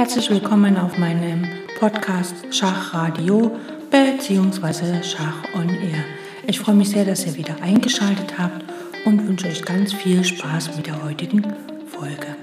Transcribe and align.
Herzlich 0.00 0.30
willkommen 0.30 0.78
auf 0.78 0.96
meinem 0.96 1.46
Podcast 1.78 2.34
Schachradio 2.50 3.54
bzw. 3.90 5.02
Schach 5.02 5.44
on 5.54 5.68
Air. 5.68 6.02
Ich 6.46 6.58
freue 6.58 6.74
mich 6.74 6.88
sehr, 6.88 7.04
dass 7.04 7.26
ihr 7.26 7.36
wieder 7.36 7.60
eingeschaltet 7.60 8.38
habt 8.38 8.64
und 9.04 9.28
wünsche 9.28 9.48
euch 9.48 9.62
ganz 9.62 9.92
viel 9.92 10.24
Spaß 10.24 10.74
mit 10.74 10.86
der 10.86 11.04
heutigen 11.04 11.42
Folge. 11.86 12.34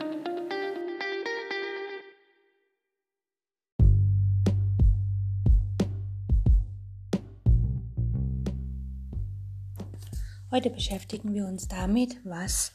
Heute 10.51 10.69
beschäftigen 10.69 11.33
wir 11.33 11.47
uns 11.47 11.67
damit, 11.67 12.19
was 12.23 12.71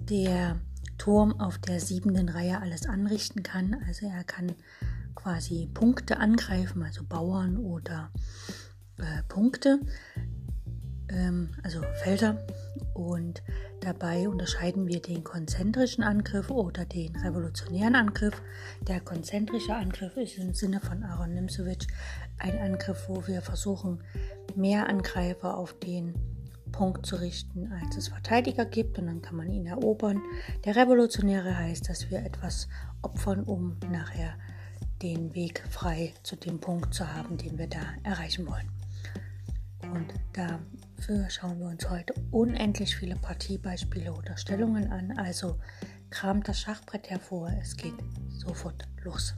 der 0.00 0.56
Turm 1.06 1.38
auf 1.38 1.58
der 1.58 1.78
siebenden 1.78 2.28
Reihe 2.28 2.60
alles 2.60 2.84
anrichten 2.84 3.44
kann. 3.44 3.76
Also 3.86 4.06
er 4.08 4.24
kann 4.24 4.56
quasi 5.14 5.70
Punkte 5.72 6.16
angreifen, 6.16 6.82
also 6.82 7.04
Bauern 7.04 7.58
oder 7.58 8.10
äh, 8.98 9.22
Punkte, 9.28 9.78
ähm, 11.08 11.50
also 11.62 11.80
Felder. 12.02 12.44
Und 12.92 13.44
dabei 13.82 14.28
unterscheiden 14.28 14.88
wir 14.88 15.00
den 15.00 15.22
konzentrischen 15.22 16.02
Angriff 16.02 16.50
oder 16.50 16.84
den 16.84 17.14
revolutionären 17.14 17.94
Angriff. 17.94 18.42
Der 18.88 18.98
konzentrische 18.98 19.76
Angriff 19.76 20.16
ist 20.16 20.38
im 20.38 20.54
Sinne 20.54 20.80
von 20.80 21.04
Aaron 21.04 21.34
Nimzowitsch 21.34 21.86
ein 22.38 22.58
Angriff, 22.58 23.04
wo 23.08 23.24
wir 23.28 23.42
versuchen, 23.42 24.02
mehr 24.56 24.88
Angreifer 24.88 25.56
auf 25.56 25.78
den 25.78 26.35
Punkt 26.72 27.06
zu 27.06 27.16
richten, 27.16 27.72
als 27.72 27.96
es 27.96 28.08
Verteidiger 28.08 28.64
gibt 28.64 28.98
und 28.98 29.06
dann 29.06 29.22
kann 29.22 29.36
man 29.36 29.48
ihn 29.48 29.66
erobern. 29.66 30.20
Der 30.64 30.76
Revolutionäre 30.76 31.56
heißt, 31.56 31.88
dass 31.88 32.10
wir 32.10 32.18
etwas 32.18 32.68
opfern, 33.02 33.44
um 33.44 33.78
nachher 33.90 34.34
den 35.02 35.34
Weg 35.34 35.62
frei 35.70 36.14
zu 36.22 36.36
dem 36.36 36.60
Punkt 36.60 36.94
zu 36.94 37.12
haben, 37.12 37.36
den 37.36 37.58
wir 37.58 37.68
da 37.68 37.82
erreichen 38.02 38.46
wollen. 38.46 38.68
Und 39.82 40.14
dafür 40.32 41.30
schauen 41.30 41.58
wir 41.60 41.66
uns 41.66 41.88
heute 41.88 42.14
unendlich 42.30 42.96
viele 42.96 43.16
Partiebeispiele 43.16 44.12
oder 44.12 44.36
Stellungen 44.36 44.90
an. 44.90 45.12
Also 45.18 45.58
kramt 46.10 46.48
das 46.48 46.60
Schachbrett 46.60 47.10
hervor, 47.10 47.50
es 47.60 47.76
geht 47.76 47.94
sofort 48.28 48.86
los. 49.04 49.34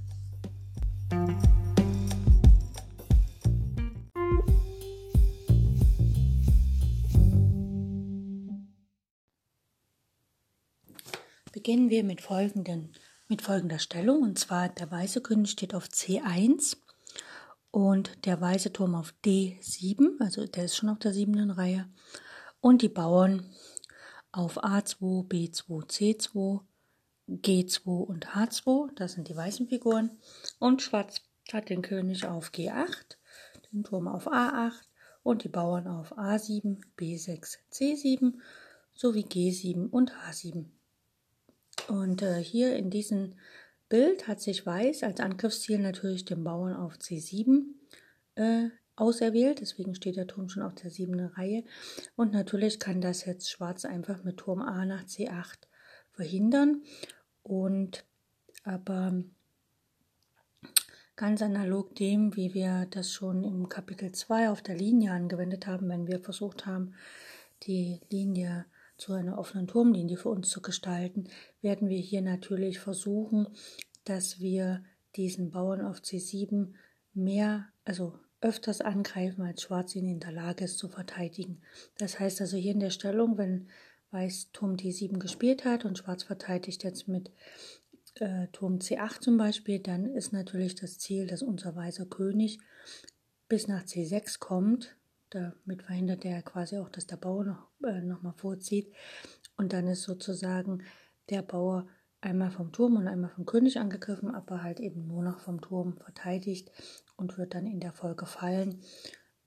Beginnen 11.69 11.91
wir 11.91 12.03
mit, 12.03 12.23
folgenden, 12.23 12.95
mit 13.29 13.43
folgender 13.43 13.79
Stellung. 13.79 14.23
Und 14.23 14.39
zwar 14.39 14.71
der 14.71 14.91
weiße 14.91 15.21
König 15.21 15.51
steht 15.51 15.75
auf 15.75 15.85
C1 15.85 16.79
und 17.71 18.25
der 18.25 18.41
weiße 18.41 18.73
Turm 18.73 18.95
auf 18.95 19.13
D7, 19.23 20.19
also 20.19 20.47
der 20.47 20.65
ist 20.65 20.77
schon 20.77 20.89
auf 20.89 20.99
der 20.99 21.13
siebten 21.13 21.51
Reihe. 21.51 21.87
Und 22.63 22.81
die 22.81 22.89
Bauern 22.89 23.45
auf 24.33 24.65
A2, 24.65 25.29
B2, 25.29 25.85
C2, 25.85 26.63
G2 27.29 27.87
und 27.87 28.29
H2, 28.29 28.95
das 28.95 29.13
sind 29.13 29.29
die 29.29 29.37
weißen 29.37 29.69
Figuren. 29.69 30.19
Und 30.59 30.81
Schwarz 30.81 31.21
hat 31.53 31.69
den 31.69 31.83
König 31.83 32.25
auf 32.25 32.49
G8, 32.49 33.19
den 33.73 33.85
Turm 33.85 34.09
auf 34.09 34.27
A8 34.27 34.73
und 35.23 35.45
die 35.45 35.51
Bauern 35.51 35.87
auf 35.87 36.17
A7, 36.17 36.81
B6, 36.97 37.59
C7 37.71 38.39
sowie 38.95 39.27
G7 39.27 39.91
und 39.91 40.13
H7. 40.13 40.65
Und 41.89 42.23
äh, 42.23 42.43
hier 42.43 42.77
in 42.77 42.91
diesem 42.91 43.35
Bild 43.89 44.29
hat 44.29 44.41
sich 44.41 44.67
Weiß 44.67 45.03
als 45.03 45.21
Angriffsziel 45.21 45.79
natürlich 45.79 46.25
den 46.27 46.45
Bauern 46.45 46.77
auf 46.77 46.95
C7 46.97 47.65
äh, 48.35 48.69
auserwählt. 48.95 49.61
Deswegen 49.61 49.95
steht 49.95 50.17
der 50.17 50.27
Turm 50.27 50.51
schon 50.51 50.63
auf 50.63 50.75
der 50.75 50.91
siebten 50.91 51.21
Reihe. 51.21 51.65
Und 52.15 52.33
natürlich 52.33 52.79
kann 52.79 53.01
das 53.01 53.25
jetzt 53.25 53.51
Schwarz 53.51 53.87
einfach 53.87 54.23
mit 54.23 54.37
Turm 54.37 54.61
A 54.61 54.85
nach 54.85 55.05
C8 55.05 55.57
verhindern. 56.13 56.83
Und 57.43 58.05
aber 58.65 59.25
ganz 61.17 61.41
analog 61.41 61.95
dem, 61.95 62.37
wie 62.37 62.53
wir 62.53 62.87
das 62.91 63.11
schon 63.11 63.45
im 63.45 63.71
Kapitel 63.71 64.13
2 64.13 64.51
auf 64.51 64.61
der 64.61 64.77
Linie 64.77 65.13
angewendet 65.13 65.67
haben, 65.67 65.89
wenn 65.89 66.07
wir 66.07 66.21
versucht 66.21 66.67
haben, 66.67 66.95
die 67.63 68.01
Linie 68.11 68.67
zu 68.99 69.13
einer 69.13 69.39
offenen 69.39 69.67
Turmlinie 69.67 70.17
für 70.17 70.29
uns 70.29 70.51
zu 70.51 70.61
gestalten, 70.61 71.29
werden 71.63 71.89
wir 71.89 71.99
hier 71.99 72.23
natürlich 72.23 72.79
versuchen, 72.79 73.49
dass 74.05 74.41
wir 74.41 74.85
diesen 75.17 75.51
Bauern 75.51 75.81
auf 75.81 75.99
C7 75.99 76.73
mehr, 77.15 77.67
also 77.85 78.19
öfters 78.41 78.81
angreifen, 78.81 79.43
als 79.43 79.63
Schwarz 79.63 79.97
ihn 79.97 80.07
in 80.07 80.21
der 80.21 80.33
Lage 80.33 80.65
ist 80.65 80.79
zu 80.79 80.89
verteidigen. 80.89 81.61
Das 81.99 82.21
heißt 82.21 82.41
also 82.41 82.57
hier 82.57 82.73
in 82.73 82.81
der 82.81 82.91
Stellung, 82.91 83.39
wenn 83.39 83.69
Weiß 84.11 84.51
Turm 84.53 84.77
D7 84.77 85.19
gespielt 85.19 85.65
hat 85.65 85.85
und 85.85 85.99
Schwarz 85.99 86.23
verteidigt 86.23 86.83
jetzt 86.83 87.09
mit 87.09 87.31
äh, 88.15 88.47
Turm 88.53 88.79
C8 88.79 89.21
zum 89.21 89.37
Beispiel, 89.37 89.81
dann 89.81 90.07
ist 90.07 90.33
natürlich 90.33 90.75
das 90.75 90.99
Ziel, 90.99 91.27
dass 91.27 91.43
unser 91.43 91.77
weißer 91.77 92.07
König 92.07 92.59
bis 93.49 93.69
nach 93.69 93.85
C6 93.85 94.39
kommt, 94.39 94.97
damit 95.31 95.83
verhindert 95.83 96.25
er 96.25 96.43
quasi 96.43 96.79
auch, 96.79 96.89
dass 96.89 97.07
der 97.07 97.17
Bauer 97.17 97.45
noch, 97.45 97.69
äh, 97.85 98.01
noch 98.01 98.23
mal 98.23 98.33
vorzieht. 98.33 98.93
Und 99.57 99.73
dann 99.73 99.87
ist 99.87 100.03
sozusagen 100.03 100.83
der 101.31 101.43
Bauer 101.43 101.87
einmal 102.21 102.51
vom 102.51 102.73
Turm 102.73 102.97
und 102.97 103.07
einmal 103.07 103.31
vom 103.31 103.47
König 103.47 103.79
angegriffen, 103.79 104.35
aber 104.35 104.63
halt 104.63 104.81
eben 104.81 105.07
nur 105.07 105.23
noch 105.23 105.41
vom 105.41 105.61
Turm 105.61 105.97
verteidigt 105.97 106.71
und 107.17 107.39
wird 107.39 107.55
dann 107.55 107.67
in 107.67 107.81
der 107.81 107.93
Folge 107.93 108.27
fallen. 108.27 108.81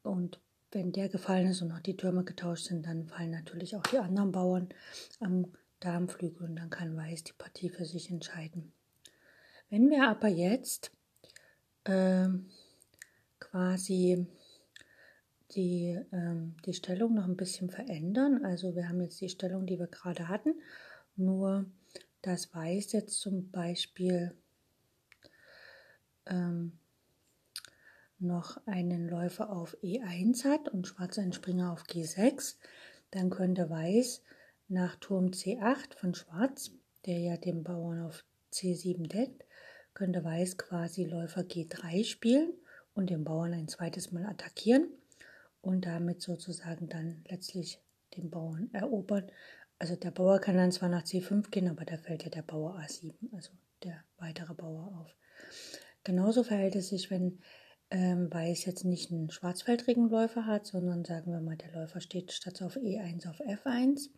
Und 0.04 0.40
wenn 0.72 0.92
der 0.92 1.10
gefallen 1.10 1.48
ist 1.48 1.62
und 1.62 1.70
noch 1.70 1.82
die 1.82 1.98
Türme 1.98 2.24
getauscht 2.24 2.66
sind, 2.66 2.86
dann 2.86 3.08
fallen 3.08 3.32
natürlich 3.32 3.76
auch 3.76 3.84
die 3.84 3.98
anderen 3.98 4.32
Bauern 4.32 4.70
am 5.20 5.52
Darmflügel 5.80 6.48
und 6.48 6.56
dann 6.56 6.70
kann 6.70 6.96
Weiß 6.96 7.24
die 7.24 7.34
Partie 7.34 7.70
für 7.70 7.86
sich 7.86 8.10
entscheiden. 8.10 8.72
Wenn 9.70 9.90
wir 9.90 10.08
aber 10.08 10.28
jetzt 10.28 10.92
äh, 11.86 12.28
quasi 13.40 14.28
die, 15.56 16.00
ähm, 16.12 16.56
die 16.66 16.74
Stellung 16.74 17.14
noch 17.14 17.26
ein 17.26 17.38
bisschen 17.38 17.70
verändern. 17.70 18.46
Also 18.46 18.76
wir 18.76 18.88
haben 18.88 19.02
jetzt 19.02 19.20
die 19.22 19.30
Stellung, 19.30 19.66
die 19.66 19.80
wir 19.80 19.88
gerade 19.88 20.28
hatten, 20.28 20.56
nur 21.16 21.66
das 22.22 22.54
Weiß 22.54 22.92
jetzt 22.94 23.20
zum 23.20 23.50
Beispiel 23.52 24.34
ähm, 26.28 26.74
noch 28.20 28.66
einen 28.68 29.10
Läufer 29.10 29.52
auf 29.52 29.76
E1 29.82 30.46
hat 30.46 30.70
und 30.70 30.88
Schwarz 30.88 31.18
einen 31.18 31.34
Springer 31.34 31.74
auf 31.74 31.84
G6, 31.84 32.56
dann 33.10 33.30
könnte 33.30 33.70
Weiß 33.70 34.22
nach 34.68 34.96
Turm 34.98 35.28
C8 35.28 35.98
von 35.98 36.14
Schwarz, 36.14 36.72
der 37.06 37.18
ja 37.18 37.38
den 37.38 37.64
Bauern 37.64 38.06
auf 38.06 38.24
C7 38.54 39.08
deckt, 39.08 39.44
könnte 39.94 40.24
Weiß 40.24 40.58
quasi 40.58 41.04
Läufer 41.04 41.42
G3 41.42 42.06
spielen 42.06 42.54
und 42.94 43.10
den 43.10 43.24
Bauern 43.24 43.54
ein 43.54 43.68
zweites 43.68 44.12
Mal 44.12 44.26
attackieren 44.26 44.88
und 45.62 45.86
damit 45.86 46.22
sozusagen 46.22 46.90
dann 46.90 47.24
letztlich 47.28 47.80
den 48.18 48.30
Bauern 48.30 48.70
erobern. 48.74 49.32
Also 49.80 49.96
der 49.96 50.12
Bauer 50.12 50.40
kann 50.40 50.58
dann 50.58 50.72
zwar 50.72 50.90
nach 50.90 51.04
C5 51.04 51.50
gehen, 51.50 51.70
aber 51.70 51.86
da 51.86 51.98
fällt 51.98 52.24
ja 52.24 52.30
der 52.30 52.44
Bauer 52.44 52.78
A7, 52.78 53.14
also 53.34 53.52
der 53.84 54.04
weitere 54.18 54.54
Bauer 54.54 55.00
auf. 55.00 55.16
Genauso 56.04 56.44
verhält 56.44 56.76
es 56.76 56.90
sich, 56.90 57.10
wenn 57.10 57.40
ähm, 57.90 58.32
Weiß 58.32 58.66
jetzt 58.66 58.86
nicht 58.86 59.12
einen 59.12 59.30
schwarzfeldrigen 59.30 60.10
Läufer 60.10 60.46
hat, 60.46 60.66
sondern 60.66 61.04
sagen 61.04 61.32
wir 61.32 61.42
mal, 61.42 61.58
der 61.58 61.74
Läufer 61.74 62.00
steht 62.00 62.32
statt 62.32 62.62
auf 62.62 62.78
E1 62.78 63.30
auf 63.30 63.40
F1 63.42 64.10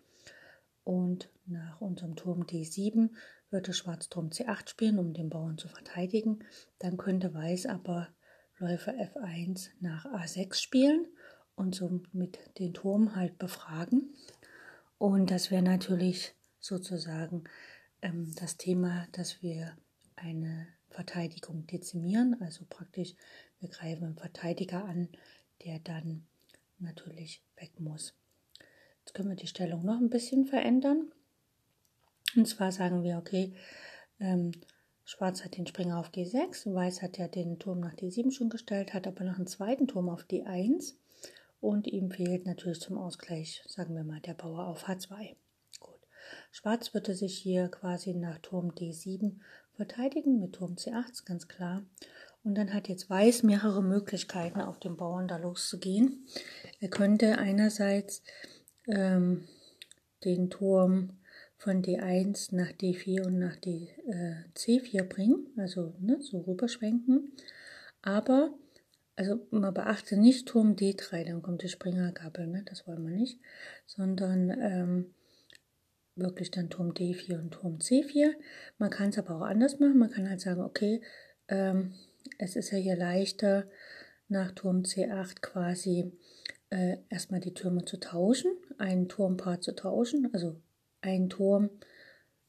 und 0.84 1.30
nach 1.46 1.82
unserem 1.82 2.16
Turm 2.16 2.44
D7 2.44 3.10
würde 3.50 3.74
Schwarz 3.74 4.10
Turm 4.10 4.30
C8 4.30 4.70
spielen, 4.70 5.00
um 5.00 5.14
den 5.14 5.30
Bauern 5.30 5.58
zu 5.58 5.68
verteidigen. 5.68 6.44
Dann 6.80 6.98
könnte 6.98 7.34
Weiß 7.34 7.66
aber 7.66 8.10
Läufer 8.58 8.94
F1 8.94 9.70
nach 9.80 10.06
A6 10.06 10.56
spielen 10.56 11.08
und 11.56 11.76
somit 11.76 12.40
den 12.60 12.74
Turm 12.74 13.16
halt 13.16 13.38
befragen. 13.38 14.14
Und 14.98 15.32
das 15.32 15.52
wäre 15.52 15.62
natürlich 15.62 16.34
sozusagen 16.60 17.44
ähm, 18.02 18.34
das 18.36 18.58
Thema, 18.58 19.08
dass 19.12 19.42
wir 19.42 19.76
eine 20.16 20.68
Verteidigung 20.90 21.66
dezimieren, 21.68 22.38
also 22.40 22.66
praktisch 22.70 23.16
wir 23.60 23.70
greifen 23.70 24.06
einen 24.06 24.18
Verteidiger 24.18 24.86
an, 24.86 25.10
der 25.66 25.80
dann 25.80 26.26
natürlich 26.80 27.42
weg 27.58 27.80
muss. 27.80 28.14
Jetzt 29.00 29.14
können 29.14 29.30
wir 29.30 29.36
die 29.36 29.48
Stellung 29.48 29.84
noch 29.84 29.98
ein 29.98 30.10
bisschen 30.10 30.46
verändern. 30.46 31.12
Und 32.36 32.48
zwar 32.48 32.72
sagen 32.72 33.04
wir, 33.04 33.18
okay, 33.18 33.54
ähm, 34.20 34.52
Schwarz 35.06 35.44
hat 35.44 35.58
den 35.58 35.68
Springer 35.68 36.00
auf 36.00 36.12
G6, 36.12 36.74
Weiß 36.74 37.02
hat 37.02 37.18
ja 37.18 37.28
den 37.28 37.60
Turm 37.60 37.82
nach 37.82 37.94
D7 37.94 38.32
schon 38.32 38.50
gestellt, 38.50 38.94
hat 38.94 39.06
aber 39.08 39.24
noch 39.24 39.36
einen 39.36 39.48
zweiten 39.48 39.88
Turm 39.88 40.10
auf 40.10 40.24
D1 40.24 40.94
und 41.64 41.88
ihm 41.88 42.12
fehlt 42.12 42.46
natürlich 42.46 42.82
zum 42.82 42.98
Ausgleich, 42.98 43.64
sagen 43.68 43.96
wir 43.96 44.04
mal, 44.04 44.20
der 44.20 44.34
Bauer 44.34 44.68
auf 44.68 44.90
H2. 44.90 45.36
Gut. 45.80 46.00
Schwarz 46.52 46.94
würde 46.94 47.16
sich 47.16 47.38
hier 47.38 47.70
quasi 47.70 48.14
nach 48.14 48.40
Turm 48.40 48.72
D7 48.72 49.40
verteidigen 49.72 50.42
mit 50.42 50.54
Turm 50.54 50.74
C8, 50.74 51.12
ist 51.12 51.26
ganz 51.26 51.48
klar. 51.48 51.86
Und 52.44 52.56
dann 52.56 52.74
hat 52.74 52.90
jetzt 52.90 53.10
Weiß 53.10 53.44
mehrere 53.44 53.82
Möglichkeiten, 53.82 54.60
auf 54.60 54.78
den 54.78 54.98
Bauern 54.98 55.30
da 55.30 55.38
loszugehen. 55.38 56.28
Er 56.82 56.90
könnte 56.90 57.38
einerseits 57.38 58.24
ähm, 58.88 59.48
den 60.26 60.50
Turm 60.50 61.18
von 61.56 61.82
D1 61.82 62.54
nach 62.54 62.72
D4 62.74 63.26
und 63.26 63.40
nach 63.40 63.56
D, 63.56 63.88
äh, 64.06 64.50
C4 64.58 65.04
bringen, 65.04 65.48
also 65.56 65.96
ne, 66.02 66.22
so 66.22 66.42
rüberschwenken. 66.42 67.32
Aber, 68.02 68.54
also 69.16 69.46
man 69.52 69.74
beachte 69.74 70.18
nicht 70.18 70.48
Turm 70.48 70.76
D3, 70.76 71.26
dann 71.26 71.42
kommt 71.42 71.64
die 71.64 71.70
Springergabel, 71.70 72.48
ne, 72.48 72.64
das 72.66 72.88
wollen 72.88 73.04
wir 73.04 73.16
nicht, 73.16 73.40
sondern 73.86 74.50
ähm, 74.50 75.14
wirklich 76.16 76.52
dann 76.52 76.70
Turm 76.70 76.92
D4 76.92 77.40
und 77.40 77.52
Turm 77.52 77.78
C4. 77.78 78.34
Man 78.78 78.90
kann 78.90 79.10
es 79.10 79.18
aber 79.18 79.36
auch 79.36 79.42
anders 79.42 79.80
machen, 79.80 79.98
man 79.98 80.12
kann 80.12 80.30
halt 80.30 80.42
sagen, 80.42 80.62
okay, 80.62 81.02
ähm, 81.48 81.94
es 82.38 82.56
ist 82.56 82.72
ja 82.72 82.78
hier 82.78 82.96
leichter, 82.96 83.68
nach 84.30 84.52
Turm 84.52 84.82
C8 84.82 85.42
quasi 85.42 86.12
äh, 86.70 86.98
erstmal 87.10 87.40
die 87.40 87.54
Türme 87.54 87.86
zu 87.86 88.00
tauschen, 88.00 88.52
ein 88.78 89.08
Turmpaar 89.08 89.62
zu 89.62 89.76
tauschen, 89.76 90.30
also 90.34 90.60
ein 91.02 91.30
Turm, 91.30 91.70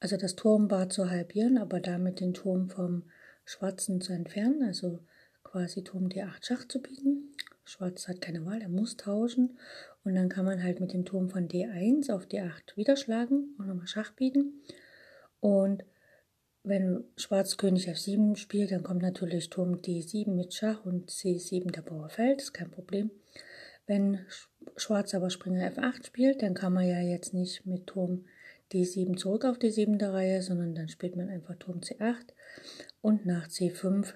also 0.01 0.17
das 0.17 0.37
Turmbad 0.37 0.93
zu 0.93 1.11
halbieren, 1.11 1.59
aber 1.59 1.81
damit 1.81 2.21
den 2.21 2.33
Turm 2.33 2.71
vom 2.71 3.05
Schwarzen 3.45 4.01
zu 4.01 4.13
entfernen, 4.13 4.63
also 4.63 5.01
quasi 5.45 5.85
Turm 5.85 6.09
D8 6.09 6.45
Schach 6.45 6.67
zu 6.67 6.83
bieten. 6.83 7.35
Schwarz 7.65 8.09
hat 8.09 8.21
keine 8.21 8.45
Wahl, 8.45 8.61
er 8.61 8.69
muss 8.69 8.97
tauschen. 8.97 9.59
Und 10.03 10.15
dann 10.15 10.29
kann 10.29 10.45
man 10.45 10.63
halt 10.63 10.81
mit 10.81 10.93
dem 10.93 11.05
Turm 11.05 11.31
von 11.31 11.49
D1 11.49 12.11
auf 12.13 12.27
D8 12.27 12.77
wieder 12.77 12.97
schlagen 12.97 13.55
und 13.59 13.69
nochmal 13.69 13.87
Schach 13.87 14.13
bieten. 14.13 14.61
Und 15.41 15.85
wenn 16.63 17.05
Schwarz 17.17 17.57
König 17.57 17.89
F7 17.89 18.37
spielt, 18.37 18.73
dann 18.73 18.83
kommt 18.83 19.03
natürlich 19.03 19.51
Turm 19.51 19.77
D7 19.77 20.31
mit 20.31 20.55
Schach 20.55 20.85
und 20.85 21.11
C7 21.11 21.71
der 21.71 21.83
Bauer 21.83 22.09
fällt, 22.09 22.41
ist 22.41 22.55
kein 22.55 22.71
Problem. 22.71 23.11
Wenn 23.87 24.21
Schwarz 24.77 25.15
aber 25.15 25.31
Springer 25.31 25.71
F8 25.71 26.07
spielt, 26.07 26.43
dann 26.43 26.55
kann 26.55 26.73
man 26.73 26.89
ja 26.89 27.01
jetzt 27.01 27.35
nicht 27.35 27.67
mit 27.67 27.87
Turm 27.87 28.25
D7 28.73 29.17
zurück 29.17 29.45
auf 29.45 29.59
die 29.59 29.71
siebente 29.71 30.13
Reihe, 30.13 30.43
sondern 30.43 30.75
dann 30.75 30.89
spielt 30.89 31.17
man 31.17 31.29
einfach 31.29 31.57
Turm 31.57 31.81
C8 31.81 32.33
und 33.03 33.27
nach 33.27 33.49
C5, 33.49 34.15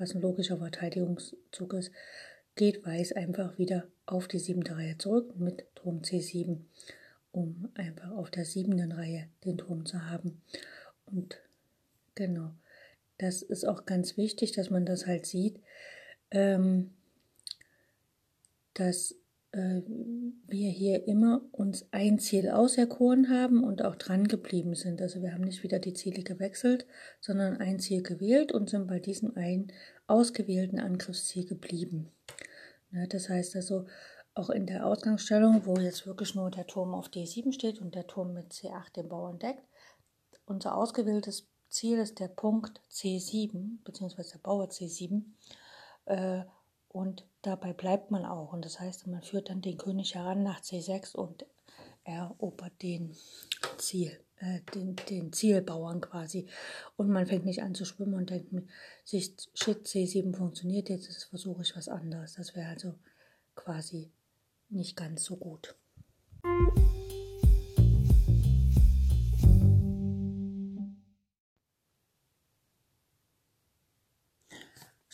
was 0.00 0.14
ein 0.14 0.22
logischer 0.22 0.58
Verteidigungszug 0.58 1.74
ist, 1.74 1.92
geht 2.56 2.84
Weiß 2.84 3.12
einfach 3.12 3.58
wieder 3.58 3.86
auf 4.06 4.26
die 4.26 4.38
siebente 4.38 4.76
Reihe 4.76 4.98
zurück 4.98 5.36
mit 5.36 5.64
Turm 5.74 6.00
C7, 6.00 6.58
um 7.32 7.68
einfach 7.74 8.10
auf 8.12 8.30
der 8.30 8.44
siebenten 8.44 8.92
Reihe 8.92 9.28
den 9.44 9.58
Turm 9.58 9.86
zu 9.86 10.06
haben. 10.06 10.42
Und 11.06 11.38
genau, 12.14 12.52
das 13.18 13.42
ist 13.42 13.64
auch 13.66 13.84
ganz 13.84 14.16
wichtig, 14.16 14.52
dass 14.52 14.70
man 14.70 14.86
das 14.86 15.06
halt 15.06 15.26
sieht, 15.26 15.60
ähm, 16.30 16.90
dass 18.74 19.14
äh, 19.52 19.82
wir 20.46 20.70
hier 20.70 21.06
immer 21.06 21.42
uns 21.52 21.86
ein 21.90 22.18
Ziel 22.18 22.50
auserkoren 22.50 23.30
haben 23.30 23.64
und 23.64 23.84
auch 23.84 23.96
dran 23.96 24.28
geblieben 24.28 24.74
sind. 24.74 25.00
Also 25.02 25.22
wir 25.22 25.32
haben 25.32 25.44
nicht 25.44 25.62
wieder 25.62 25.78
die 25.78 25.94
Ziele 25.94 26.22
gewechselt, 26.22 26.86
sondern 27.20 27.56
ein 27.56 27.78
Ziel 27.78 28.02
gewählt 28.02 28.52
und 28.52 28.70
sind 28.70 28.86
bei 28.86 29.00
diesem 29.00 29.36
einen 29.36 29.72
ausgewählten 30.06 30.80
Angriffsziel 30.80 31.46
geblieben. 31.46 32.10
Ja, 32.92 33.06
das 33.06 33.28
heißt 33.28 33.56
also, 33.56 33.86
auch 34.34 34.50
in 34.50 34.66
der 34.66 34.86
Ausgangsstellung, 34.86 35.66
wo 35.66 35.76
jetzt 35.76 36.06
wirklich 36.06 36.34
nur 36.34 36.50
der 36.50 36.66
Turm 36.66 36.94
auf 36.94 37.08
D7 37.08 37.52
steht 37.52 37.80
und 37.80 37.94
der 37.94 38.06
Turm 38.06 38.32
mit 38.32 38.52
C8 38.52 38.92
den 38.94 39.08
Bauern 39.08 39.38
deckt, 39.38 39.64
unser 40.46 40.76
ausgewähltes 40.76 41.48
Ziel 41.68 41.98
ist 41.98 42.20
der 42.20 42.28
Punkt 42.28 42.80
C7, 42.90 43.82
beziehungsweise 43.84 44.32
der 44.32 44.38
Bauer 44.38 44.66
C7. 44.66 45.22
Äh, 46.06 46.42
und 46.88 47.24
dabei 47.42 47.72
bleibt 47.72 48.10
man 48.10 48.24
auch. 48.24 48.52
Und 48.52 48.64
das 48.64 48.80
heißt, 48.80 49.06
man 49.06 49.22
führt 49.22 49.50
dann 49.50 49.62
den 49.62 49.78
König 49.78 50.14
heran 50.14 50.42
nach 50.42 50.60
C6 50.60 51.14
und 51.16 51.46
erobert 52.04 52.82
den 52.82 53.14
Ziel, 53.78 54.18
äh, 54.38 54.60
den, 54.74 54.96
den 55.08 55.32
Zielbauern 55.32 56.00
quasi. 56.00 56.46
Und 56.96 57.10
man 57.10 57.26
fängt 57.26 57.44
nicht 57.44 57.62
an 57.62 57.74
zu 57.74 57.84
schwimmen 57.84 58.14
und 58.14 58.30
denkt 58.30 58.52
sich, 59.04 59.34
shit, 59.54 59.86
C7 59.86 60.34
funktioniert, 60.34 60.88
jetzt 60.88 61.24
versuche 61.24 61.62
ich 61.62 61.76
was 61.76 61.88
anderes. 61.88 62.34
Das 62.34 62.54
wäre 62.54 62.68
also 62.68 62.94
quasi 63.54 64.10
nicht 64.68 64.96
ganz 64.96 65.24
so 65.24 65.36
gut. 65.36 65.74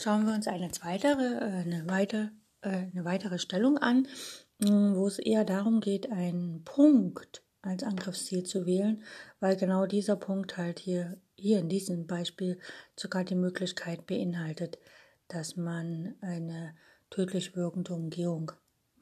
Schauen 0.06 0.24
wir 0.24 0.34
uns 0.34 0.46
eine 0.46 0.70
weitere, 0.82 1.24
äh, 1.24 1.62
eine, 1.64 1.88
weite, 1.88 2.30
äh, 2.60 2.68
eine 2.68 3.04
weitere 3.04 3.40
Stellung 3.40 3.76
an, 3.76 4.06
mm, 4.60 4.94
wo 4.94 5.08
es 5.08 5.18
eher 5.18 5.44
darum 5.44 5.80
geht, 5.80 6.12
einen 6.12 6.62
Punkt 6.62 7.42
als 7.60 7.82
Angriffsziel 7.82 8.44
zu 8.44 8.66
wählen, 8.66 9.02
weil 9.40 9.56
genau 9.56 9.84
dieser 9.84 10.14
Punkt 10.14 10.58
halt 10.58 10.78
hier, 10.78 11.20
hier 11.34 11.58
in 11.58 11.68
diesem 11.68 12.06
Beispiel 12.06 12.60
sogar 12.94 13.24
die 13.24 13.34
Möglichkeit 13.34 14.06
beinhaltet, 14.06 14.78
dass 15.26 15.56
man 15.56 16.14
eine 16.20 16.76
tödlich 17.10 17.56
wirkende 17.56 17.92
Umgehung 17.92 18.52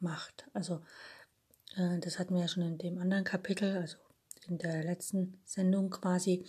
macht. 0.01 0.47
Also 0.55 0.81
äh, 1.77 1.99
das 1.99 2.19
hatten 2.19 2.33
wir 2.33 2.41
ja 2.41 2.49
schon 2.49 2.63
in 2.63 2.79
dem 2.79 2.97
anderen 2.97 3.25
Kapitel, 3.25 3.77
also 3.77 3.99
in 4.49 4.57
der 4.57 4.83
letzten 4.83 5.39
Sendung 5.45 5.91
quasi, 5.91 6.47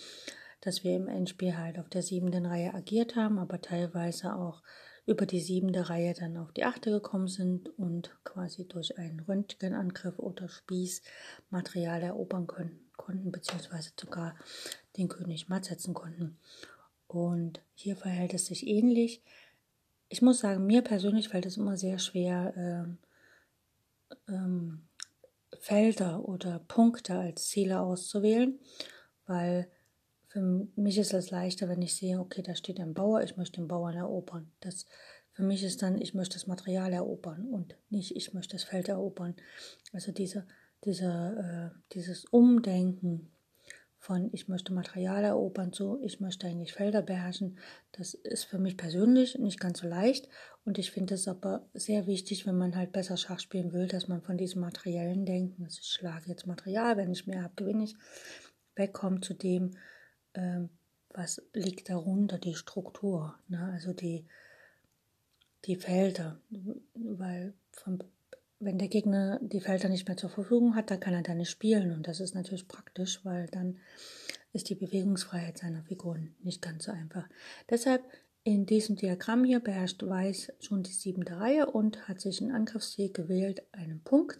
dass 0.66 0.84
wir 0.84 0.96
im 0.96 1.08
Endspiel 1.08 1.56
halt 1.56 1.78
auf 1.78 1.90
der 1.90 2.02
siebenden 2.02 2.48
Reihe 2.48 2.74
agiert 2.74 3.16
haben, 3.16 3.38
aber 3.38 3.62
teilweise 3.62 4.36
auch 4.36 4.64
über 5.06 5.28
die 5.28 5.40
siebende 5.40 5.90
Reihe 5.90 6.16
dann 6.16 6.38
auf 6.38 6.52
die 6.52 6.64
achte 6.64 6.90
gekommen 6.90 7.28
sind 7.28 7.70
und 7.78 8.10
quasi 8.24 8.68
durch 8.68 8.98
einen 8.98 9.20
Röntgenangriff 9.20 10.18
oder 10.18 10.50
Spieß 10.50 11.04
Material 11.52 12.02
erobern 12.02 12.48
können, 12.48 12.80
konnten, 12.98 13.32
beziehungsweise 13.32 13.92
sogar 14.00 14.36
den 14.98 15.08
König 15.08 15.50
matt 15.50 15.66
setzen 15.66 15.94
konnten. 15.94 16.40
Und 17.08 17.62
hier 17.76 17.96
verhält 17.96 18.34
es 18.34 18.48
sich 18.48 18.66
ähnlich. 18.66 19.22
Ich 20.10 20.24
muss 20.24 20.40
sagen, 20.40 20.66
mir 20.66 20.82
persönlich 20.82 21.30
fällt 21.30 21.46
es 21.46 21.58
immer 21.58 21.78
sehr 21.78 22.00
schwer, 22.00 22.54
ähm, 22.58 22.98
ähm, 24.28 24.88
Felder 25.60 26.28
oder 26.28 26.58
Punkte 26.68 27.20
als 27.20 27.50
Ziele 27.50 27.80
auszuwählen, 27.80 28.60
weil 29.28 29.70
für 30.36 30.68
mich 30.76 30.98
ist 30.98 31.14
es 31.14 31.32
leichter, 31.32 31.70
wenn 31.70 31.82
ich 31.82 31.96
sehe, 31.96 32.20
okay, 32.20 32.42
da 32.42 32.56
steht 32.56 32.82
ein 32.82 32.94
Bauer, 32.94 33.24
ich 33.24 33.38
möchte 33.38 33.62
den 33.62 33.70
Bauern 33.70 33.96
erobern. 33.96 34.51
Das 34.60 34.86
für 35.32 35.44
mich 35.44 35.63
ist 35.63 35.82
dann, 35.82 36.01
ich 36.01 36.13
möchte 36.13 36.36
das 36.36 36.46
Material 36.46 36.92
erobern 36.92 37.48
und 37.48 37.77
nicht, 37.89 38.18
ich 38.18 38.34
möchte 38.34 38.58
das 38.58 38.65
Feld 38.65 38.89
erobern. 38.89 39.36
Also 39.94 40.12
diese, 40.12 40.46
diese, 40.84 41.72
äh, 41.74 41.80
dieses 41.94 42.25
Umdenken 42.25 43.32
von 43.98 44.30
ich 44.34 44.50
möchte 44.50 44.74
Material 44.74 45.24
erobern 45.24 45.72
zu 45.72 46.01
ich 46.04 46.20
möchte 46.20 46.48
eigentlich 46.48 46.74
Felder 46.74 47.01
beherrschen, 47.01 47.58
das 47.94 48.13
ist 48.13 48.44
für 48.44 48.60
mich 48.60 48.75
persönlich 48.75 49.39
nicht 49.39 49.62
ganz 49.62 49.80
so 49.80 49.88
leicht 49.88 50.27
und 50.65 50.77
ich 50.77 50.92
finde 50.92 51.15
es 51.15 51.30
aber 51.30 51.65
sehr 51.74 52.08
wichtig, 52.08 52.46
wenn 52.46 52.58
man 52.58 52.75
halt 52.75 52.92
besser 52.92 53.15
Schach 53.15 53.39
spielen 53.39 53.72
will, 53.72 53.88
dass 53.88 54.10
man 54.10 54.22
von 54.22 54.38
diesem 54.38 54.60
materiellen 54.60 55.25
Denken, 55.25 55.63
also 55.63 55.80
ich 55.82 55.88
schlage 55.88 56.27
jetzt 56.27 56.46
Material, 56.46 56.98
wenn 56.98 57.13
ich 57.13 57.25
mehr 57.25 57.44
habe, 57.44 57.56
gewinne 57.56 57.86
ich, 57.86 57.96
wegkommt 58.75 59.24
zu 59.24 59.34
dem, 59.34 59.72
ähm, 60.36 60.70
was 61.13 61.42
liegt 61.54 61.89
darunter, 61.89 62.38
die 62.38 62.56
Struktur, 62.56 63.36
ne? 63.48 63.72
also 63.74 63.94
die, 63.94 64.25
die 65.65 65.75
Felder, 65.75 66.39
weil 66.94 67.54
von, 67.72 68.04
wenn 68.60 68.77
der 68.77 68.89
Gegner 68.89 69.39
die 69.42 69.62
Felder 69.62 69.89
nicht 69.89 70.08
mehr 70.08 70.18
zur 70.18 70.30
Verfügung 70.30 70.75
hat, 70.75 70.92
dann 70.92 71.00
kann 71.00 71.13
er 71.13 71.24
da 71.24 71.34
nicht 71.34 71.50
spielen 71.50 71.94
und 71.94 72.08
das 72.08 72.20
ist 72.20 72.36
natürlich 72.36 72.68
praktisch, 72.68 73.24
weil 73.24 73.48
dann 73.48 73.77
ist 74.51 74.70
die 74.70 74.75
Bewegungsfreiheit 74.75 75.58
seiner 75.58 75.84
Figuren 75.84 76.36
nicht 76.44 76.62
ganz 76.62 76.86
so 76.86 76.92
einfach. 76.92 77.27
Deshalb 77.70 78.04
in 78.44 78.65
diesem 78.68 78.96
Diagramm 78.96 79.44
hier 79.44 79.60
beherrscht 79.60 80.04
Weiß 80.04 80.54
schon 80.60 80.84
die 80.84 80.92
siebente 80.92 81.39
Reihe 81.39 81.65
und 81.65 82.08
hat 82.08 82.22
sich 82.22 82.42
einen 82.42 82.51
Angriffsziel 82.51 83.12
gewählt, 83.12 83.63
einen 83.72 84.01
Punkt. 84.01 84.38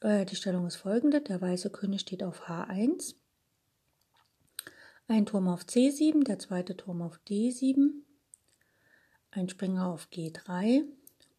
Äh, 0.00 0.24
die 0.26 0.36
Stellung 0.36 0.66
ist 0.66 0.76
folgende: 0.76 1.20
Der 1.20 1.40
weiße 1.40 1.70
König 1.70 2.02
steht 2.02 2.22
auf 2.22 2.48
H1, 2.48 3.16
ein 5.12 5.26
Turm 5.26 5.46
auf 5.46 5.64
C7, 5.64 6.24
der 6.24 6.38
zweite 6.38 6.74
Turm 6.74 7.02
auf 7.02 7.20
D7, 7.28 7.90
ein 9.30 9.46
Springer 9.46 9.88
auf 9.88 10.08
G3 10.10 10.84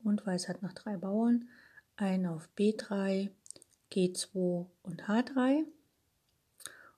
und 0.03 0.23
Weiß 0.27 0.47
hat 0.47 0.61
noch 0.61 0.73
drei 0.73 0.95
Bauern, 0.95 1.49
ein 1.95 2.27
auf 2.27 2.47
B3, 2.55 3.31
G2 3.91 4.67
und 4.83 5.05
H3. 5.05 5.63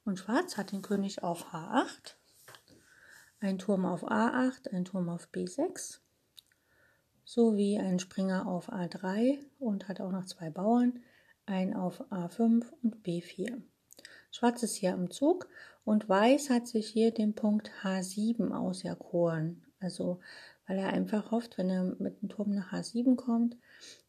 Und 0.04 0.20
Schwarz 0.20 0.58
hat 0.58 0.74
den 0.74 0.82
König 0.82 1.24
auf 1.24 1.54
H8, 1.54 2.16
ein 3.40 3.58
Turm 3.58 3.86
auf 3.86 4.04
A8, 4.04 4.70
ein 4.74 4.84
Turm 4.84 5.08
auf 5.08 5.30
B6 5.34 6.00
sowie 7.24 7.80
ein 7.80 8.00
Springer 8.00 8.48
auf 8.48 8.70
A3 8.70 9.40
und 9.60 9.88
hat 9.88 10.02
auch 10.02 10.12
noch 10.12 10.26
zwei 10.26 10.50
Bauern, 10.50 11.00
ein 11.46 11.74
auf 11.74 12.02
A5 12.12 12.66
und 12.84 12.98
B4. 12.98 13.62
Schwarz 14.36 14.64
ist 14.64 14.76
hier 14.76 14.92
am 14.92 15.10
Zug 15.12 15.48
und 15.86 16.10
Weiß 16.10 16.50
hat 16.50 16.68
sich 16.68 16.88
hier 16.88 17.12
den 17.12 17.36
Punkt 17.36 17.72
H7 17.84 18.52
auserkoren. 18.52 19.64
Also 19.80 20.20
weil 20.68 20.78
er 20.78 20.90
einfach 20.90 21.32
hofft, 21.32 21.58
wenn 21.58 21.70
er 21.70 21.84
mit 22.00 22.22
dem 22.22 22.28
Turm 22.28 22.54
nach 22.54 22.74
H7 22.74 23.16
kommt 23.16 23.56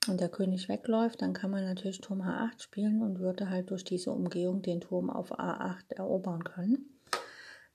und 0.09 0.21
der 0.21 0.28
König 0.28 0.68
wegläuft, 0.68 1.23
dann 1.23 1.33
kann 1.33 1.52
man 1.52 1.62
natürlich 1.62 2.00
Turm 2.00 2.23
H8 2.23 2.61
spielen 2.61 3.02
und 3.02 3.21
würde 3.21 3.50
halt 3.50 3.71
durch 3.71 3.85
diese 3.85 4.11
Umgehung 4.11 4.62
den 4.62 4.80
Turm 4.80 5.11
auf 5.11 5.38
A8 5.38 5.92
erobern 5.95 6.42
können. 6.42 6.99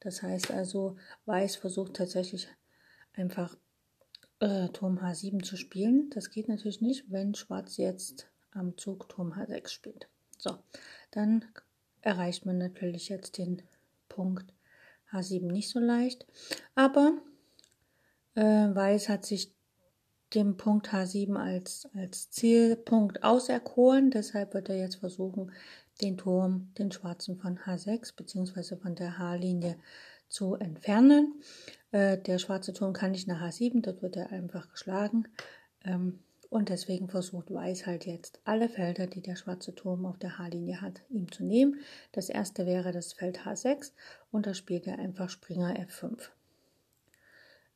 Das 0.01 0.21
heißt 0.21 0.51
also, 0.51 0.97
Weiß 1.25 1.55
versucht 1.55 1.93
tatsächlich 1.93 2.49
einfach 3.13 3.55
äh, 4.39 4.67
Turm 4.69 4.99
H7 4.99 5.41
zu 5.41 5.55
spielen. 5.55 6.09
Das 6.09 6.29
geht 6.29 6.49
natürlich 6.49 6.81
nicht, 6.81 7.09
wenn 7.09 7.33
Schwarz 7.33 7.77
jetzt 7.77 8.27
am 8.51 8.77
Zug 8.77 9.07
Turm 9.07 9.31
H6 9.31 9.69
spielt. 9.69 10.09
So, 10.37 10.57
dann 11.11 11.45
erreicht 12.01 12.45
man 12.45 12.57
natürlich 12.57 13.09
jetzt 13.09 13.37
den 13.37 13.61
Punkt 14.09 14.53
H7 15.11 15.51
nicht 15.51 15.69
so 15.69 15.79
leicht. 15.79 16.25
Aber 16.75 17.13
äh, 18.35 18.41
Weiß 18.43 19.09
hat 19.09 19.25
sich 19.25 19.53
dem 20.33 20.55
Punkt 20.57 20.89
H7 20.89 21.35
als, 21.35 21.89
als 21.95 22.29
Zielpunkt 22.29 23.23
auserkoren. 23.23 24.11
Deshalb 24.11 24.53
wird 24.53 24.69
er 24.69 24.77
jetzt 24.77 24.95
versuchen, 24.95 25.51
den 26.01 26.17
Turm, 26.17 26.71
den 26.77 26.91
schwarzen 26.91 27.37
von 27.37 27.59
H6 27.59 28.15
bzw. 28.15 28.77
von 28.77 28.95
der 28.95 29.17
H-Linie 29.17 29.77
zu 30.29 30.55
entfernen. 30.55 31.41
Äh, 31.91 32.17
der 32.17 32.39
schwarze 32.39 32.73
Turm 32.73 32.93
kann 32.93 33.11
nicht 33.11 33.27
nach 33.27 33.41
H7, 33.41 33.81
dort 33.81 34.01
wird 34.01 34.15
er 34.15 34.31
einfach 34.31 34.69
geschlagen. 34.69 35.27
Ähm, 35.83 36.19
und 36.51 36.67
deswegen 36.67 37.07
versucht 37.07 37.49
Weiß 37.49 37.87
halt 37.87 38.05
jetzt 38.05 38.41
alle 38.43 38.67
Felder, 38.67 39.07
die 39.07 39.21
der 39.21 39.37
schwarze 39.37 39.73
Turm 39.73 40.05
auf 40.05 40.19
der 40.19 40.37
H-Linie 40.37 40.81
hat, 40.81 41.01
ihm 41.09 41.31
zu 41.31 41.45
nehmen. 41.45 41.79
Das 42.11 42.27
erste 42.27 42.65
wäre 42.65 42.91
das 42.91 43.13
Feld 43.13 43.45
H6 43.45 43.93
und 44.31 44.45
da 44.45 44.53
spielt 44.53 44.85
er 44.85 44.99
einfach 44.99 45.29
Springer 45.29 45.73
F5. 45.77 46.29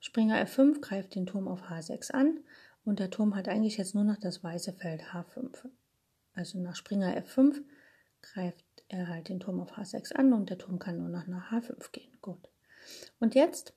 Springer 0.01 0.45
F5 0.45 0.81
greift 0.81 1.15
den 1.15 1.25
Turm 1.25 1.47
auf 1.47 1.69
H6 1.69 2.11
an 2.11 2.41
und 2.83 2.99
der 2.99 3.09
Turm 3.09 3.33
hat 3.35 3.47
eigentlich 3.47 3.77
jetzt 3.77 3.95
nur 3.95 4.03
noch 4.03 4.17
das 4.17 4.43
weiße 4.43 4.73
Feld 4.73 5.03
H5. 5.13 5.69
Also 6.33 6.59
nach 6.59 6.75
Springer 6.75 7.15
F5 7.17 7.61
greift 8.21 8.65
er 8.89 9.07
halt 9.07 9.29
den 9.29 9.39
Turm 9.39 9.61
auf 9.61 9.77
H6 9.77 10.11
an 10.15 10.33
und 10.33 10.49
der 10.49 10.57
Turm 10.57 10.79
kann 10.79 10.97
nur 10.97 11.07
noch 11.07 11.27
nach 11.27 11.49
H5 11.49 11.91
gehen. 11.93 12.11
Gut. 12.21 12.49
Und 13.21 13.35
jetzt 13.35 13.73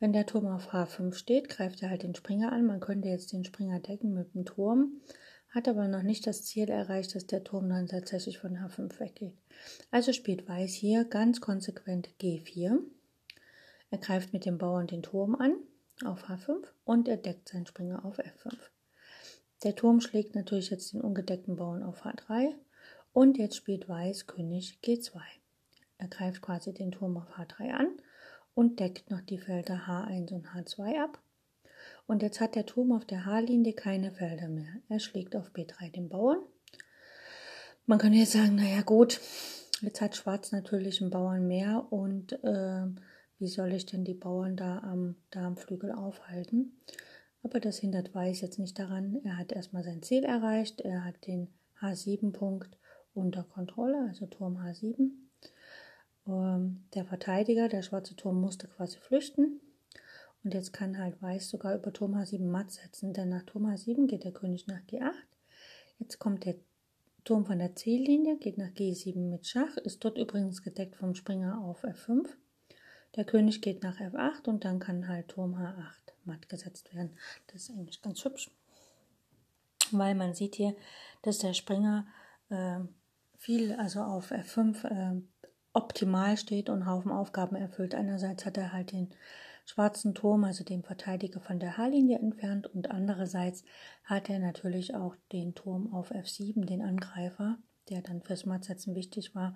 wenn 0.00 0.12
der 0.12 0.26
Turm 0.26 0.46
auf 0.46 0.72
H5 0.72 1.14
steht, 1.14 1.48
greift 1.48 1.82
er 1.82 1.90
halt 1.90 2.04
den 2.04 2.14
Springer 2.14 2.52
an. 2.52 2.66
Man 2.66 2.80
könnte 2.80 3.08
jetzt 3.08 3.32
den 3.32 3.44
Springer 3.44 3.80
decken 3.80 4.14
mit 4.14 4.34
dem 4.34 4.44
Turm, 4.44 5.00
hat 5.50 5.66
aber 5.66 5.88
noch 5.88 6.02
nicht 6.02 6.26
das 6.26 6.44
Ziel 6.44 6.68
erreicht, 6.68 7.14
dass 7.14 7.26
der 7.26 7.42
Turm 7.42 7.68
dann 7.68 7.88
tatsächlich 7.88 8.38
von 8.38 8.56
H5 8.56 9.00
weggeht. 9.00 9.34
Also 9.90 10.12
spielt 10.12 10.48
Weiß 10.48 10.72
hier 10.72 11.04
ganz 11.04 11.40
konsequent 11.40 12.10
G4. 12.20 12.78
Er 13.90 13.98
greift 13.98 14.32
mit 14.32 14.44
dem 14.44 14.58
Bauern 14.58 14.86
den 14.86 15.02
Turm 15.02 15.34
an 15.34 15.56
auf 16.04 16.28
H5 16.28 16.64
und 16.84 17.08
er 17.08 17.16
deckt 17.16 17.48
seinen 17.48 17.66
Springer 17.66 18.04
auf 18.04 18.18
F5. 18.18 18.54
Der 19.64 19.74
Turm 19.74 20.00
schlägt 20.00 20.36
natürlich 20.36 20.70
jetzt 20.70 20.92
den 20.92 21.00
ungedeckten 21.00 21.56
Bauern 21.56 21.82
auf 21.82 22.04
H3 22.04 22.54
und 23.12 23.38
jetzt 23.38 23.56
spielt 23.56 23.88
Weiß 23.88 24.28
König 24.28 24.78
G2. 24.84 25.20
Er 25.96 26.06
greift 26.06 26.42
quasi 26.42 26.72
den 26.72 26.92
Turm 26.92 27.16
auf 27.16 27.36
H3 27.36 27.70
an 27.72 27.88
und 28.58 28.80
deckt 28.80 29.08
noch 29.08 29.20
die 29.20 29.38
Felder 29.38 29.82
H1 29.86 30.32
und 30.32 30.48
H2 30.48 31.00
ab. 31.00 31.22
Und 32.08 32.22
jetzt 32.22 32.40
hat 32.40 32.56
der 32.56 32.66
Turm 32.66 32.90
auf 32.90 33.04
der 33.04 33.24
H-Linie 33.24 33.72
keine 33.72 34.10
Felder 34.10 34.48
mehr. 34.48 34.66
Er 34.88 34.98
schlägt 34.98 35.36
auf 35.36 35.52
B3 35.52 35.92
den 35.92 36.08
Bauern. 36.08 36.40
Man 37.86 38.00
könnte 38.00 38.18
jetzt 38.18 38.32
sagen, 38.32 38.56
naja 38.56 38.82
gut, 38.82 39.20
jetzt 39.80 40.00
hat 40.00 40.16
Schwarz 40.16 40.50
natürlich 40.50 41.00
einen 41.00 41.12
Bauern 41.12 41.46
mehr 41.46 41.86
und 41.90 42.32
äh, 42.42 42.86
wie 43.38 43.46
soll 43.46 43.72
ich 43.74 43.86
denn 43.86 44.04
die 44.04 44.14
Bauern 44.14 44.56
da 44.56 44.80
am 44.80 45.14
Darmflügel 45.30 45.92
aufhalten? 45.92 46.80
Aber 47.44 47.60
das 47.60 47.78
hindert 47.78 48.12
Weiß 48.12 48.40
jetzt 48.40 48.58
nicht 48.58 48.76
daran. 48.76 49.20
Er 49.22 49.36
hat 49.36 49.52
erstmal 49.52 49.84
sein 49.84 50.02
Ziel 50.02 50.24
erreicht. 50.24 50.80
Er 50.80 51.04
hat 51.04 51.28
den 51.28 51.46
H7-Punkt 51.80 52.76
unter 53.14 53.44
Kontrolle, 53.44 54.08
also 54.08 54.26
Turm 54.26 54.56
H7. 54.56 55.27
Ähm, 56.28 56.84
der 56.94 57.04
Verteidiger, 57.04 57.68
der 57.68 57.82
schwarze 57.82 58.14
Turm, 58.14 58.40
musste 58.40 58.68
quasi 58.68 58.98
flüchten. 58.98 59.60
Und 60.44 60.54
jetzt 60.54 60.72
kann 60.72 60.98
halt 60.98 61.20
Weiß 61.20 61.48
sogar 61.48 61.74
über 61.74 61.92
Turm 61.92 62.14
H7 62.14 62.44
matt 62.44 62.70
setzen, 62.70 63.12
denn 63.12 63.30
nach 63.30 63.42
Turm 63.42 63.66
H7 63.66 64.06
geht 64.06 64.24
der 64.24 64.32
König 64.32 64.66
nach 64.66 64.80
G8. 64.88 65.12
Jetzt 65.98 66.18
kommt 66.18 66.44
der 66.44 66.54
Turm 67.24 67.44
von 67.44 67.58
der 67.58 67.74
C-Linie, 67.74 68.38
geht 68.38 68.56
nach 68.56 68.70
G7 68.70 69.18
mit 69.18 69.46
Schach, 69.46 69.76
ist 69.78 70.04
dort 70.04 70.16
übrigens 70.16 70.62
gedeckt 70.62 70.96
vom 70.96 71.14
Springer 71.14 71.60
auf 71.60 71.84
F5. 71.84 72.28
Der 73.16 73.24
König 73.24 73.60
geht 73.62 73.82
nach 73.82 73.98
F8 73.98 74.48
und 74.48 74.64
dann 74.64 74.78
kann 74.78 75.08
halt 75.08 75.28
Turm 75.28 75.56
H8 75.56 76.12
matt 76.24 76.48
gesetzt 76.48 76.94
werden. 76.94 77.16
Das 77.48 77.62
ist 77.62 77.70
eigentlich 77.70 78.00
ganz 78.00 78.24
hübsch, 78.24 78.50
weil 79.90 80.14
man 80.14 80.34
sieht 80.34 80.54
hier, 80.54 80.76
dass 81.22 81.38
der 81.38 81.54
Springer 81.54 82.06
äh, 82.48 82.78
viel, 83.36 83.72
also 83.74 84.02
auf 84.02 84.30
F5 84.30 84.84
äh, 84.86 85.20
optimal 85.78 86.36
steht 86.36 86.68
und 86.68 86.86
Haufen 86.86 87.12
Aufgaben 87.12 87.54
erfüllt. 87.54 87.94
Einerseits 87.94 88.44
hat 88.44 88.56
er 88.56 88.72
halt 88.72 88.90
den 88.90 89.10
schwarzen 89.64 90.12
Turm, 90.12 90.42
also 90.42 90.64
den 90.64 90.82
Verteidiger 90.82 91.40
von 91.40 91.60
der 91.60 91.78
H-Linie 91.78 92.18
entfernt 92.18 92.66
und 92.66 92.90
andererseits 92.90 93.62
hat 94.02 94.28
er 94.28 94.40
natürlich 94.40 94.96
auch 94.96 95.14
den 95.30 95.54
Turm 95.54 95.94
auf 95.94 96.10
F7, 96.10 96.64
den 96.64 96.82
Angreifer, 96.82 97.58
der 97.90 98.02
dann 98.02 98.22
fürs 98.22 98.44
Mattsetzen 98.44 98.96
wichtig 98.96 99.36
war, 99.36 99.54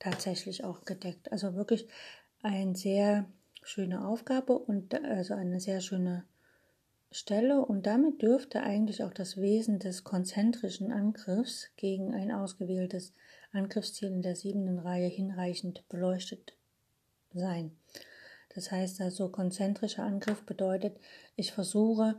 tatsächlich 0.00 0.64
auch 0.64 0.84
gedeckt. 0.84 1.30
Also 1.30 1.54
wirklich 1.54 1.86
eine 2.42 2.74
sehr 2.74 3.26
schöne 3.62 4.04
Aufgabe 4.04 4.58
und 4.58 4.92
also 5.04 5.34
eine 5.34 5.60
sehr 5.60 5.80
schöne 5.80 6.24
Stelle 7.12 7.64
und 7.64 7.86
damit 7.86 8.22
dürfte 8.22 8.62
eigentlich 8.62 9.04
auch 9.04 9.12
das 9.12 9.36
Wesen 9.36 9.78
des 9.78 10.02
konzentrischen 10.02 10.90
Angriffs 10.90 11.68
gegen 11.76 12.12
ein 12.12 12.32
ausgewähltes 12.32 13.14
Angriffsziel 13.52 14.10
in 14.10 14.22
der 14.22 14.36
siebenten 14.36 14.78
Reihe 14.78 15.08
hinreichend 15.08 15.82
beleuchtet 15.88 16.54
sein. 17.32 17.72
Das 18.54 18.70
heißt 18.70 19.00
also, 19.00 19.28
konzentrischer 19.28 20.02
Angriff 20.02 20.42
bedeutet, 20.44 20.98
ich 21.36 21.52
versuche, 21.52 22.16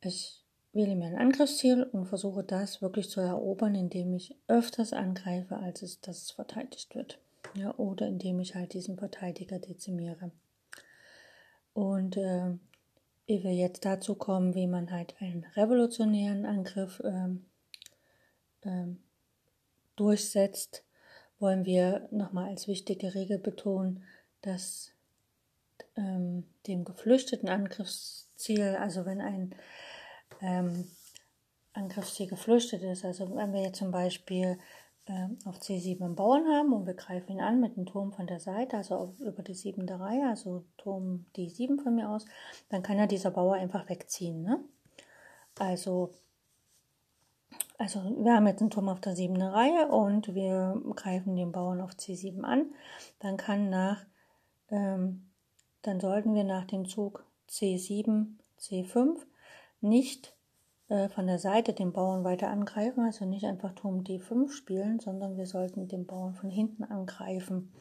ich 0.00 0.44
wähle 0.72 0.94
mir 0.94 1.06
ein 1.06 1.18
Angriffsziel 1.18 1.82
und 1.82 2.06
versuche 2.06 2.44
das 2.44 2.80
wirklich 2.80 3.10
zu 3.10 3.20
erobern, 3.20 3.74
indem 3.74 4.14
ich 4.14 4.36
öfters 4.46 4.92
angreife, 4.92 5.56
als 5.56 5.82
es, 5.82 6.00
dass 6.00 6.22
es 6.22 6.30
verteidigt 6.30 6.94
wird. 6.94 7.18
Ja, 7.54 7.74
oder 7.76 8.06
indem 8.06 8.40
ich 8.40 8.54
halt 8.54 8.74
diesen 8.74 8.98
Verteidiger 8.98 9.58
dezimiere. 9.58 10.30
Und 11.72 12.16
äh, 12.16 12.50
ehe 13.26 13.42
wir 13.42 13.54
jetzt 13.54 13.84
dazu 13.84 14.14
kommen, 14.14 14.54
wie 14.54 14.66
man 14.66 14.90
halt 14.90 15.14
einen 15.20 15.44
revolutionären 15.56 16.46
Angriff 16.46 17.00
ähm, 17.04 17.46
ähm, 18.62 18.98
durchsetzt, 19.98 20.84
wollen 21.38 21.64
wir 21.64 22.08
nochmal 22.10 22.50
als 22.50 22.68
wichtige 22.68 23.14
Regel 23.14 23.38
betonen, 23.38 24.04
dass 24.42 24.92
ähm, 25.96 26.44
dem 26.66 26.84
geflüchteten 26.84 27.48
Angriffsziel, 27.48 28.76
also 28.80 29.04
wenn 29.06 29.20
ein 29.20 29.54
ähm, 30.40 30.90
Angriffsziel 31.72 32.26
geflüchtet 32.26 32.82
ist, 32.82 33.04
also 33.04 33.34
wenn 33.36 33.52
wir 33.52 33.62
jetzt 33.62 33.78
zum 33.78 33.90
Beispiel 33.90 34.58
ähm, 35.06 35.38
auf 35.44 35.58
C7 35.58 36.02
einen 36.02 36.16
Bauern 36.16 36.46
haben 36.48 36.72
und 36.72 36.86
wir 36.86 36.94
greifen 36.94 37.32
ihn 37.32 37.40
an 37.40 37.60
mit 37.60 37.76
dem 37.76 37.86
Turm 37.86 38.12
von 38.12 38.26
der 38.26 38.40
Seite, 38.40 38.76
also 38.76 38.94
auf, 38.96 39.20
über 39.20 39.42
die 39.42 39.54
siebente 39.54 39.98
Reihe, 39.98 40.28
also 40.28 40.64
Turm 40.76 41.26
D7 41.36 41.82
von 41.82 41.94
mir 41.94 42.10
aus, 42.10 42.24
dann 42.68 42.82
kann 42.82 42.98
ja 42.98 43.06
dieser 43.06 43.30
Bauer 43.30 43.54
einfach 43.54 43.88
wegziehen. 43.88 44.42
Ne? 44.42 44.60
Also 45.58 46.12
also 47.78 48.00
wir 48.18 48.34
haben 48.34 48.46
jetzt 48.48 48.60
einen 48.60 48.70
Turm 48.70 48.88
auf 48.88 49.00
der 49.00 49.14
siebten 49.14 49.40
Reihe 49.40 49.88
und 49.88 50.34
wir 50.34 50.82
greifen 50.96 51.36
den 51.36 51.52
Bauern 51.52 51.80
auf 51.80 51.92
C7 51.92 52.42
an. 52.42 52.74
Dann 53.20 53.36
kann 53.36 53.70
nach, 53.70 54.04
ähm, 54.68 55.30
dann 55.82 56.00
sollten 56.00 56.34
wir 56.34 56.44
nach 56.44 56.64
dem 56.64 56.86
Zug 56.86 57.24
C7, 57.48 58.36
C5 58.58 59.16
nicht 59.80 60.36
äh, 60.88 61.08
von 61.08 61.28
der 61.28 61.38
Seite 61.38 61.72
den 61.72 61.92
Bauern 61.92 62.24
weiter 62.24 62.48
angreifen, 62.48 63.04
also 63.04 63.24
nicht 63.24 63.44
einfach 63.44 63.72
Turm 63.74 64.02
D5 64.02 64.50
spielen, 64.50 64.98
sondern 64.98 65.36
wir 65.36 65.46
sollten 65.46 65.86
den 65.86 66.04
Bauern 66.04 66.34
von 66.34 66.50
hinten 66.50 66.82
angreifen. 66.82 67.72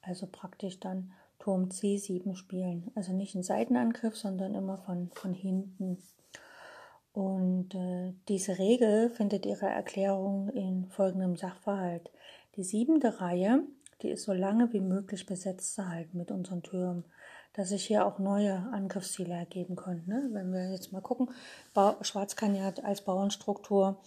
Also 0.00 0.26
praktisch 0.26 0.80
dann 0.80 1.12
Turm 1.38 1.68
C7 1.68 2.34
spielen. 2.34 2.90
Also 2.96 3.12
nicht 3.12 3.36
einen 3.36 3.44
Seitenangriff, 3.44 4.16
sondern 4.16 4.56
immer 4.56 4.78
von, 4.78 5.10
von 5.12 5.32
hinten 5.32 5.98
und 7.18 7.74
äh, 7.74 8.14
diese 8.28 8.60
Regel 8.60 9.10
findet 9.10 9.44
ihre 9.44 9.66
Erklärung 9.66 10.50
in 10.50 10.86
folgendem 10.86 11.34
Sachverhalt. 11.34 12.12
Die 12.54 12.62
siebente 12.62 13.20
Reihe, 13.20 13.64
die 14.02 14.10
ist 14.10 14.22
so 14.22 14.32
lange 14.32 14.72
wie 14.72 14.78
möglich 14.78 15.26
besetzt 15.26 15.74
zu 15.74 15.88
halten 15.88 16.16
mit 16.16 16.30
unseren 16.30 16.62
Türmen, 16.62 17.04
dass 17.54 17.70
sich 17.70 17.84
hier 17.84 18.06
auch 18.06 18.20
neue 18.20 18.54
Angriffsziele 18.72 19.34
ergeben 19.34 19.74
können. 19.74 20.04
Ne? 20.06 20.28
Wenn 20.30 20.52
wir 20.52 20.70
jetzt 20.70 20.92
mal 20.92 21.00
gucken, 21.00 21.28
ba 21.74 21.98
Schwarz 22.02 22.36
kann 22.36 22.54
ja 22.54 22.72
als 22.84 23.00
Bauernstruktur 23.00 24.00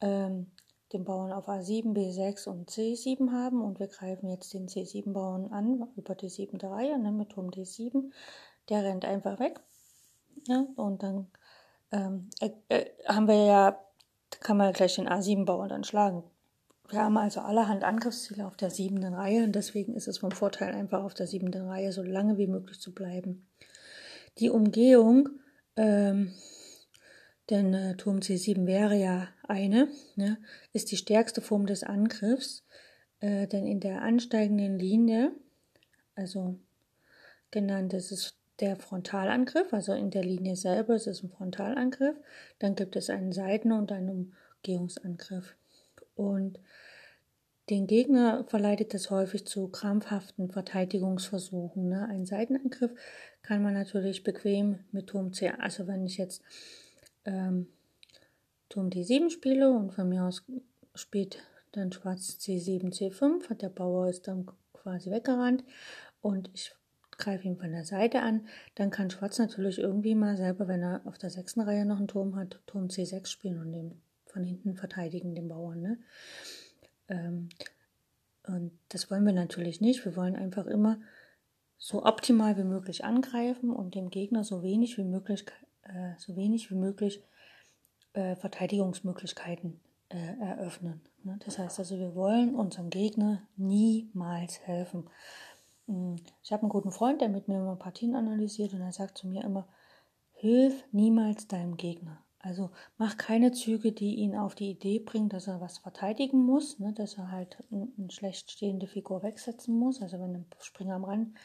ähm, 0.00 0.52
den 0.92 1.04
Bauern 1.04 1.32
auf 1.32 1.48
A7, 1.48 1.94
B6 1.94 2.48
und 2.48 2.70
C7 2.70 3.32
haben 3.32 3.60
und 3.60 3.80
wir 3.80 3.88
greifen 3.88 4.30
jetzt 4.30 4.54
den 4.54 4.68
C7-Bauern 4.68 5.52
an 5.52 5.88
über 5.96 6.14
die 6.14 6.28
siebte 6.28 6.70
Reihe 6.70 6.96
ne, 6.96 7.10
mit 7.10 7.30
Turm 7.30 7.50
D7. 7.50 8.12
Der 8.68 8.84
rennt 8.84 9.04
einfach 9.04 9.40
weg. 9.40 9.58
Ja, 10.46 10.64
und 10.76 11.02
dann 11.02 11.26
ähm, 11.92 12.30
äh, 12.40 12.50
äh, 12.68 12.86
haben 13.06 13.28
wir 13.28 13.44
ja, 13.44 13.84
kann 14.40 14.56
man 14.56 14.72
gleich 14.72 14.96
den 14.96 15.08
A7-Bauern 15.08 15.68
dann 15.68 15.84
schlagen. 15.84 16.24
Wir 16.88 17.00
haben 17.00 17.16
also 17.16 17.40
allerhand 17.40 17.82
Angriffsziele 17.82 18.46
auf 18.46 18.56
der 18.56 18.70
siebten 18.70 19.02
Reihe 19.12 19.42
und 19.42 19.52
deswegen 19.52 19.94
ist 19.94 20.06
es 20.06 20.18
vom 20.18 20.30
Vorteil, 20.30 20.74
einfach 20.74 21.02
auf 21.02 21.14
der 21.14 21.26
siebten 21.26 21.52
Reihe 21.68 21.92
so 21.92 22.02
lange 22.02 22.38
wie 22.38 22.46
möglich 22.46 22.80
zu 22.80 22.94
bleiben. 22.94 23.48
Die 24.38 24.50
Umgehung, 24.50 25.28
ähm, 25.76 26.32
denn 27.50 27.74
äh, 27.74 27.96
Turm 27.96 28.18
C7 28.18 28.66
wäre 28.66 28.96
ja 28.96 29.28
eine, 29.48 29.88
ne, 30.14 30.38
ist 30.72 30.92
die 30.92 30.96
stärkste 30.96 31.40
Form 31.40 31.66
des 31.66 31.82
Angriffs, 31.82 32.64
äh, 33.20 33.48
denn 33.48 33.66
in 33.66 33.80
der 33.80 34.02
ansteigenden 34.02 34.78
Linie, 34.78 35.32
also 36.14 36.56
genannt 37.50 37.94
ist 37.94 38.12
es 38.12 38.34
der 38.60 38.76
Frontalangriff, 38.76 39.72
also 39.72 39.92
in 39.92 40.10
der 40.10 40.24
Linie 40.24 40.56
selber 40.56 40.94
ist 40.94 41.06
es 41.06 41.22
ein 41.22 41.30
Frontalangriff, 41.30 42.16
dann 42.58 42.74
gibt 42.74 42.96
es 42.96 43.10
einen 43.10 43.32
Seiten- 43.32 43.72
und 43.72 43.92
einen 43.92 44.34
Umgehungsangriff. 44.62 45.54
Und 46.14 46.58
den 47.68 47.86
Gegner 47.86 48.44
verleitet 48.44 48.94
das 48.94 49.10
häufig 49.10 49.46
zu 49.46 49.68
krampfhaften 49.68 50.50
Verteidigungsversuchen. 50.50 51.88
Ne? 51.88 52.06
Ein 52.08 52.24
Seitenangriff 52.24 52.92
kann 53.42 53.62
man 53.62 53.74
natürlich 53.74 54.22
bequem 54.22 54.78
mit 54.92 55.08
Turm 55.08 55.32
C, 55.32 55.50
also 55.50 55.86
wenn 55.86 56.06
ich 56.06 56.16
jetzt 56.16 56.42
ähm, 57.24 57.66
Turm 58.68 58.88
D7 58.88 59.30
spiele 59.30 59.70
und 59.70 59.92
von 59.92 60.08
mir 60.08 60.24
aus 60.24 60.44
spielt 60.94 61.42
dann 61.72 61.92
Schwarz 61.92 62.38
C7, 62.40 62.92
C5, 62.92 63.50
hat 63.50 63.62
der 63.62 63.68
Bauer 63.68 64.08
ist 64.08 64.28
dann 64.28 64.46
quasi 64.72 65.10
weggerannt 65.10 65.62
und 66.22 66.50
ich 66.54 66.72
greife 67.18 67.46
ihn 67.46 67.56
von 67.56 67.72
der 67.72 67.84
Seite 67.84 68.22
an, 68.22 68.46
dann 68.74 68.90
kann 68.90 69.10
Schwarz 69.10 69.38
natürlich 69.38 69.78
irgendwie 69.78 70.14
mal 70.14 70.36
selber, 70.36 70.68
wenn 70.68 70.82
er 70.82 71.02
auf 71.04 71.18
der 71.18 71.30
sechsten 71.30 71.60
Reihe 71.60 71.86
noch 71.86 71.98
einen 71.98 72.08
Turm 72.08 72.36
hat, 72.36 72.60
Turm 72.66 72.86
C6 72.86 73.26
spielen 73.26 73.60
und 73.60 73.72
den 73.72 74.00
von 74.26 74.44
hinten 74.44 74.76
verteidigen, 74.76 75.34
den 75.34 75.48
Bauern. 75.48 75.80
Ne? 75.80 75.98
Ähm, 77.08 77.48
und 78.46 78.72
das 78.90 79.10
wollen 79.10 79.24
wir 79.24 79.32
natürlich 79.32 79.80
nicht. 79.80 80.04
Wir 80.04 80.14
wollen 80.16 80.36
einfach 80.36 80.66
immer 80.66 81.00
so 81.78 82.04
optimal 82.04 82.56
wie 82.56 82.64
möglich 82.64 83.04
angreifen 83.04 83.70
und 83.70 83.94
dem 83.94 84.10
Gegner 84.10 84.44
so 84.44 84.62
wenig 84.62 84.98
wie 84.98 85.04
möglich, 85.04 85.46
äh, 85.82 86.12
so 86.18 86.36
wenig 86.36 86.70
wie 86.70 86.76
möglich 86.76 87.22
äh, 88.12 88.36
Verteidigungsmöglichkeiten 88.36 89.80
äh, 90.08 90.38
eröffnen. 90.40 91.00
Ne? 91.22 91.38
Das 91.44 91.58
heißt 91.58 91.78
also, 91.78 91.98
wir 91.98 92.14
wollen 92.14 92.54
unserem 92.54 92.90
Gegner 92.90 93.42
niemals 93.56 94.60
helfen. 94.60 95.08
Hm, 95.86 96.16
ich 96.42 96.52
habe 96.52 96.62
einen 96.62 96.70
guten 96.70 96.90
Freund, 96.90 97.20
der 97.20 97.28
mit 97.28 97.48
mir 97.48 97.58
immer 97.58 97.76
Partien 97.76 98.14
analysiert 98.14 98.72
und 98.74 98.80
er 98.80 98.92
sagt 98.92 99.18
zu 99.18 99.26
mir 99.26 99.44
immer, 99.44 99.68
hilf 100.32 100.84
niemals 100.92 101.48
deinem 101.48 101.76
Gegner. 101.76 102.22
Also 102.38 102.70
mach 102.96 103.16
keine 103.16 103.50
Züge, 103.50 103.90
die 103.90 104.16
ihn 104.16 104.36
auf 104.36 104.54
die 104.54 104.70
Idee 104.70 105.00
bringen, 105.00 105.28
dass 105.28 105.48
er 105.48 105.60
was 105.60 105.78
verteidigen 105.78 106.44
muss, 106.44 106.78
ne, 106.78 106.92
dass 106.92 107.14
er 107.14 107.32
halt 107.32 107.64
eine 107.72 108.10
schlecht 108.10 108.52
stehende 108.52 108.86
Figur 108.86 109.22
wegsetzen 109.22 109.76
muss. 109.76 110.00
Also 110.00 110.20
wenn 110.20 110.34
ein 110.34 110.46
Springer 110.60 110.94
am 110.94 111.04
Rand 111.04 111.36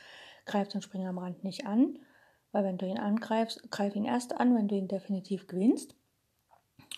greift, 0.46 0.74
den 0.74 0.82
Springer 0.82 1.10
am 1.10 1.18
Rand 1.18 1.44
nicht 1.44 1.66
an, 1.66 1.98
weil 2.52 2.64
wenn 2.64 2.78
du 2.78 2.86
ihn 2.86 3.00
angreifst, 3.00 3.72
greif 3.72 3.96
ihn 3.96 4.06
erst 4.06 4.40
an, 4.40 4.56
wenn 4.56 4.68
du 4.68 4.76
ihn 4.76 4.88
definitiv 4.88 5.48
gewinnst. 5.48 5.96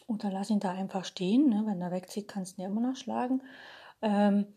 Oder 0.08 0.32
lass 0.32 0.50
ihn 0.50 0.60
da 0.60 0.72
einfach 0.72 1.06
stehen. 1.06 1.48
Ne? 1.48 1.64
Wenn 1.66 1.82
er 1.82 1.92
wegzieht, 1.92 2.28
kannst 2.28 2.58
du 2.58 2.62
ihn 2.62 2.64
ja 2.64 2.70
immer 2.70 2.82
noch 2.82 2.98
schlagen. 2.98 3.42
Ähm, 4.02 4.48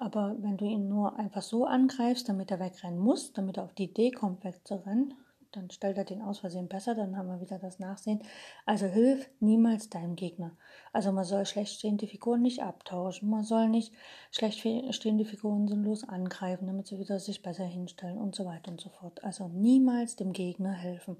aber 0.00 0.34
wenn 0.40 0.56
du 0.56 0.64
ihn 0.64 0.88
nur 0.88 1.18
einfach 1.18 1.42
so 1.42 1.66
angreifst, 1.66 2.28
damit 2.28 2.50
er 2.50 2.58
wegrennen 2.58 2.98
muss, 2.98 3.32
damit 3.32 3.58
er 3.58 3.64
auf 3.64 3.74
die 3.74 3.84
Idee 3.84 4.10
kommt, 4.10 4.44
wegzurennen, 4.44 5.14
dann 5.52 5.70
stellt 5.70 5.98
er 5.98 6.04
den 6.04 6.22
aus 6.22 6.38
Versehen 6.38 6.68
besser, 6.68 6.94
dann 6.94 7.16
haben 7.16 7.28
wir 7.28 7.40
wieder 7.40 7.58
das 7.58 7.80
Nachsehen. 7.80 8.22
Also 8.66 8.86
hilf 8.86 9.28
niemals 9.40 9.90
deinem 9.90 10.16
Gegner. 10.16 10.52
Also 10.92 11.12
man 11.12 11.24
soll 11.24 11.44
schlecht 11.44 11.74
stehende 11.74 12.06
Figuren 12.06 12.40
nicht 12.40 12.62
abtauschen, 12.62 13.28
man 13.28 13.42
soll 13.42 13.68
nicht 13.68 13.92
schlecht 14.30 14.60
stehende 14.94 15.24
Figuren 15.24 15.68
sinnlos 15.68 16.08
angreifen, 16.08 16.66
damit 16.66 16.86
sie 16.86 16.98
wieder 16.98 17.18
sich 17.18 17.42
besser 17.42 17.64
hinstellen 17.64 18.18
und 18.18 18.34
so 18.34 18.46
weiter 18.46 18.70
und 18.70 18.80
so 18.80 18.90
fort. 18.90 19.22
Also 19.24 19.48
niemals 19.48 20.16
dem 20.16 20.32
Gegner 20.32 20.72
helfen. 20.72 21.16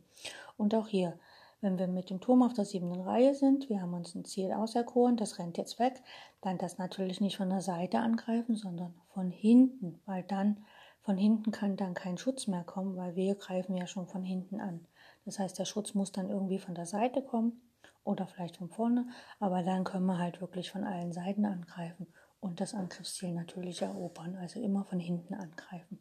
Und 0.56 0.74
auch 0.74 0.88
hier, 0.88 1.18
wenn 1.60 1.78
wir 1.78 1.88
mit 1.88 2.10
dem 2.10 2.20
Turm 2.20 2.42
auf 2.42 2.54
der 2.54 2.64
siebten 2.64 3.00
Reihe 3.00 3.34
sind, 3.34 3.68
wir 3.68 3.82
haben 3.82 3.94
uns 3.94 4.14
ein 4.14 4.24
Ziel 4.24 4.52
auserkoren, 4.52 5.16
das 5.16 5.38
rennt 5.38 5.58
jetzt 5.58 5.78
weg, 5.78 6.02
dann 6.40 6.58
das 6.58 6.78
natürlich 6.78 7.20
nicht 7.20 7.36
von 7.36 7.50
der 7.50 7.60
Seite 7.60 7.98
angreifen, 7.98 8.56
sondern 8.56 8.94
von 9.12 9.30
hinten, 9.30 10.00
weil 10.06 10.22
dann 10.22 10.64
von 11.02 11.16
hinten 11.16 11.50
kann 11.50 11.76
dann 11.76 11.94
kein 11.94 12.18
Schutz 12.18 12.46
mehr 12.46 12.64
kommen, 12.64 12.96
weil 12.96 13.16
wir 13.16 13.34
greifen 13.34 13.76
ja 13.76 13.86
schon 13.86 14.06
von 14.06 14.22
hinten 14.22 14.60
an. 14.60 14.86
Das 15.24 15.38
heißt, 15.38 15.58
der 15.58 15.64
Schutz 15.64 15.94
muss 15.94 16.12
dann 16.12 16.30
irgendwie 16.30 16.58
von 16.58 16.74
der 16.74 16.86
Seite 16.86 17.22
kommen 17.22 17.60
oder 18.04 18.26
vielleicht 18.26 18.56
von 18.56 18.70
vorne, 18.70 19.08
aber 19.38 19.62
dann 19.62 19.84
können 19.84 20.06
wir 20.06 20.18
halt 20.18 20.40
wirklich 20.40 20.70
von 20.70 20.84
allen 20.84 21.12
Seiten 21.12 21.44
angreifen 21.44 22.06
und 22.40 22.60
das 22.60 22.74
Angriffsziel 22.74 23.32
natürlich 23.32 23.82
erobern, 23.82 24.36
also 24.36 24.60
immer 24.60 24.84
von 24.84 24.98
hinten 24.98 25.34
angreifen. 25.34 25.98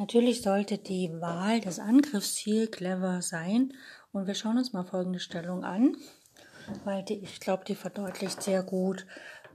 Natürlich 0.00 0.40
sollte 0.40 0.78
die 0.78 1.20
Wahl 1.20 1.60
des 1.60 1.78
Angriffsziels 1.78 2.70
clever 2.70 3.20
sein 3.20 3.74
und 4.12 4.26
wir 4.26 4.34
schauen 4.34 4.56
uns 4.56 4.72
mal 4.72 4.84
folgende 4.84 5.20
Stellung 5.20 5.62
an, 5.62 5.94
weil 6.84 7.02
die, 7.02 7.18
ich 7.18 7.38
glaube, 7.38 7.66
die 7.66 7.74
verdeutlicht 7.74 8.42
sehr 8.42 8.62
gut, 8.62 9.06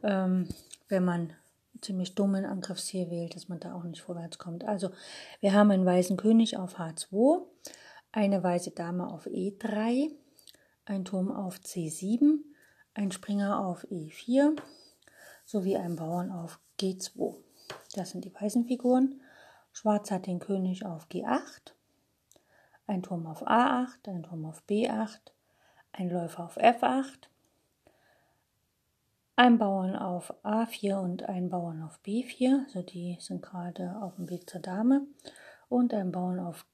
ähm, 0.04 0.48
wenn 0.88 1.04
man 1.04 1.34
ziemlich 1.82 2.14
dummen 2.14 2.46
Angriffsziel 2.46 3.10
wählt, 3.10 3.36
dass 3.36 3.50
man 3.50 3.60
da 3.60 3.74
auch 3.74 3.86
nicht 3.86 4.04
vorwärts 4.04 4.38
kommt. 4.38 4.66
Also 4.66 4.92
wir 5.40 5.54
haben 5.54 5.72
einen 5.72 5.84
weißen 5.84 6.16
König 6.16 6.58
auf 6.58 6.78
H2, 6.78 7.42
eine 8.12 8.44
weiße 8.44 8.70
Dame 8.70 9.08
auf 9.08 9.26
E3, 9.26 10.12
ein 10.86 11.06
Turm 11.06 11.32
auf 11.32 11.58
C7, 11.58 12.36
ein 12.94 13.12
Springer 13.12 13.66
auf 13.66 13.84
E4 13.86 14.56
sowie 15.44 15.76
ein 15.76 15.96
Bauern 15.96 16.30
auf 16.30 16.60
G2. 16.80 17.34
Das 17.96 18.12
sind 18.12 18.26
die 18.26 18.36
weißen 18.36 18.66
Figuren. 18.66 19.22
Schwarz 19.76 20.10
hat 20.10 20.26
den 20.26 20.40
König 20.40 20.86
auf 20.86 21.10
G8, 21.10 21.74
ein 22.88 23.04
Turm 23.04 23.28
auf 23.28 23.46
A8, 23.46 24.08
ein 24.08 24.24
Turm 24.24 24.46
auf 24.46 24.64
B8, 24.70 25.20
ein 25.92 26.10
Läufer 26.10 26.46
auf 26.46 26.58
F8, 26.58 27.28
ein 29.36 29.58
Bauern 29.58 29.98
auf 29.98 30.34
A4 30.46 30.96
und 31.02 31.24
ein 31.24 31.50
Bauern 31.50 31.84
auf 31.84 32.00
B4, 32.06 32.64
also 32.68 32.84
die 32.84 33.18
sind 33.20 33.42
gerade 33.42 33.98
auf 34.02 34.16
dem 34.16 34.30
Weg 34.30 34.50
zur 34.50 34.62
Dame, 34.62 35.02
und 35.68 35.94
ein 35.94 36.14
Bauern 36.14 36.40
auf 36.40 36.66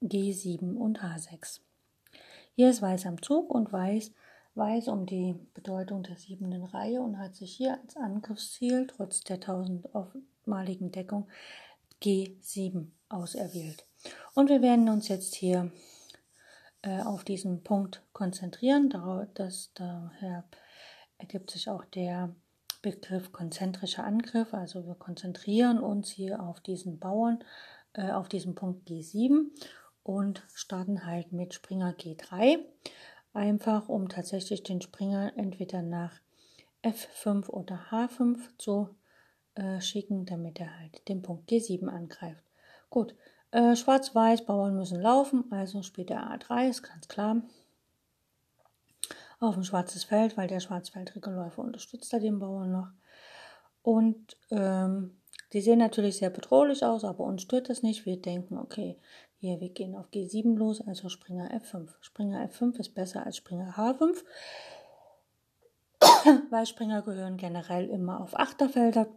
G7 0.00 0.74
und 0.74 1.02
H6. 1.02 1.60
Hier 2.56 2.70
ist 2.70 2.80
Weiß 2.80 3.04
am 3.04 3.20
Zug 3.20 3.50
und 3.50 3.74
Weiß 3.74 4.10
weiß 4.54 4.88
um 4.88 5.04
die 5.04 5.34
Bedeutung 5.54 6.02
der 6.02 6.16
siebenden 6.16 6.64
Reihe 6.64 7.00
und 7.00 7.18
hat 7.18 7.34
sich 7.34 7.52
hier 7.54 7.78
als 7.82 7.96
Angriffsziel 7.96 8.86
trotz 8.86 9.20
der 9.22 9.40
tausendmaligen 9.40 10.92
Deckung 10.92 11.26
G7 12.02 12.88
auserwählt. 13.08 13.86
Und 14.34 14.48
wir 14.48 14.62
werden 14.62 14.88
uns 14.88 15.08
jetzt 15.08 15.34
hier 15.34 15.70
äh, 16.82 17.00
auf 17.02 17.24
diesen 17.24 17.62
Punkt 17.62 18.02
konzentrieren. 18.12 18.90
Das, 19.34 19.70
daher 19.74 20.44
ergibt 21.18 21.50
sich 21.50 21.68
auch 21.68 21.84
der 21.84 22.34
Begriff 22.82 23.30
konzentrischer 23.32 24.04
Angriff. 24.04 24.52
Also 24.52 24.84
wir 24.86 24.96
konzentrieren 24.96 25.78
uns 25.78 26.10
hier 26.10 26.42
auf 26.42 26.60
diesen 26.60 26.98
Bauern, 26.98 27.44
äh, 27.92 28.10
auf 28.10 28.28
diesen 28.28 28.54
Punkt 28.54 28.88
G7 28.88 29.46
und 30.02 30.42
starten 30.52 31.06
halt 31.06 31.32
mit 31.32 31.54
Springer 31.54 31.92
G3. 31.92 32.58
Einfach 33.32 33.88
um 33.88 34.08
tatsächlich 34.08 34.62
den 34.64 34.82
Springer 34.82 35.32
entweder 35.36 35.82
nach 35.82 36.20
F5 36.82 37.48
oder 37.48 37.86
H5 37.90 38.38
zu 38.58 38.90
äh, 39.54 39.80
schicken, 39.80 40.26
damit 40.26 40.60
er 40.60 40.78
halt 40.78 41.06
den 41.08 41.22
Punkt 41.22 41.50
G7 41.50 41.88
angreift. 41.88 42.42
Gut, 42.90 43.14
äh, 43.50 43.76
Schwarz-Weiß, 43.76 44.46
Bauern 44.46 44.74
müssen 44.74 45.00
laufen, 45.00 45.44
also 45.50 45.82
spielt 45.82 46.10
er 46.10 46.30
A3, 46.30 46.68
ist 46.68 46.82
ganz 46.82 47.08
klar. 47.08 47.42
Auf 49.40 49.56
ein 49.56 49.64
schwarzes 49.64 50.04
Feld, 50.04 50.36
weil 50.36 50.48
der 50.48 50.60
schwarzfeldrige 50.60 51.30
Läufer 51.30 51.62
unterstützt 51.62 52.12
er 52.12 52.20
den 52.20 52.38
Bauern 52.38 52.72
noch. 52.72 52.88
Und 53.82 54.36
ähm, 54.50 55.18
die 55.52 55.60
sehen 55.60 55.78
natürlich 55.78 56.16
sehr 56.16 56.30
bedrohlich 56.30 56.84
aus, 56.84 57.04
aber 57.04 57.24
uns 57.24 57.42
stört 57.42 57.68
das 57.68 57.82
nicht. 57.82 58.06
Wir 58.06 58.16
denken, 58.16 58.56
okay, 58.56 58.98
hier, 59.36 59.60
wir 59.60 59.68
gehen 59.68 59.96
auf 59.96 60.08
G7 60.10 60.56
los, 60.56 60.80
also 60.86 61.08
Springer 61.08 61.50
F5. 61.52 61.88
Springer 62.00 62.48
F5 62.48 62.78
ist 62.78 62.94
besser 62.94 63.26
als 63.26 63.36
Springer 63.36 63.74
H5, 63.76 64.22
weil 66.50 66.64
Springer 66.64 67.02
gehören 67.02 67.36
generell 67.36 67.90
immer 67.90 68.20
auf 68.20 68.38
Achterfelder. 68.38 69.08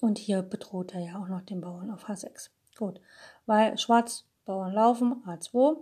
Und 0.00 0.18
hier 0.18 0.42
bedroht 0.42 0.94
er 0.94 1.00
ja 1.00 1.18
auch 1.20 1.28
noch 1.28 1.42
den 1.42 1.60
Bauern 1.60 1.90
auf 1.90 2.08
H6. 2.08 2.50
Gut, 2.76 3.00
weil 3.46 3.78
Schwarz 3.78 4.24
Bauern 4.44 4.72
laufen, 4.72 5.22
A2. 5.26 5.78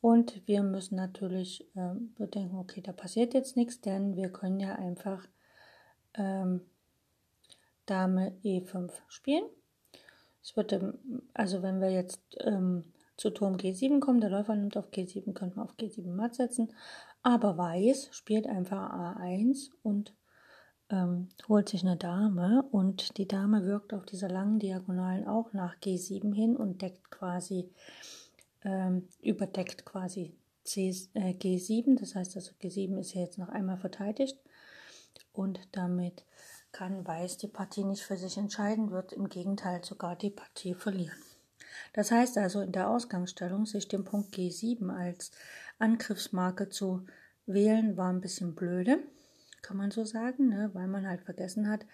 Und 0.00 0.46
wir 0.46 0.62
müssen 0.62 0.96
natürlich 0.96 1.68
äh, 1.76 1.94
bedenken, 2.16 2.56
okay, 2.56 2.80
da 2.80 2.92
passiert 2.92 3.34
jetzt 3.34 3.56
nichts, 3.56 3.80
denn 3.80 4.16
wir 4.16 4.30
können 4.30 4.58
ja 4.58 4.74
einfach 4.76 5.26
ähm, 6.14 6.62
Dame 7.84 8.32
E5 8.42 8.90
spielen. 9.08 9.44
Es 10.42 10.56
wird, 10.56 10.78
also 11.34 11.62
wenn 11.62 11.80
wir 11.82 11.90
jetzt 11.90 12.22
ähm, 12.40 12.84
zu 13.18 13.28
Turm 13.28 13.56
G7 13.56 14.00
kommen, 14.00 14.22
der 14.22 14.30
Läufer 14.30 14.54
nimmt 14.56 14.78
auf 14.78 14.88
G7, 14.90 15.34
könnte 15.34 15.56
man 15.56 15.66
auf 15.66 15.76
G7 15.76 16.10
matt 16.10 16.34
setzen. 16.34 16.72
Aber 17.22 17.58
Weiß 17.58 18.08
spielt 18.12 18.46
einfach 18.46 18.90
A1 18.90 19.70
und 19.82 20.14
ähm, 20.90 21.28
holt 21.48 21.68
sich 21.68 21.82
eine 21.82 21.96
Dame 21.96 22.64
und 22.70 23.16
die 23.16 23.28
Dame 23.28 23.64
wirkt 23.64 23.94
auf 23.94 24.04
dieser 24.04 24.28
langen 24.28 24.58
Diagonalen 24.58 25.26
auch 25.26 25.52
nach 25.52 25.76
G7 25.78 26.34
hin 26.34 26.56
und 26.56 26.82
deckt 26.82 27.10
quasi, 27.10 27.70
ähm, 28.64 29.08
überdeckt 29.22 29.84
quasi 29.84 30.34
C, 30.64 30.88
äh, 31.14 31.32
G7. 31.32 31.98
Das 31.98 32.14
heißt 32.14 32.36
also 32.36 32.52
G7 32.60 32.98
ist 32.98 33.14
ja 33.14 33.22
jetzt 33.22 33.38
noch 33.38 33.48
einmal 33.48 33.78
verteidigt 33.78 34.38
und 35.32 35.60
damit 35.72 36.24
kann 36.72 37.06
Weiß 37.06 37.36
die 37.38 37.48
Partie 37.48 37.84
nicht 37.84 38.02
für 38.02 38.16
sich 38.16 38.36
entscheiden, 38.36 38.90
wird 38.90 39.12
im 39.12 39.28
Gegenteil 39.28 39.84
sogar 39.84 40.14
die 40.14 40.30
Partie 40.30 40.74
verlieren. 40.74 41.18
Das 41.92 42.10
heißt 42.10 42.38
also 42.38 42.60
in 42.60 42.72
der 42.72 42.88
Ausgangsstellung, 42.88 43.66
sich 43.66 43.88
den 43.88 44.04
Punkt 44.04 44.34
G7 44.34 44.88
als 44.94 45.32
Angriffsmarke 45.78 46.68
zu 46.68 47.06
wählen, 47.46 47.96
war 47.96 48.12
ein 48.12 48.20
bisschen 48.20 48.54
blöde 48.54 49.00
kann 49.62 49.76
man 49.76 49.90
so 49.90 50.04
sagen, 50.04 50.48
ne? 50.48 50.70
weil 50.72 50.86
man 50.86 51.06
halt 51.06 51.22
vergessen 51.22 51.68
hat, 51.68 51.86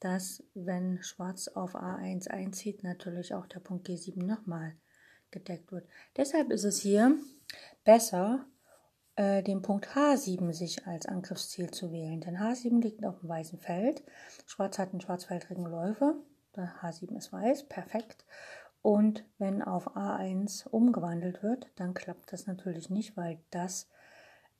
dass 0.00 0.42
wenn 0.54 1.02
Schwarz 1.02 1.48
auf 1.48 1.74
A1 1.74 2.28
einzieht, 2.28 2.82
natürlich 2.82 3.34
auch 3.34 3.46
der 3.46 3.60
Punkt 3.60 3.88
G7 3.88 4.24
nochmal 4.24 4.74
gedeckt 5.30 5.70
wird. 5.72 5.86
Deshalb 6.16 6.50
ist 6.50 6.64
es 6.64 6.80
hier 6.80 7.16
besser, 7.84 8.46
äh, 9.16 9.42
den 9.42 9.62
Punkt 9.62 9.88
H7 9.88 10.52
sich 10.52 10.86
als 10.86 11.06
Angriffsziel 11.06 11.70
zu 11.70 11.92
wählen. 11.92 12.20
Denn 12.20 12.38
H7 12.38 12.80
liegt 12.80 13.04
auf 13.04 13.20
dem 13.20 13.28
weißen 13.28 13.58
Feld. 13.58 14.02
Schwarz 14.46 14.78
hat 14.78 14.90
einen 14.90 15.00
schwarzfeldrigen 15.00 15.66
Läufer. 15.66 16.14
Der 16.56 16.74
H7 16.82 17.16
ist 17.16 17.32
weiß, 17.32 17.68
perfekt. 17.68 18.24
Und 18.82 19.24
wenn 19.38 19.62
auf 19.62 19.96
A1 19.96 20.66
umgewandelt 20.68 21.42
wird, 21.42 21.70
dann 21.76 21.92
klappt 21.92 22.32
das 22.32 22.46
natürlich 22.46 22.88
nicht, 22.88 23.16
weil 23.16 23.38
das 23.50 23.88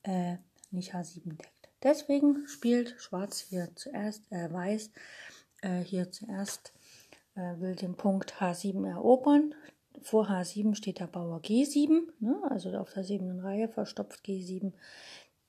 äh, 0.03 0.37
nicht 0.69 0.93
H7 0.93 1.37
deckt. 1.37 1.60
Deswegen 1.83 2.47
spielt 2.47 2.95
Schwarz 2.99 3.39
hier 3.39 3.69
zuerst, 3.75 4.31
äh, 4.31 4.51
Weiß 4.51 4.91
äh, 5.61 5.79
hier 5.79 6.11
zuerst, 6.11 6.73
äh, 7.35 7.59
will 7.59 7.75
den 7.75 7.95
Punkt 7.95 8.35
H7 8.39 8.87
erobern. 8.87 9.55
Vor 10.01 10.29
H7 10.29 10.75
steht 10.75 10.99
der 10.99 11.07
Bauer 11.07 11.39
G7, 11.39 12.01
ne? 12.19 12.41
also 12.49 12.71
auf 12.77 12.93
der 12.93 13.03
siebten 13.03 13.39
Reihe 13.39 13.67
verstopft 13.67 14.25
G7 14.25 14.73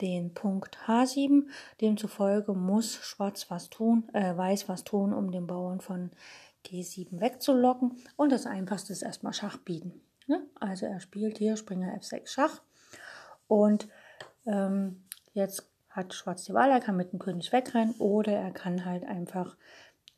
den 0.00 0.34
Punkt 0.34 0.78
H7. 0.86 1.46
Demzufolge 1.80 2.54
muss 2.54 2.96
Schwarz 2.96 3.50
was 3.50 3.70
tun, 3.70 4.08
äh, 4.12 4.36
Weiß 4.36 4.68
was 4.68 4.84
tun, 4.84 5.14
um 5.14 5.30
den 5.30 5.46
Bauern 5.46 5.80
von 5.80 6.10
G7 6.66 7.20
wegzulocken. 7.20 7.96
Und 8.16 8.32
das 8.32 8.46
Einfachste 8.46 8.92
ist 8.92 9.02
erstmal 9.02 9.32
Schach 9.32 9.58
bieten. 9.58 10.00
Ne? 10.26 10.44
Also 10.56 10.86
er 10.86 11.00
spielt 11.00 11.38
hier 11.38 11.56
Springer 11.56 11.96
F6 11.96 12.28
Schach. 12.28 12.62
Und 13.46 13.88
ähm, 14.46 15.04
jetzt 15.34 15.71
hat 15.92 16.14
Schwarz 16.14 16.44
die 16.44 16.54
Wahl, 16.54 16.70
er 16.70 16.80
kann 16.80 16.96
mit 16.96 17.12
dem 17.12 17.18
König 17.18 17.52
wegrennen 17.52 17.94
oder 17.98 18.32
er 18.32 18.50
kann 18.50 18.84
halt 18.84 19.04
einfach 19.04 19.56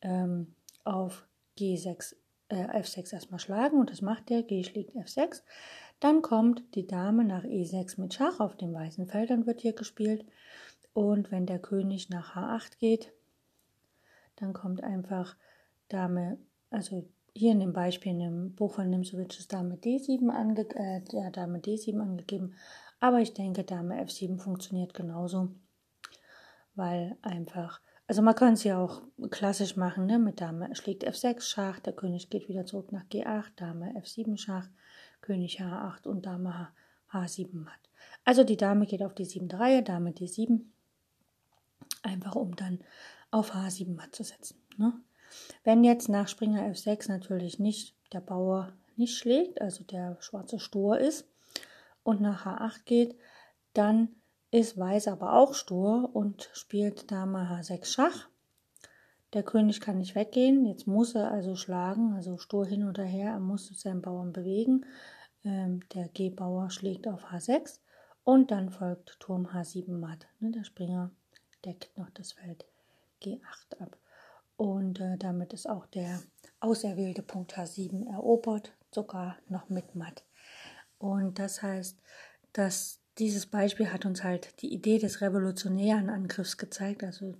ähm, 0.00 0.54
auf 0.84 1.26
G6, 1.58 2.14
äh, 2.48 2.80
F6 2.80 3.12
erstmal 3.12 3.40
schlagen 3.40 3.78
und 3.78 3.90
das 3.90 4.00
macht 4.00 4.30
er, 4.30 4.42
G 4.42 4.62
schlägt 4.62 4.94
F6. 4.96 5.42
Dann 6.00 6.22
kommt 6.22 6.74
die 6.74 6.86
Dame 6.86 7.24
nach 7.24 7.44
E6 7.44 8.00
mit 8.00 8.14
Schach 8.14 8.40
auf 8.40 8.56
dem 8.56 8.72
weißen 8.72 9.06
Feld, 9.06 9.30
dann 9.30 9.46
wird 9.46 9.60
hier 9.60 9.72
gespielt. 9.72 10.24
Und 10.92 11.32
wenn 11.32 11.46
der 11.46 11.58
König 11.58 12.08
nach 12.08 12.36
H8 12.36 12.78
geht, 12.78 13.12
dann 14.36 14.52
kommt 14.52 14.82
einfach 14.82 15.36
Dame, 15.88 16.38
also 16.70 17.08
hier 17.34 17.52
in 17.52 17.60
dem 17.60 17.72
Beispiel 17.72 18.12
in 18.12 18.18
dem 18.20 18.54
Buch 18.54 18.74
von 18.74 18.90
Nimzowitsch 18.90 19.40
ist 19.40 19.52
Dame 19.52 19.74
D7 19.74 20.28
ange, 20.30 20.66
äh, 20.76 21.02
ja, 21.10 21.30
Dame 21.30 21.58
D7 21.58 22.00
angegeben, 22.00 22.54
aber 23.00 23.20
ich 23.20 23.34
denke, 23.34 23.64
Dame 23.64 24.00
F7 24.02 24.38
funktioniert 24.38 24.94
genauso 24.94 25.50
weil 26.74 27.16
einfach, 27.22 27.80
also 28.06 28.22
man 28.22 28.34
kann 28.34 28.54
es 28.54 28.64
ja 28.64 28.78
auch 28.78 29.02
klassisch 29.30 29.76
machen, 29.76 30.06
ne? 30.06 30.18
mit 30.18 30.40
Dame 30.40 30.74
schlägt 30.74 31.06
F6 31.06 31.40
Schach, 31.42 31.80
der 31.80 31.92
König 31.92 32.30
geht 32.30 32.48
wieder 32.48 32.66
zurück 32.66 32.92
nach 32.92 33.04
G8, 33.04 33.50
Dame 33.56 33.94
F7 33.98 34.36
Schach, 34.36 34.68
König 35.20 35.60
H8 35.60 36.06
und 36.06 36.26
Dame 36.26 36.68
H7 37.10 37.54
matt. 37.54 37.72
Also 38.24 38.44
die 38.44 38.56
Dame 38.56 38.86
geht 38.86 39.02
auf 39.02 39.14
die 39.14 39.24
siebte 39.24 39.58
Reihe, 39.58 39.82
Dame 39.82 40.10
D7, 40.10 40.60
einfach 42.02 42.34
um 42.34 42.56
dann 42.56 42.80
auf 43.30 43.54
H7 43.54 43.94
matt 43.94 44.14
zu 44.14 44.24
setzen. 44.24 44.58
Ne? 44.76 44.92
Wenn 45.62 45.84
jetzt 45.84 46.08
nach 46.08 46.28
Springer 46.28 46.62
F6 46.70 47.08
natürlich 47.08 47.58
nicht 47.58 47.94
der 48.12 48.20
Bauer 48.20 48.72
nicht 48.96 49.16
schlägt, 49.16 49.60
also 49.60 49.84
der 49.84 50.16
schwarze 50.20 50.58
Stur 50.58 50.98
ist 50.98 51.28
und 52.02 52.20
nach 52.20 52.46
H8 52.46 52.84
geht, 52.84 53.16
dann 53.72 54.08
ist 54.54 54.78
Weiß 54.78 55.08
aber 55.08 55.32
auch 55.32 55.52
stur 55.52 56.10
und 56.14 56.48
spielt 56.52 57.10
Dame 57.10 57.50
H6 57.50 57.86
Schach. 57.86 58.28
Der 59.32 59.42
König 59.42 59.80
kann 59.80 59.98
nicht 59.98 60.14
weggehen, 60.14 60.64
jetzt 60.64 60.86
muss 60.86 61.16
er 61.16 61.32
also 61.32 61.56
schlagen, 61.56 62.14
also 62.14 62.38
stur 62.38 62.64
hin 62.64 62.88
oder 62.88 63.02
her, 63.02 63.32
er 63.32 63.40
muss 63.40 63.66
seinen 63.80 64.00
Bauern 64.00 64.32
bewegen. 64.32 64.86
Ähm, 65.44 65.80
der 65.92 66.06
G-Bauer 66.06 66.70
schlägt 66.70 67.08
auf 67.08 67.32
H6 67.32 67.80
und 68.22 68.52
dann 68.52 68.70
folgt 68.70 69.18
Turm 69.18 69.48
H7 69.48 69.90
matt. 69.90 70.28
Ne, 70.38 70.52
der 70.52 70.62
Springer 70.62 71.10
deckt 71.64 71.98
noch 71.98 72.10
das 72.10 72.30
Feld 72.30 72.64
G8 73.24 73.80
ab. 73.80 73.98
Und 74.56 75.00
äh, 75.00 75.18
damit 75.18 75.52
ist 75.52 75.68
auch 75.68 75.86
der 75.86 76.22
auserwählte 76.60 77.24
Punkt 77.24 77.58
H7 77.58 78.08
erobert, 78.08 78.72
sogar 78.92 79.36
noch 79.48 79.68
mit 79.68 79.96
matt. 79.96 80.22
Und 80.98 81.40
das 81.40 81.60
heißt, 81.60 81.98
dass 82.52 83.00
dieses 83.18 83.46
Beispiel 83.46 83.92
hat 83.92 84.06
uns 84.06 84.24
halt 84.24 84.60
die 84.62 84.72
Idee 84.72 84.98
des 84.98 85.20
revolutionären 85.20 86.10
Angriffs 86.10 86.56
gezeigt, 86.56 87.04
also 87.04 87.34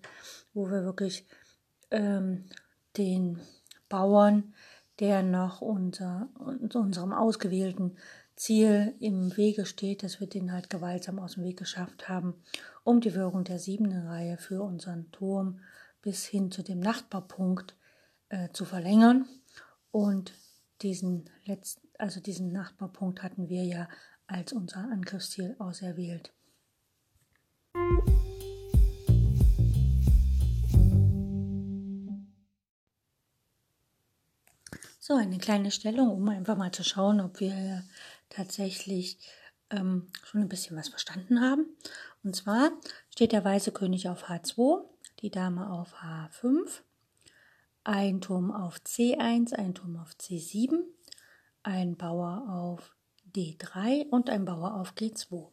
wo 0.53 0.71
wir 0.71 0.85
wirklich 0.85 1.27
ähm, 1.91 2.45
den 2.97 3.41
Bauern, 3.89 4.55
der 5.01 5.23
noch 5.23 5.61
unser, 5.61 6.29
unserem 6.73 7.13
ausgewählten 7.13 7.97
Ziel 8.37 8.95
im 9.01 9.37
Wege 9.37 9.67
steht, 9.67 10.03
dass 10.03 10.21
wir 10.21 10.29
den 10.29 10.53
halt 10.53 10.71
gewaltsam 10.71 11.19
aus 11.19 11.35
dem 11.35 11.45
Weg 11.45 11.57
geschafft 11.57 12.09
haben, 12.09 12.35
um 12.83 13.01
die 13.01 13.15
Wirkung 13.15 13.45
der 13.45 13.59
siebten 13.59 14.07
Reihe 14.07 14.39
für 14.39 14.63
unseren 14.63 15.11
Turm 15.13 15.61
bis 16.03 16.25
hin 16.25 16.51
zu 16.51 16.63
dem 16.63 16.81
Nachbarpunkt 16.81 17.77
äh, 18.29 18.51
zu 18.53 18.65
verlängern. 18.65 19.27
Und 19.91 20.35
diesen 20.83 21.31
letzten, 21.45 21.89
also 21.99 22.21
diesen 22.21 22.53
Nachbarpunkt 22.53 23.23
hatten 23.23 23.49
wir 23.49 23.65
ja 23.65 23.89
als 24.27 24.53
unser 24.53 24.81
Angriffsziel 24.81 25.57
auserwählt. 25.59 26.33
So, 35.07 35.15
eine 35.17 35.37
kleine 35.37 35.71
Stellung, 35.71 36.11
um 36.11 36.27
einfach 36.31 36.57
mal 36.57 36.73
zu 36.73 36.83
schauen, 36.83 37.21
ob 37.21 37.39
wir 37.39 37.85
tatsächlich 38.31 39.19
ähm, 39.69 40.07
schon 40.25 40.41
ein 40.41 40.49
bisschen 40.49 40.79
was 40.79 40.89
verstanden 40.89 41.43
haben. 41.43 41.67
Und 42.23 42.35
zwar 42.35 42.73
steht 43.11 43.33
der 43.33 43.45
weiße 43.45 43.73
König 43.73 44.09
auf 44.09 44.31
H2, 44.31 44.83
die 45.21 45.31
Dame 45.31 45.71
auf 45.71 45.95
H5, 45.97 46.81
ein 47.85 48.23
Turm 48.23 48.51
auf 48.51 48.79
C1, 48.79 49.53
ein 49.53 49.75
Turm 49.75 49.99
auf 49.99 50.13
C7, 50.13 50.79
ein 51.63 51.97
Bauer 51.97 52.47
auf 52.49 52.97
D3 53.35 54.09
und 54.11 54.31
ein 54.31 54.45
Bauer 54.45 54.75
auf 54.75 54.95
G2. 54.95 55.49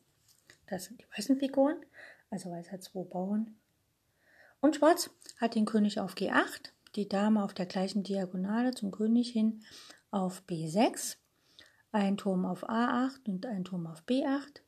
Das 0.68 0.86
sind 0.86 1.02
die 1.02 1.06
weißen 1.18 1.38
Figuren, 1.38 1.78
also 2.30 2.50
Weiß 2.52 2.72
hat 2.72 2.84
zwei 2.84 3.04
Bauern. 3.04 3.56
Und 4.62 4.76
Schwarz 4.76 5.10
hat 5.38 5.56
den 5.56 5.66
König 5.66 6.00
auf 6.00 6.14
G8, 6.14 6.72
die 6.96 7.10
Dame 7.10 7.44
auf 7.44 7.54
der 7.54 7.66
gleichen 7.66 8.04
Diagonale 8.04 8.74
zum 8.74 8.92
König 8.92 9.32
hin 9.32 9.64
auf 10.12 10.44
B6, 10.48 11.18
ein 11.92 12.18
Turm 12.18 12.46
auf 12.46 12.70
A8 12.70 13.28
und 13.28 13.46
ein 13.46 13.64
Turm 13.64 13.88
auf 13.88 14.04
B8, 14.04 14.62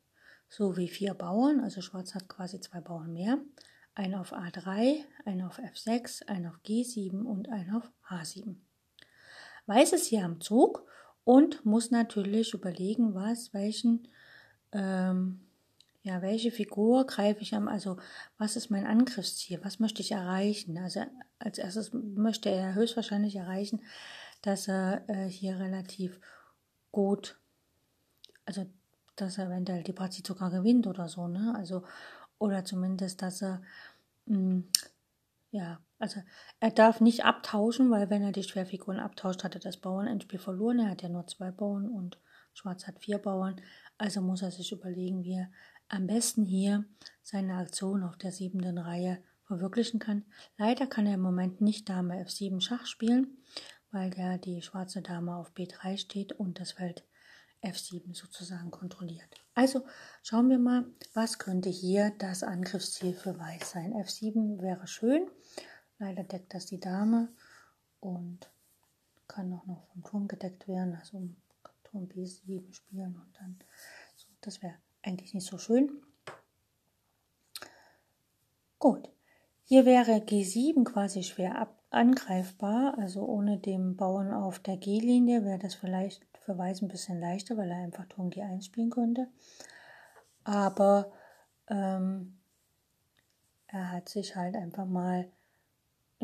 sowie 0.48 0.88
vier 0.88 1.14
Bauern, 1.14 1.60
also 1.60 1.80
Schwarz 1.80 2.14
hat 2.14 2.28
quasi 2.28 2.60
zwei 2.60 2.80
Bauern 2.80 3.12
mehr, 3.12 3.38
ein 3.94 4.14
auf 4.14 4.32
A3, 4.32 5.04
ein 5.24 5.42
auf 5.42 5.58
F6, 5.58 6.26
ein 6.26 6.46
auf 6.46 6.58
G7 6.66 7.22
und 7.22 7.48
ein 7.48 7.72
auf 7.74 7.90
H7. 8.08 8.56
Weiß 9.66 9.92
ist 9.92 10.06
hier 10.06 10.24
am 10.24 10.40
Zug 10.40 10.86
und 11.24 11.64
muss 11.64 11.90
natürlich 11.90 12.54
überlegen, 12.54 13.14
was, 13.14 13.54
welchen, 13.54 14.08
ähm, 14.72 15.40
ja, 16.02 16.20
welche 16.20 16.50
Figur 16.50 17.06
greife 17.06 17.40
ich 17.40 17.54
am, 17.54 17.66
also 17.68 17.96
was 18.36 18.56
ist 18.56 18.70
mein 18.70 18.86
Angriffsziel, 18.86 19.60
was 19.62 19.80
möchte 19.80 20.02
ich 20.02 20.12
erreichen? 20.12 20.76
Also 20.78 21.04
als 21.38 21.58
erstes 21.58 21.92
möchte 21.92 22.50
er 22.50 22.74
höchstwahrscheinlich 22.74 23.36
erreichen, 23.36 23.80
dass 24.42 24.68
er 24.68 25.08
äh, 25.08 25.28
hier 25.28 25.58
relativ 25.58 26.20
gut, 26.92 27.38
also 28.44 28.66
dass 29.16 29.38
er 29.38 29.46
eventuell 29.46 29.82
die 29.82 29.92
Partie 29.92 30.22
sogar 30.26 30.50
gewinnt 30.50 30.86
oder 30.86 31.08
so, 31.08 31.28
ne? 31.28 31.54
Also, 31.56 31.84
oder 32.38 32.64
zumindest, 32.64 33.22
dass 33.22 33.42
er, 33.42 33.62
mh, 34.26 34.38
mm, 34.38 34.68
ja, 35.52 35.80
also 35.98 36.20
er 36.60 36.70
darf 36.70 37.00
nicht 37.00 37.24
abtauschen, 37.24 37.90
weil 37.90 38.10
wenn 38.10 38.22
er 38.22 38.32
die 38.32 38.42
Schwerfiguren 38.42 38.98
abtauscht, 38.98 39.44
hat 39.44 39.54
er 39.54 39.60
das 39.60 39.76
Bauernendspiel 39.76 40.38
verloren. 40.38 40.80
Er 40.80 40.90
hat 40.90 41.02
ja 41.02 41.08
nur 41.08 41.26
zwei 41.26 41.50
Bauern 41.50 41.88
und 41.88 42.18
Schwarz 42.52 42.86
hat 42.86 43.00
vier 43.00 43.18
Bauern. 43.18 43.60
Also 43.98 44.20
muss 44.20 44.42
er 44.42 44.50
sich 44.50 44.72
überlegen, 44.72 45.24
wie 45.24 45.34
er 45.34 45.50
am 45.88 46.06
besten 46.06 46.44
hier 46.44 46.84
seine 47.22 47.56
Aktion 47.56 48.02
auf 48.02 48.16
der 48.16 48.32
siebenden 48.32 48.78
Reihe 48.78 49.22
verwirklichen 49.44 50.00
kann. 50.00 50.24
Leider 50.56 50.86
kann 50.86 51.06
er 51.06 51.14
im 51.14 51.20
Moment 51.20 51.60
nicht 51.60 51.88
Dame 51.88 52.22
F7 52.24 52.60
Schach 52.60 52.86
spielen, 52.86 53.38
weil 53.90 54.12
ja 54.16 54.38
die 54.38 54.62
schwarze 54.62 55.02
Dame 55.02 55.36
auf 55.36 55.52
B3 55.52 55.98
steht 55.98 56.32
und 56.32 56.58
das 56.58 56.72
Feld 56.72 57.04
F7 57.62 58.14
sozusagen 58.14 58.70
kontrolliert. 58.70 59.28
Also 59.54 59.84
schauen 60.22 60.50
wir 60.50 60.58
mal, 60.58 60.86
was 61.14 61.38
könnte 61.38 61.70
hier 61.70 62.12
das 62.18 62.42
Angriffsziel 62.42 63.14
für 63.14 63.38
Weiß 63.38 63.70
sein. 63.70 63.94
F7 63.94 64.60
wäre 64.60 64.86
schön, 64.86 65.28
leider 65.98 66.24
deckt 66.24 66.54
das 66.54 66.66
die 66.66 66.80
Dame 66.80 67.28
und 68.00 68.50
kann 69.28 69.52
auch 69.52 69.66
noch 69.66 69.82
vom 69.92 70.04
Turm 70.04 70.28
gedeckt 70.28 70.68
werden, 70.68 70.96
also 70.96 71.22
Turm 71.84 72.04
B7 72.04 72.72
spielen 72.72 73.16
und 73.16 73.32
dann 73.38 73.58
so, 74.16 74.26
das 74.40 74.62
wäre 74.62 74.74
eigentlich 75.02 75.34
nicht 75.34 75.46
so 75.46 75.58
schön. 75.58 76.02
Gut, 78.78 79.08
hier 79.64 79.86
wäre 79.86 80.18
G7 80.18 80.84
quasi 80.84 81.22
schwer 81.22 81.58
ab 81.58 81.78
angreifbar, 81.94 82.98
also 82.98 83.24
ohne 83.24 83.58
den 83.58 83.96
Bauern 83.96 84.32
auf 84.32 84.58
der 84.58 84.76
G-Linie 84.76 85.44
wäre 85.44 85.58
das 85.58 85.74
vielleicht 85.74 86.26
für 86.40 86.58
Weiß 86.58 86.82
ein 86.82 86.88
bisschen 86.88 87.20
leichter, 87.20 87.56
weil 87.56 87.70
er 87.70 87.78
einfach 87.78 88.06
Turm 88.06 88.28
G1 88.28 88.64
spielen 88.64 88.90
könnte. 88.90 89.28
Aber 90.42 91.12
ähm, 91.68 92.38
er 93.68 93.92
hat 93.92 94.08
sich 94.08 94.36
halt 94.36 94.56
einfach 94.56 94.86
mal, 94.86 95.30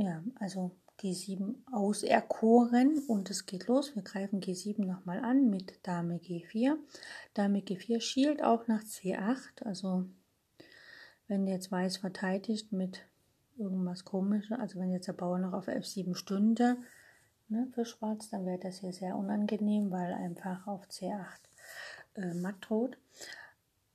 ja, 0.01 0.23
also 0.39 0.73
G7 1.01 1.55
auserkoren 1.73 2.99
und 3.07 3.31
es 3.31 3.47
geht 3.47 3.67
los. 3.69 3.95
Wir 3.95 4.03
greifen 4.03 4.41
G7 4.41 4.85
nochmal 4.85 5.21
an 5.21 5.49
mit 5.49 5.87
Dame 5.87 6.17
G4. 6.17 6.77
Dame 7.35 7.61
G4 7.61 8.01
schielt 8.01 8.43
auch 8.43 8.67
nach 8.67 8.83
C8, 8.83 9.65
also 9.65 10.05
wenn 11.29 11.47
jetzt 11.47 11.71
Weiß 11.71 11.99
verteidigt 11.99 12.73
mit 12.73 13.07
irgendwas 13.57 14.05
komisches, 14.05 14.59
also 14.59 14.79
wenn 14.79 14.91
jetzt 14.91 15.09
der 15.09 15.13
Bauer 15.13 15.39
noch 15.39 15.53
auf 15.53 15.69
F7 15.69 16.15
stünde, 16.15 16.77
ne, 17.49 17.69
für 17.75 17.85
Schwarz, 17.85 18.31
dann 18.31 18.47
wäre 18.47 18.59
das 18.59 18.79
hier 18.79 18.93
sehr 18.93 19.17
unangenehm, 19.17 19.91
weil 19.91 20.13
einfach 20.13 20.67
auf 20.67 20.87
C8 20.89 21.25
äh, 22.17 22.35
matt 22.35 22.57
droht. 22.61 22.99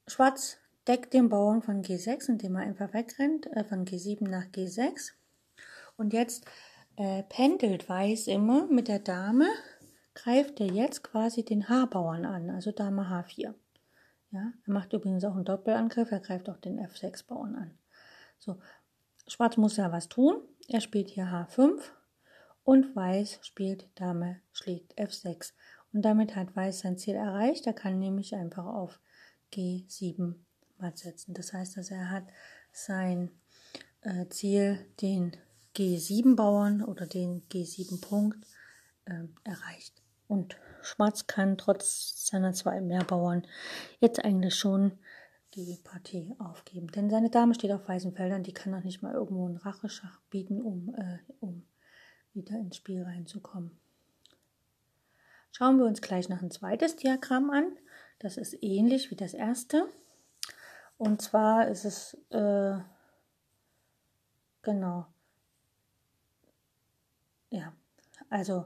Schwarz 0.07 0.57
deckt 0.87 1.13
den 1.13 1.29
Bauern 1.29 1.61
von 1.61 1.81
G6, 1.83 2.29
indem 2.29 2.55
er 2.55 2.61
einfach 2.61 2.93
wegrennt, 2.93 3.47
äh, 3.47 3.63
von 3.63 3.85
G7 3.85 4.27
nach 4.29 4.45
G6. 4.45 5.11
Und 5.97 6.13
jetzt 6.13 6.45
äh, 6.97 7.23
pendelt 7.23 7.89
Weiß 7.89 8.27
immer 8.27 8.67
mit 8.67 8.87
der 8.87 8.99
Dame, 8.99 9.47
greift 10.13 10.59
er 10.59 10.67
jetzt 10.67 11.03
quasi 11.03 11.43
den 11.43 11.67
H-Bauern 11.69 12.25
an, 12.25 12.49
also 12.49 12.71
Dame 12.71 13.03
H4. 13.03 13.53
Ja, 14.31 14.53
er 14.65 14.73
macht 14.73 14.93
übrigens 14.93 15.23
auch 15.23 15.35
einen 15.35 15.45
Doppelangriff, 15.45 16.11
er 16.11 16.19
greift 16.19 16.49
auch 16.49 16.57
den 16.57 16.79
F6-Bauern 16.79 17.55
an. 17.55 17.77
So, 18.37 18.59
Schwarz 19.27 19.57
muss 19.57 19.77
ja 19.77 19.91
was 19.91 20.09
tun. 20.09 20.41
Er 20.67 20.81
spielt 20.81 21.09
hier 21.09 21.25
H5 21.25 21.81
und 22.63 22.95
Weiß 22.95 23.39
spielt 23.43 23.89
Dame 23.95 24.41
schlägt 24.51 24.97
F6. 24.99 25.53
Und 25.93 26.01
damit 26.01 26.35
hat 26.35 26.55
Weiß 26.55 26.79
sein 26.79 26.97
Ziel 26.97 27.15
erreicht. 27.15 27.67
Er 27.67 27.73
kann 27.73 27.99
nämlich 27.99 28.35
einfach 28.35 28.65
auf 28.65 28.99
G7 29.53 30.35
matt 30.77 30.97
setzen. 30.97 31.33
Das 31.33 31.53
heißt, 31.53 31.77
dass 31.77 31.91
er 31.91 32.09
hat 32.09 32.25
sein 32.71 33.31
äh, 34.01 34.27
Ziel, 34.27 34.85
den 35.01 35.37
G7-Bauern 35.75 36.83
oder 36.83 37.05
den 37.05 37.47
G7-Punkt 37.49 38.45
äh, 39.05 39.23
erreicht. 39.43 40.01
Und 40.27 40.57
Schwarz 40.81 41.27
kann 41.27 41.57
trotz 41.57 42.27
seiner 42.27 42.53
zwei 42.53 42.81
Mehrbauern 42.81 43.45
jetzt 43.99 44.23
eigentlich 44.23 44.55
schon 44.55 44.93
die 45.53 45.79
Partie 45.83 46.35
aufgeben. 46.39 46.87
Denn 46.87 47.09
seine 47.09 47.29
Dame 47.29 47.53
steht 47.55 47.71
auf 47.71 47.87
weißen 47.87 48.13
Feldern, 48.13 48.43
die 48.43 48.53
kann 48.53 48.71
noch 48.71 48.83
nicht 48.83 49.01
mal 49.01 49.13
irgendwo 49.13 49.45
einen 49.45 49.57
Racheschach 49.57 50.19
bieten, 50.29 50.61
um, 50.61 50.93
äh, 50.95 51.19
um 51.39 51.65
wieder 52.33 52.57
ins 52.57 52.75
Spiel 52.77 53.03
reinzukommen. 53.03 53.71
Schauen 55.51 55.77
wir 55.77 55.85
uns 55.85 56.01
gleich 56.01 56.27
noch 56.27 56.41
ein 56.41 56.51
zweites 56.51 56.97
Diagramm 56.97 57.49
an. 57.49 57.77
Das 58.19 58.35
ist 58.35 58.61
ähnlich 58.61 59.09
wie 59.11 59.15
das 59.15 59.33
erste. 59.33 59.87
Und 60.97 61.21
zwar 61.21 61.67
ist 61.67 61.85
es, 61.85 62.17
äh, 62.29 62.77
genau, 64.61 65.07
ja, 67.55 67.73
also 68.29 68.65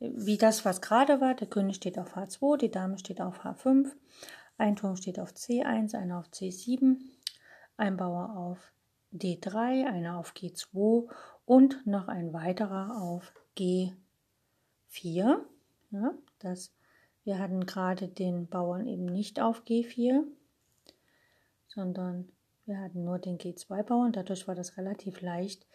wie 0.00 0.38
das, 0.38 0.64
was 0.64 0.80
gerade 0.80 1.20
war. 1.20 1.34
Der 1.34 1.48
König 1.48 1.76
steht 1.76 1.98
auf 1.98 2.16
H2, 2.16 2.56
die 2.56 2.70
Dame 2.70 2.98
steht 2.98 3.20
auf 3.20 3.44
H5, 3.44 3.90
ein 4.56 4.76
Turm 4.76 4.96
steht 4.96 5.18
auf 5.18 5.32
C1, 5.32 5.96
einer 5.96 6.18
auf 6.18 6.28
C7, 6.28 6.98
ein 7.76 7.96
Bauer 7.96 8.36
auf 8.36 8.72
D3, 9.12 9.86
einer 9.86 10.18
auf 10.18 10.34
G2 10.34 11.10
und 11.46 11.86
noch 11.86 12.08
ein 12.08 12.32
weiterer 12.32 13.00
auf 13.00 13.32
G4. 13.56 13.94
Ja, 15.90 16.14
das, 16.38 16.72
wir 17.24 17.38
hatten 17.38 17.66
gerade 17.66 18.08
den 18.08 18.46
Bauern 18.46 18.86
eben 18.86 19.06
nicht 19.06 19.40
auf 19.40 19.62
G4, 19.64 20.22
sondern 21.66 22.28
wir 22.66 22.78
hatten 22.80 23.02
nur 23.04 23.18
den 23.18 23.38
G2-Bauern. 23.38 24.12
Dadurch 24.12 24.46
war 24.46 24.54
das 24.54 24.76
relativ 24.76 25.22
leicht, 25.22 25.66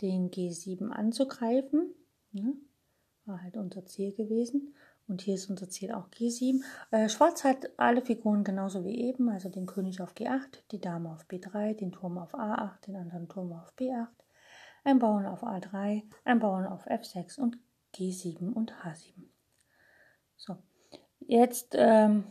den 0.00 0.30
G7 0.30 0.88
anzugreifen. 0.88 1.94
Ja, 2.32 2.52
war 3.24 3.42
halt 3.42 3.56
unser 3.56 3.86
Ziel 3.86 4.12
gewesen. 4.14 4.74
Und 5.08 5.22
hier 5.22 5.34
ist 5.34 5.48
unser 5.48 5.70
Ziel 5.70 5.92
auch 5.92 6.08
G7. 6.10 6.62
Äh, 6.90 7.08
Schwarz 7.08 7.42
hat 7.42 7.70
alle 7.78 8.02
Figuren 8.02 8.44
genauso 8.44 8.84
wie 8.84 9.00
eben, 9.00 9.30
also 9.30 9.48
den 9.48 9.64
König 9.64 10.02
auf 10.02 10.12
G8, 10.12 10.58
die 10.70 10.80
Dame 10.80 11.10
auf 11.10 11.24
B3, 11.26 11.74
den 11.74 11.92
Turm 11.92 12.18
auf 12.18 12.34
A8, 12.34 12.86
den 12.86 12.96
anderen 12.96 13.26
Turm 13.28 13.52
auf 13.54 13.72
B8, 13.78 14.08
ein 14.84 14.98
Bauern 14.98 15.24
auf 15.24 15.42
A3, 15.42 16.02
ein 16.24 16.38
Bauern 16.38 16.66
auf 16.66 16.86
F6 16.86 17.40
und 17.40 17.58
G7 17.94 18.52
und 18.52 18.72
H7. 18.84 19.14
So, 20.36 20.56
jetzt 21.20 21.74
ähm, 21.74 22.24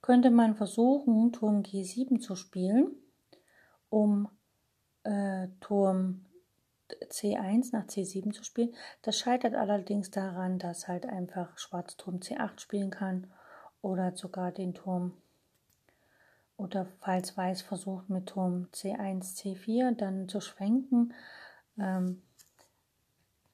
könnte 0.00 0.30
man 0.30 0.54
versuchen, 0.54 1.32
Turm 1.32 1.62
G7 1.62 2.20
zu 2.20 2.36
spielen, 2.36 2.94
um 3.88 4.28
äh, 5.02 5.48
Turm 5.60 6.24
C1 7.10 7.70
nach 7.72 7.86
C7 7.86 8.32
zu 8.32 8.44
spielen. 8.44 8.74
Das 9.02 9.18
scheitert 9.18 9.54
allerdings 9.54 10.10
daran, 10.10 10.58
dass 10.58 10.88
halt 10.88 11.06
einfach 11.06 11.58
Schwarz 11.58 11.96
Turm 11.96 12.16
C8 12.16 12.60
spielen 12.60 12.90
kann 12.90 13.26
oder 13.82 14.16
sogar 14.16 14.52
den 14.52 14.74
Turm 14.74 15.12
oder 16.56 16.86
falls 17.00 17.36
Weiß 17.36 17.62
versucht 17.62 18.08
mit 18.08 18.26
Turm 18.26 18.68
C1, 18.72 19.36
C4 19.36 19.94
dann 19.94 20.28
zu 20.28 20.40
schwenken, 20.40 21.12
ähm, 21.78 22.22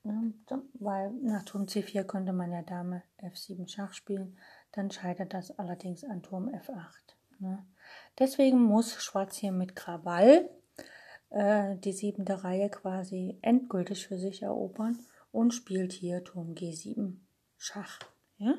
ne, 0.04 0.32
weil 0.74 1.10
nach 1.22 1.42
Turm 1.44 1.64
C4 1.64 2.04
könnte 2.04 2.32
man 2.32 2.52
ja 2.52 2.62
Dame 2.62 3.02
F7 3.18 3.68
Schach 3.68 3.92
spielen, 3.92 4.38
dann 4.72 4.90
scheitert 4.90 5.34
das 5.34 5.58
allerdings 5.58 6.04
an 6.04 6.22
Turm 6.22 6.48
F8. 6.48 7.16
Ne. 7.40 7.66
Deswegen 8.18 8.62
muss 8.62 9.02
Schwarz 9.02 9.36
hier 9.36 9.52
mit 9.52 9.74
Krawall 9.74 10.48
äh, 11.32 11.76
die 11.76 11.92
siebente 11.92 12.44
Reihe 12.44 12.68
quasi 12.68 13.38
endgültig 13.42 14.06
für 14.06 14.18
sich 14.18 14.42
erobern 14.42 14.98
und 15.32 15.52
spielt 15.52 15.92
hier 15.92 16.22
Turm 16.24 16.54
G7 16.54 17.14
Schach. 17.56 18.00
Ja? 18.38 18.54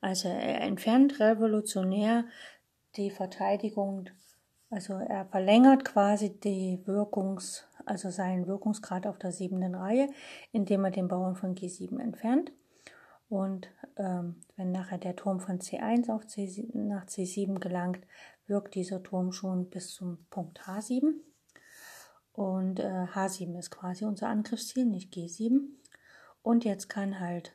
Also 0.00 0.28
er 0.28 0.60
entfernt 0.62 1.20
revolutionär 1.20 2.24
die 2.96 3.10
Verteidigung, 3.10 4.10
also 4.70 4.94
er 4.94 5.26
verlängert 5.26 5.84
quasi 5.84 6.38
die 6.38 6.80
Wirkungs, 6.84 7.64
also 7.86 8.10
seinen 8.10 8.46
Wirkungsgrad 8.46 9.06
auf 9.06 9.18
der 9.18 9.32
siebten 9.32 9.74
Reihe, 9.74 10.08
indem 10.52 10.84
er 10.84 10.90
den 10.90 11.08
Bauern 11.08 11.36
von 11.36 11.54
G7 11.54 12.00
entfernt. 12.00 12.52
Und 13.28 13.70
ähm, 13.96 14.36
wenn 14.56 14.72
nachher 14.72 14.98
der 14.98 15.16
Turm 15.16 15.40
von 15.40 15.60
C1 15.60 16.10
auf 16.10 16.26
C, 16.26 16.68
nach 16.72 17.06
C7 17.06 17.60
gelangt, 17.60 18.00
wirkt 18.46 18.74
dieser 18.74 19.02
Turm 19.02 19.32
schon 19.32 19.70
bis 19.70 19.94
zum 19.94 20.26
Punkt 20.30 20.60
H7. 20.62 21.14
Und 22.40 22.80
äh, 22.80 23.04
H7 23.14 23.58
ist 23.58 23.70
quasi 23.70 24.06
unser 24.06 24.28
Angriffsziel, 24.28 24.86
nicht 24.86 25.12
G7. 25.12 25.60
Und 26.42 26.64
jetzt 26.64 26.88
kann 26.88 27.20
halt 27.20 27.54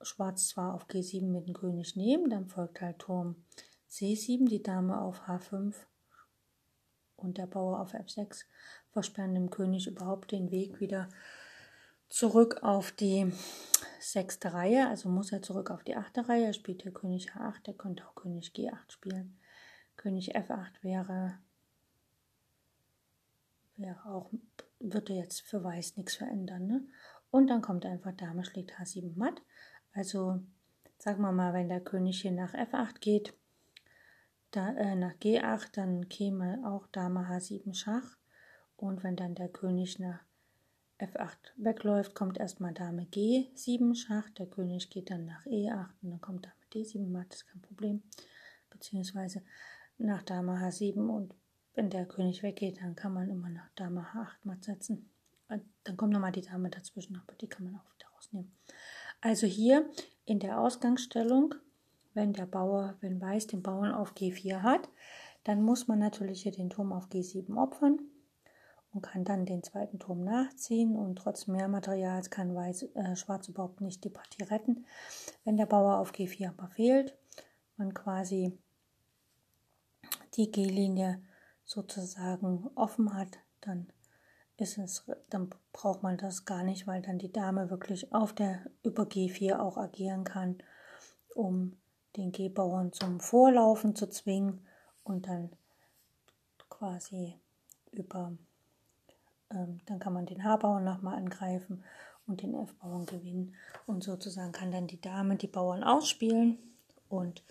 Schwarz 0.00 0.46
zwar 0.50 0.74
auf 0.74 0.86
G7 0.86 1.26
mit 1.26 1.48
dem 1.48 1.54
König 1.54 1.96
nehmen, 1.96 2.30
dann 2.30 2.46
folgt 2.46 2.80
halt 2.80 3.00
Turm 3.00 3.34
C7, 3.90 4.48
die 4.48 4.62
Dame 4.62 5.00
auf 5.00 5.22
H5 5.22 5.74
und 7.16 7.38
der 7.38 7.48
Bauer 7.48 7.80
auf 7.80 7.92
F6 7.92 8.44
versperren 8.92 9.34
dem 9.34 9.50
König 9.50 9.88
überhaupt 9.88 10.30
den 10.30 10.52
Weg 10.52 10.78
wieder 10.78 11.08
zurück 12.08 12.62
auf 12.62 12.92
die 12.92 13.32
sechste 13.98 14.52
Reihe, 14.52 14.86
also 14.90 15.08
muss 15.08 15.32
er 15.32 15.42
zurück 15.42 15.72
auf 15.72 15.82
die 15.82 15.96
achte 15.96 16.28
Reihe. 16.28 16.54
Spielt 16.54 16.82
hier 16.82 16.92
König 16.92 17.32
H8, 17.32 17.66
er 17.66 17.74
könnte 17.74 18.06
auch 18.06 18.14
König 18.14 18.52
G8 18.54 18.92
spielen. 18.92 19.40
König 19.96 20.36
F8 20.36 20.70
wäre, 20.82 21.40
wäre 23.76 24.04
auch, 24.06 24.30
würde 24.78 25.12
jetzt 25.14 25.42
für 25.42 25.62
Weiß 25.62 25.96
nichts 25.96 26.16
verändern. 26.16 26.66
Ne? 26.66 26.86
Und 27.30 27.48
dann 27.48 27.62
kommt 27.62 27.86
einfach 27.86 28.12
Dame 28.12 28.44
schlägt 28.44 28.72
H7 28.72 29.16
matt. 29.16 29.42
Also 29.92 30.42
sagen 30.98 31.22
wir 31.22 31.32
mal, 31.32 31.52
wenn 31.52 31.68
der 31.68 31.80
König 31.80 32.20
hier 32.20 32.32
nach 32.32 32.54
F8 32.54 33.00
geht, 33.00 33.34
da, 34.50 34.72
äh, 34.74 34.94
nach 34.94 35.14
G8, 35.14 35.70
dann 35.72 36.08
käme 36.08 36.60
auch 36.64 36.86
Dame 36.88 37.20
H7 37.20 37.74
Schach. 37.74 38.18
Und 38.76 39.02
wenn 39.02 39.16
dann 39.16 39.34
der 39.34 39.48
König 39.48 39.98
nach 39.98 40.20
F8 40.98 41.38
wegläuft, 41.56 42.14
kommt 42.14 42.38
erstmal 42.38 42.74
Dame 42.74 43.04
G7 43.04 43.94
Schach. 43.94 44.28
Der 44.30 44.46
König 44.46 44.90
geht 44.90 45.10
dann 45.10 45.24
nach 45.24 45.46
E8 45.46 45.88
und 46.02 46.10
dann 46.10 46.20
kommt 46.20 46.44
Dame 46.44 46.54
D7 46.72 47.08
matt, 47.08 47.30
das 47.30 47.38
ist 47.38 47.48
kein 47.48 47.62
Problem. 47.62 48.02
Beziehungsweise 48.70 49.42
nach 49.98 50.22
Dame 50.22 50.58
H7 50.58 51.08
und 51.08 51.34
wenn 51.74 51.90
der 51.90 52.06
König 52.06 52.42
weggeht, 52.42 52.80
dann 52.80 52.94
kann 52.94 53.14
man 53.14 53.28
immer 53.30 53.48
nach 53.48 53.68
Dame 53.74 54.06
H8 54.12 54.36
matt 54.44 54.64
setzen. 54.64 55.08
Dann 55.84 55.96
kommt 55.96 56.12
nochmal 56.12 56.32
die 56.32 56.42
Dame 56.42 56.70
dazwischen, 56.70 57.16
aber 57.16 57.36
die 57.36 57.48
kann 57.48 57.64
man 57.64 57.76
auch 57.76 57.94
wieder 57.94 58.08
rausnehmen. 58.16 58.52
Also 59.20 59.46
hier 59.46 59.88
in 60.24 60.38
der 60.38 60.60
Ausgangsstellung, 60.60 61.54
wenn 62.14 62.32
der 62.32 62.46
Bauer, 62.46 62.96
wenn 63.00 63.20
Weiß 63.20 63.46
den 63.46 63.62
Bauern 63.62 63.92
auf 63.92 64.14
G4 64.14 64.62
hat, 64.62 64.88
dann 65.44 65.62
muss 65.62 65.88
man 65.88 65.98
natürlich 65.98 66.42
hier 66.42 66.52
den 66.52 66.70
Turm 66.70 66.92
auf 66.92 67.08
G7 67.08 67.56
opfern 67.56 67.98
und 68.92 69.02
kann 69.02 69.24
dann 69.24 69.46
den 69.46 69.62
zweiten 69.62 69.98
Turm 69.98 70.22
nachziehen 70.24 70.96
und 70.96 71.16
trotz 71.16 71.46
mehr 71.46 71.68
Materials 71.68 72.30
kann 72.30 72.54
Weiß, 72.54 72.82
äh, 72.94 73.16
Schwarz 73.16 73.48
überhaupt 73.48 73.80
nicht 73.80 74.04
die 74.04 74.10
Partie 74.10 74.44
retten. 74.44 74.84
Wenn 75.44 75.56
der 75.56 75.66
Bauer 75.66 75.98
auf 75.98 76.12
G4 76.12 76.50
aber 76.50 76.68
fehlt, 76.68 77.16
man 77.76 77.94
quasi 77.94 78.58
die 80.36 80.50
G-Linie 80.50 81.22
sozusagen 81.72 82.70
offen 82.74 83.14
hat, 83.14 83.38
dann 83.62 83.86
ist 84.58 84.78
es, 84.78 85.10
dann 85.30 85.50
braucht 85.72 86.02
man 86.02 86.18
das 86.18 86.44
gar 86.44 86.62
nicht, 86.62 86.86
weil 86.86 87.02
dann 87.02 87.18
die 87.18 87.32
Dame 87.32 87.70
wirklich 87.70 88.12
auf 88.12 88.32
der 88.34 88.64
über 88.82 89.04
G4 89.04 89.58
auch 89.58 89.78
agieren 89.78 90.24
kann, 90.24 90.58
um 91.34 91.76
den 92.16 92.30
G-Bauern 92.30 92.92
zum 92.92 93.20
Vorlaufen 93.20 93.96
zu 93.96 94.06
zwingen 94.06 94.66
und 95.02 95.26
dann 95.26 95.50
quasi 96.68 97.34
über, 97.90 98.32
ähm, 99.50 99.80
dann 99.86 99.98
kann 99.98 100.12
man 100.12 100.26
den 100.26 100.44
H-Bauern 100.44 100.84
nochmal 100.84 101.16
angreifen 101.16 101.82
und 102.26 102.42
den 102.42 102.54
F-Bauern 102.54 103.06
gewinnen. 103.06 103.54
Und 103.86 104.04
sozusagen 104.04 104.52
kann 104.52 104.70
dann 104.70 104.86
die 104.86 105.00
Dame 105.00 105.36
die 105.36 105.48
Bauern 105.48 105.82
ausspielen 105.82 106.58
und 107.08 107.42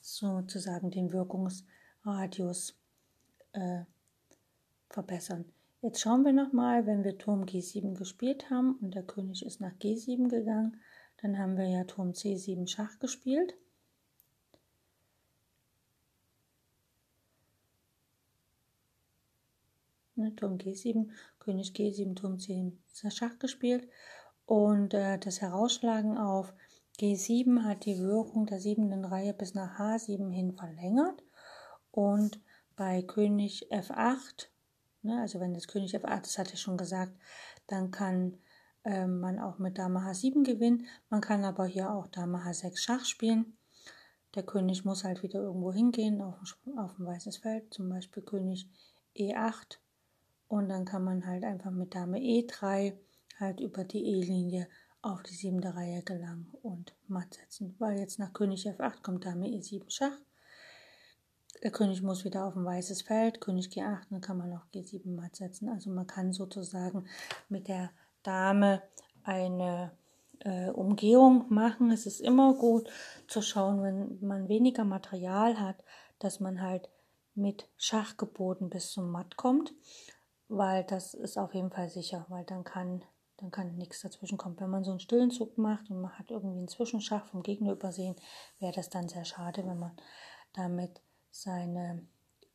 sozusagen 0.00 0.90
den 0.90 1.12
Wirkungsradius 1.12 2.81
äh, 3.52 3.84
verbessern. 4.90 5.44
Jetzt 5.80 6.00
schauen 6.00 6.24
wir 6.24 6.32
nochmal, 6.32 6.86
wenn 6.86 7.02
wir 7.02 7.18
Turm 7.18 7.44
G7 7.44 7.94
gespielt 7.94 8.50
haben 8.50 8.76
und 8.80 8.94
der 8.94 9.02
König 9.02 9.44
ist 9.44 9.60
nach 9.60 9.72
G7 9.72 10.28
gegangen, 10.28 10.80
dann 11.20 11.38
haben 11.38 11.56
wir 11.56 11.66
ja 11.66 11.84
Turm 11.84 12.10
C7 12.10 12.68
Schach 12.68 12.98
gespielt. 12.98 13.54
Ne, 20.14 20.34
Turm 20.36 20.56
G7, 20.56 21.08
König 21.40 21.72
G7, 21.72 22.14
Turm 22.14 22.36
C7 22.36 23.10
Schach 23.10 23.38
gespielt. 23.38 23.88
Und 24.46 24.94
äh, 24.94 25.18
das 25.18 25.40
Herausschlagen 25.40 26.18
auf 26.18 26.52
G7 27.00 27.64
hat 27.64 27.86
die 27.86 27.98
Wirkung 27.98 28.46
der 28.46 28.60
siebenten 28.60 29.04
Reihe 29.04 29.32
bis 29.32 29.54
nach 29.54 29.78
H7 29.78 30.30
hin 30.30 30.52
verlängert. 30.52 31.22
Und 31.90 32.40
bei 32.76 33.02
König 33.02 33.70
F8 33.70 34.48
Ne? 35.02 35.20
Also 35.20 35.40
wenn 35.40 35.54
das 35.54 35.68
König 35.68 35.94
F8, 35.94 36.22
das 36.22 36.38
hatte 36.38 36.54
ich 36.54 36.60
schon 36.60 36.76
gesagt, 36.76 37.12
dann 37.66 37.90
kann 37.90 38.38
äh, 38.84 39.06
man 39.06 39.38
auch 39.38 39.58
mit 39.58 39.78
Dame 39.78 40.00
H7 40.00 40.44
gewinnen. 40.44 40.86
Man 41.10 41.20
kann 41.20 41.44
aber 41.44 41.66
hier 41.66 41.90
auch 41.92 42.06
Dame 42.06 42.38
H6 42.38 42.78
Schach 42.78 43.04
spielen. 43.04 43.56
Der 44.34 44.44
König 44.44 44.84
muss 44.84 45.04
halt 45.04 45.22
wieder 45.22 45.40
irgendwo 45.40 45.72
hingehen, 45.72 46.22
auf 46.22 46.36
auf 46.76 46.98
ein 46.98 47.06
weißes 47.06 47.38
Feld, 47.38 47.72
zum 47.74 47.90
Beispiel 47.90 48.22
König 48.22 48.66
E8. 49.14 49.78
Und 50.48 50.68
dann 50.68 50.84
kann 50.84 51.04
man 51.04 51.26
halt 51.26 51.44
einfach 51.44 51.70
mit 51.70 51.94
Dame 51.94 52.18
E3 52.18 52.94
halt 53.38 53.60
über 53.60 53.84
die 53.84 54.04
E-Linie 54.04 54.68
auf 55.02 55.22
die 55.22 55.34
siebte 55.34 55.74
Reihe 55.74 56.02
gelangen 56.02 56.50
und 56.62 56.94
matt 57.08 57.34
setzen. 57.34 57.74
Weil 57.78 57.98
jetzt 57.98 58.18
nach 58.18 58.32
König 58.32 58.66
F8 58.66 59.02
kommt 59.02 59.26
Dame 59.26 59.48
E7 59.48 59.90
Schach. 59.90 60.16
Der 61.62 61.70
König 61.70 62.02
muss 62.02 62.24
wieder 62.24 62.44
auf 62.44 62.56
ein 62.56 62.64
weißes 62.64 63.02
Feld, 63.02 63.40
König 63.40 63.68
G8, 63.68 64.02
dann 64.10 64.20
kann 64.20 64.38
man 64.38 64.52
auch 64.52 64.66
G7 64.74 65.14
matt 65.14 65.36
setzen. 65.36 65.68
Also 65.68 65.90
man 65.90 66.06
kann 66.06 66.32
sozusagen 66.32 67.06
mit 67.48 67.68
der 67.68 67.90
Dame 68.22 68.82
eine 69.22 69.92
äh, 70.40 70.70
Umgehung 70.70 71.46
machen. 71.50 71.92
Es 71.92 72.06
ist 72.06 72.20
immer 72.20 72.54
gut 72.54 72.88
zu 73.28 73.42
schauen, 73.42 73.82
wenn 73.82 74.18
man 74.26 74.48
weniger 74.48 74.84
Material 74.84 75.60
hat, 75.60 75.76
dass 76.18 76.40
man 76.40 76.60
halt 76.60 76.88
mit 77.34 77.68
Schachgeboten 77.76 78.68
bis 78.68 78.90
zum 78.90 79.10
Matt 79.10 79.36
kommt, 79.36 79.72
weil 80.48 80.84
das 80.84 81.14
ist 81.14 81.38
auf 81.38 81.54
jeden 81.54 81.70
Fall 81.70 81.88
sicher, 81.88 82.26
weil 82.28 82.44
dann 82.44 82.64
kann 82.64 83.04
dann 83.38 83.50
kann 83.50 83.74
nichts 83.76 84.02
dazwischen 84.02 84.38
kommen. 84.38 84.60
Wenn 84.60 84.70
man 84.70 84.84
so 84.84 84.92
einen 84.92 85.00
stillen 85.00 85.32
Zug 85.32 85.58
macht 85.58 85.90
und 85.90 86.00
man 86.00 86.16
hat 86.16 86.30
irgendwie 86.30 86.58
einen 86.58 86.68
Zwischenschach 86.68 87.26
vom 87.26 87.42
Gegner 87.42 87.72
übersehen, 87.72 88.14
wäre 88.60 88.72
das 88.72 88.88
dann 88.88 89.08
sehr 89.08 89.24
schade, 89.24 89.66
wenn 89.66 89.80
man 89.80 89.96
damit 90.52 91.00
seine 91.32 92.06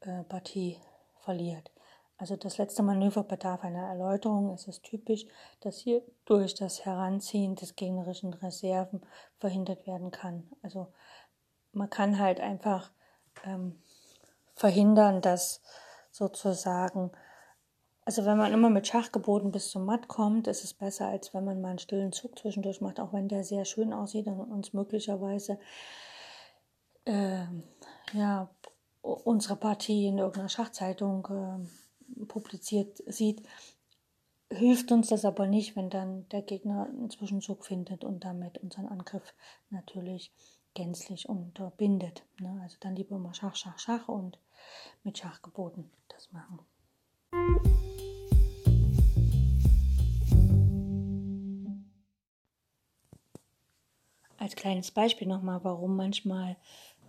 äh, 0.02 0.24
Partie 0.24 0.78
verliert. 1.20 1.72
Also 2.20 2.36
das 2.36 2.58
letzte 2.58 2.82
Manöver 2.82 3.24
bedarf 3.24 3.64
einer 3.64 3.88
Erläuterung. 3.88 4.52
Es 4.52 4.68
ist 4.68 4.84
typisch, 4.84 5.26
dass 5.60 5.78
hier 5.78 6.02
durch 6.26 6.56
das 6.56 6.86
Heranziehen 6.86 7.56
des 7.56 7.76
gegnerischen 7.76 8.34
Reserven 8.34 9.02
verhindert 9.40 9.86
werden 9.86 10.10
kann. 10.10 10.50
Also 10.64 10.88
man 11.74 11.90
kann 11.90 12.18
halt 12.18 12.40
einfach 12.40 12.92
ähm, 13.46 13.82
verhindern, 14.56 15.22
dass 15.22 15.62
sozusagen, 16.12 17.12
also 18.04 18.26
wenn 18.26 18.38
man 18.38 18.52
immer 18.52 18.72
mit 18.72 18.88
Schachgeboten 18.88 19.52
bis 19.52 19.70
zum 19.70 19.86
Matt 19.86 20.08
kommt, 20.08 20.48
ist 20.48 20.64
es 20.64 20.74
besser, 20.74 21.08
als 21.08 21.36
wenn 21.36 21.46
man 21.46 21.62
mal 21.62 21.70
einen 21.70 21.80
stillen 21.80 22.14
Zug 22.14 22.40
zwischendurch 22.40 22.82
macht, 22.82 23.00
auch 23.00 23.14
wenn 23.14 23.28
der 23.28 23.44
sehr 23.44 23.66
schön 23.66 23.94
aussieht 23.94 24.26
und 24.26 24.40
uns 24.40 24.74
möglicherweise 24.74 25.60
äh, 27.06 27.46
ja, 28.14 28.50
unsere 29.08 29.56
Partie 29.56 30.08
in 30.08 30.18
irgendeiner 30.18 30.50
Schachzeitung 30.50 31.28
äh, 32.20 32.26
publiziert 32.26 33.02
sieht, 33.08 33.42
hilft 34.52 34.92
uns 34.92 35.10
das 35.10 35.26
aber 35.26 35.48
nicht, 35.48 35.76
wenn 35.76 35.90
dann 35.90 36.28
der 36.30 36.42
Gegner 36.42 36.86
einen 36.86 37.10
Zwischenzug 37.10 37.66
findet 37.66 38.04
und 38.04 38.24
damit 38.24 38.58
unseren 38.60 38.88
Angriff 38.88 39.34
natürlich 39.70 40.32
gänzlich 40.74 41.28
unterbindet. 41.28 42.24
Ne? 42.40 42.60
Also 42.64 42.78
dann 42.80 42.96
lieber 42.96 43.18
mal 43.18 43.34
Schach, 43.34 43.56
Schach, 43.56 43.80
Schach 43.80 44.08
und 44.08 44.40
mit 45.04 45.18
Schachgeboten 45.18 45.90
das 46.10 46.32
machen. 46.32 46.60
Als 54.38 54.56
kleines 54.56 54.92
Beispiel 54.92 55.28
nochmal, 55.28 55.64
warum 55.64 55.96
manchmal 55.96 56.56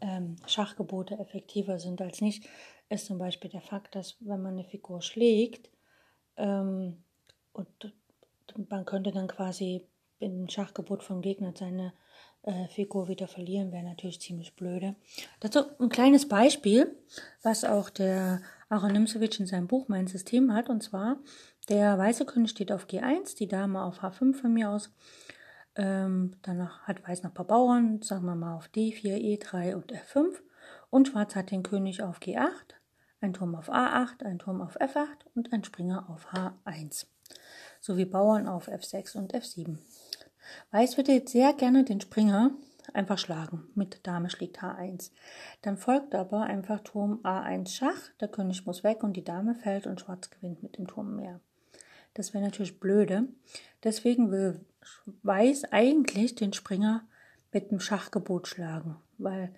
ähm, 0.00 0.37
Schachgebote 0.46 1.18
effektiver 1.18 1.78
sind 1.78 2.00
als 2.00 2.20
nicht, 2.20 2.48
ist 2.88 3.06
zum 3.06 3.18
Beispiel 3.18 3.50
der 3.50 3.61
Fakt, 3.61 3.94
dass 3.94 4.16
wenn 4.20 4.42
man 4.42 4.54
eine 4.54 4.64
Figur 4.64 5.02
schlägt 5.02 5.70
ähm, 6.37 7.02
und 7.52 7.68
man 8.70 8.84
könnte 8.84 9.12
dann 9.12 9.28
quasi 9.28 9.87
im 10.20 10.48
Schachgebot 10.48 11.02
vom 11.02 11.20
Gegner 11.20 11.52
seine 11.56 11.92
äh, 12.42 12.66
Figur 12.68 13.08
wieder 13.08 13.28
verlieren, 13.28 13.72
wäre 13.72 13.84
natürlich 13.84 14.20
ziemlich 14.20 14.55
blöde. 14.57 14.96
Dazu 15.40 15.61
ein 15.78 15.88
kleines 15.88 16.28
Beispiel, 16.28 16.96
was 17.42 17.64
auch 17.64 17.90
der 17.90 18.40
Aaron 18.68 18.92
Nimzowitsch 18.92 19.40
in 19.40 19.46
seinem 19.46 19.68
Buch 19.68 19.88
Mein 19.88 20.07
System 20.07 20.53
hat, 20.53 20.68
und 20.68 20.82
zwar 20.82 21.18
der 21.68 21.99
weiße 21.99 22.24
König 22.24 22.51
steht 22.51 22.72
auf 22.72 22.86
G1, 22.86 23.36
die 23.36 23.49
Dame 23.49 23.82
auf 23.82 24.03
H5 24.03 24.34
von 24.34 24.53
mir 24.53 24.70
aus 24.70 24.90
ähm, 25.79 26.37
danach 26.43 26.83
hat 26.83 27.07
Weiß 27.07 27.22
noch 27.22 27.31
ein 27.31 27.35
paar 27.35 27.47
Bauern, 27.47 28.03
sagen 28.03 28.26
wir 28.26 28.35
mal 28.35 28.57
auf 28.57 28.68
D4, 28.74 29.16
E3 29.16 29.74
und 29.74 29.93
F5. 29.93 30.35
Und 30.91 31.09
Schwarz 31.09 31.35
hat 31.35 31.51
den 31.51 31.62
König 31.62 32.03
auf 32.03 32.18
G8, 32.18 32.74
ein 33.20 33.33
Turm 33.33 33.55
auf 33.55 33.70
A8, 33.70 34.24
ein 34.24 34.39
Turm 34.39 34.61
auf 34.61 34.79
F8 34.81 35.26
und 35.35 35.53
ein 35.53 35.64
Springer 35.64 36.11
auf 36.11 36.33
H1. 36.33 37.07
Sowie 37.81 38.05
Bauern 38.05 38.49
auf 38.49 38.68
F6 38.68 39.16
und 39.16 39.35
F7. 39.35 39.79
Weiß 40.72 40.97
würde 40.97 41.12
jetzt 41.12 41.33
sehr 41.33 41.53
gerne 41.53 41.85
den 41.85 42.01
Springer 42.01 42.51
einfach 42.95 43.18
schlagen. 43.18 43.68
Mit 43.74 44.07
Dame 44.07 44.31
schlägt 44.31 44.61
H1. 44.61 45.11
Dann 45.62 45.76
folgt 45.76 46.14
aber 46.14 46.43
einfach 46.43 46.81
Turm 46.81 47.20
A1 47.22 47.68
Schach. 47.68 48.11
Der 48.20 48.29
König 48.29 48.66
muss 48.66 48.83
weg 48.83 49.03
und 49.03 49.16
die 49.16 49.24
Dame 49.24 49.55
fällt 49.55 49.87
und 49.87 50.01
Schwarz 50.01 50.31
gewinnt 50.31 50.62
mit 50.62 50.79
dem 50.79 50.87
Turm 50.87 51.16
mehr. 51.16 51.41
Das 52.14 52.35
wäre 52.35 52.45
natürlich 52.45 52.81
blöde. 52.81 53.29
Deswegen 53.85 54.31
will 54.31 54.64
Weiß 55.22 55.64
eigentlich 55.72 56.34
den 56.34 56.53
Springer 56.53 57.07
mit 57.53 57.70
dem 57.70 57.80
Schachgebot 57.80 58.47
schlagen, 58.47 58.97
weil, 59.16 59.55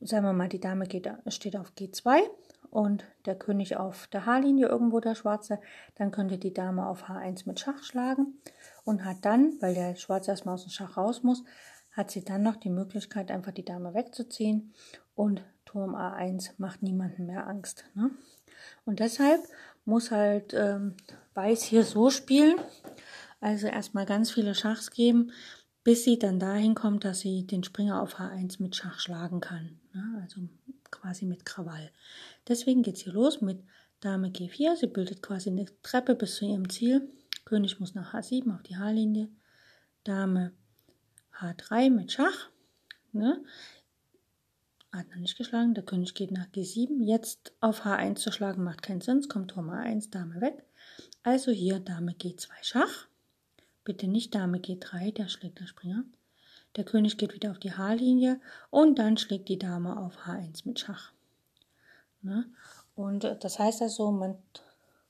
sagen 0.00 0.24
wir 0.24 0.32
mal, 0.32 0.48
die 0.48 0.60
Dame 0.60 0.86
geht, 0.86 1.08
steht 1.28 1.56
auf 1.56 1.72
G2 1.78 2.20
und 2.70 3.04
der 3.26 3.36
König 3.36 3.76
auf 3.76 4.06
der 4.08 4.26
H-Linie 4.26 4.68
irgendwo 4.68 5.00
der 5.00 5.14
Schwarze, 5.14 5.60
dann 5.96 6.10
könnte 6.10 6.38
die 6.38 6.54
Dame 6.54 6.86
auf 6.86 7.08
H1 7.08 7.46
mit 7.46 7.60
Schach 7.60 7.82
schlagen 7.82 8.38
und 8.84 9.04
hat 9.04 9.18
dann, 9.22 9.52
weil 9.60 9.74
der 9.74 9.94
Schwarze 9.94 10.30
erstmal 10.30 10.54
aus 10.54 10.64
dem 10.64 10.70
Schach 10.70 10.96
raus 10.96 11.22
muss, 11.22 11.44
hat 11.92 12.10
sie 12.10 12.24
dann 12.24 12.42
noch 12.42 12.56
die 12.56 12.70
Möglichkeit, 12.70 13.30
einfach 13.30 13.52
die 13.52 13.64
Dame 13.64 13.94
wegzuziehen 13.94 14.74
und 15.14 15.44
Turm 15.64 15.94
A1 15.94 16.52
macht 16.58 16.82
niemanden 16.82 17.26
mehr 17.26 17.46
Angst. 17.46 17.84
Ne? 17.94 18.10
Und 18.84 19.00
deshalb 19.00 19.40
muss 19.84 20.10
halt 20.10 20.54
ähm, 20.54 20.96
Weiß 21.34 21.64
hier 21.64 21.82
so 21.82 22.10
spielen, 22.10 22.58
also 23.44 23.66
erstmal 23.66 24.06
ganz 24.06 24.30
viele 24.30 24.54
Schachs 24.54 24.90
geben, 24.90 25.30
bis 25.82 26.02
sie 26.02 26.18
dann 26.18 26.40
dahin 26.40 26.74
kommt, 26.74 27.04
dass 27.04 27.20
sie 27.20 27.46
den 27.46 27.62
Springer 27.62 28.00
auf 28.00 28.18
H1 28.18 28.62
mit 28.62 28.74
Schach 28.74 28.98
schlagen 28.98 29.40
kann. 29.40 29.78
Ne? 29.92 30.18
Also 30.22 30.40
quasi 30.90 31.26
mit 31.26 31.44
Krawall. 31.44 31.90
Deswegen 32.48 32.82
geht 32.82 32.96
es 32.96 33.02
hier 33.02 33.12
los 33.12 33.42
mit 33.42 33.62
Dame 34.00 34.28
G4. 34.28 34.76
Sie 34.76 34.86
bildet 34.86 35.22
quasi 35.22 35.50
eine 35.50 35.66
Treppe 35.82 36.14
bis 36.14 36.36
zu 36.36 36.46
ihrem 36.46 36.70
Ziel. 36.70 37.06
König 37.44 37.78
muss 37.80 37.94
nach 37.94 38.14
H7 38.14 38.54
auf 38.54 38.62
die 38.62 38.78
H-Linie. 38.78 39.28
Dame 40.04 40.52
H3 41.38 41.90
mit 41.90 42.12
Schach. 42.12 42.48
Ne? 43.12 43.44
Hat 44.90 45.10
noch 45.10 45.16
nicht 45.16 45.36
geschlagen. 45.36 45.74
Der 45.74 45.84
König 45.84 46.14
geht 46.14 46.30
nach 46.30 46.46
G7. 46.46 47.04
Jetzt 47.04 47.52
auf 47.60 47.84
H1 47.84 48.16
zu 48.16 48.32
schlagen 48.32 48.64
macht 48.64 48.80
keinen 48.80 49.02
Sinn. 49.02 49.18
Es 49.18 49.28
kommt 49.28 49.50
Turm 49.50 49.68
A1, 49.68 50.10
Dame 50.10 50.40
weg. 50.40 50.64
Also 51.22 51.50
hier 51.52 51.78
Dame 51.78 52.12
G2 52.12 52.48
Schach. 52.62 53.06
Bitte 53.84 54.08
nicht 54.08 54.34
Dame 54.34 54.58
G3, 54.58 55.14
da 55.14 55.28
schlägt 55.28 55.60
der 55.60 55.66
Springer. 55.66 56.04
Der 56.76 56.84
König 56.84 57.18
geht 57.18 57.34
wieder 57.34 57.50
auf 57.50 57.58
die 57.58 57.72
H-Linie 57.72 58.40
und 58.70 58.98
dann 58.98 59.16
schlägt 59.16 59.48
die 59.48 59.58
Dame 59.58 59.96
auf 59.98 60.26
H1 60.26 60.62
mit 60.64 60.80
Schach. 60.80 61.12
Ne? 62.22 62.46
Und 62.96 63.24
äh, 63.24 63.38
das 63.38 63.58
heißt 63.58 63.82
also, 63.82 64.10
man, 64.10 64.36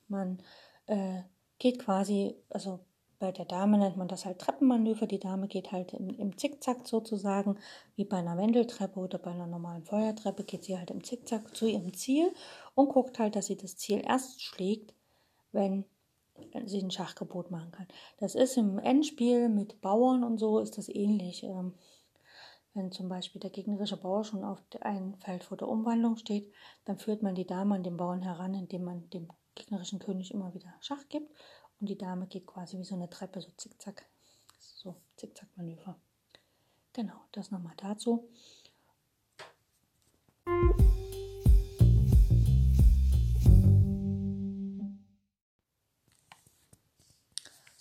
man 0.08 0.42
äh, 0.86 1.22
geht 1.58 1.78
quasi, 1.78 2.34
also 2.50 2.80
bei 3.18 3.32
der 3.32 3.46
Dame 3.46 3.78
nennt 3.78 3.96
man 3.96 4.08
das 4.08 4.26
halt 4.26 4.40
Treppenmanöver. 4.40 5.06
Die 5.06 5.20
Dame 5.20 5.48
geht 5.48 5.72
halt 5.72 5.94
im, 5.94 6.10
im 6.10 6.36
Zickzack 6.36 6.86
sozusagen, 6.86 7.58
wie 7.96 8.04
bei 8.04 8.18
einer 8.18 8.36
Wendeltreppe 8.36 8.98
oder 9.00 9.18
bei 9.18 9.30
einer 9.30 9.46
normalen 9.46 9.84
Feuertreppe, 9.84 10.44
geht 10.44 10.64
sie 10.64 10.76
halt 10.76 10.90
im 10.90 11.02
Zickzack 11.02 11.56
zu 11.56 11.66
ihrem 11.66 11.94
Ziel 11.94 12.32
und 12.74 12.90
guckt 12.90 13.18
halt, 13.18 13.36
dass 13.36 13.46
sie 13.46 13.56
das 13.56 13.76
Ziel 13.76 14.02
erst 14.04 14.42
schlägt, 14.42 14.92
wenn 15.52 15.84
sie 16.66 16.82
ein 16.82 16.90
Schachgebot 16.90 17.50
machen 17.50 17.72
kann. 17.72 17.86
Das 18.18 18.34
ist 18.34 18.56
im 18.56 18.78
Endspiel 18.78 19.48
mit 19.48 19.80
Bauern 19.80 20.24
und 20.24 20.38
so 20.38 20.58
ist 20.58 20.78
das 20.78 20.88
ähnlich. 20.88 21.42
Ähm, 21.44 21.74
wenn 22.74 22.90
zum 22.90 23.08
Beispiel 23.08 23.40
der 23.40 23.50
gegnerische 23.50 23.96
Bauer 23.96 24.24
schon 24.24 24.44
auf 24.44 24.60
einem 24.80 25.14
Feld 25.14 25.44
vor 25.44 25.56
der 25.56 25.68
Umwandlung 25.68 26.16
steht, 26.16 26.52
dann 26.84 26.98
führt 26.98 27.22
man 27.22 27.36
die 27.36 27.46
Dame 27.46 27.76
an 27.76 27.84
den 27.84 27.96
Bauern 27.96 28.22
heran, 28.22 28.54
indem 28.54 28.84
man 28.84 29.08
dem 29.10 29.28
gegnerischen 29.54 30.00
König 30.00 30.34
immer 30.34 30.52
wieder 30.54 30.74
Schach 30.80 31.08
gibt 31.08 31.30
und 31.80 31.88
die 31.88 31.98
Dame 31.98 32.26
geht 32.26 32.46
quasi 32.46 32.78
wie 32.78 32.84
so 32.84 32.94
eine 32.96 33.08
Treppe, 33.10 33.40
so 33.40 33.50
zickzack. 33.56 34.06
So, 34.58 34.96
Zickzack-Manöver. 35.16 35.96
Genau, 36.92 37.20
das 37.32 37.50
nochmal 37.50 37.74
dazu. 37.76 38.28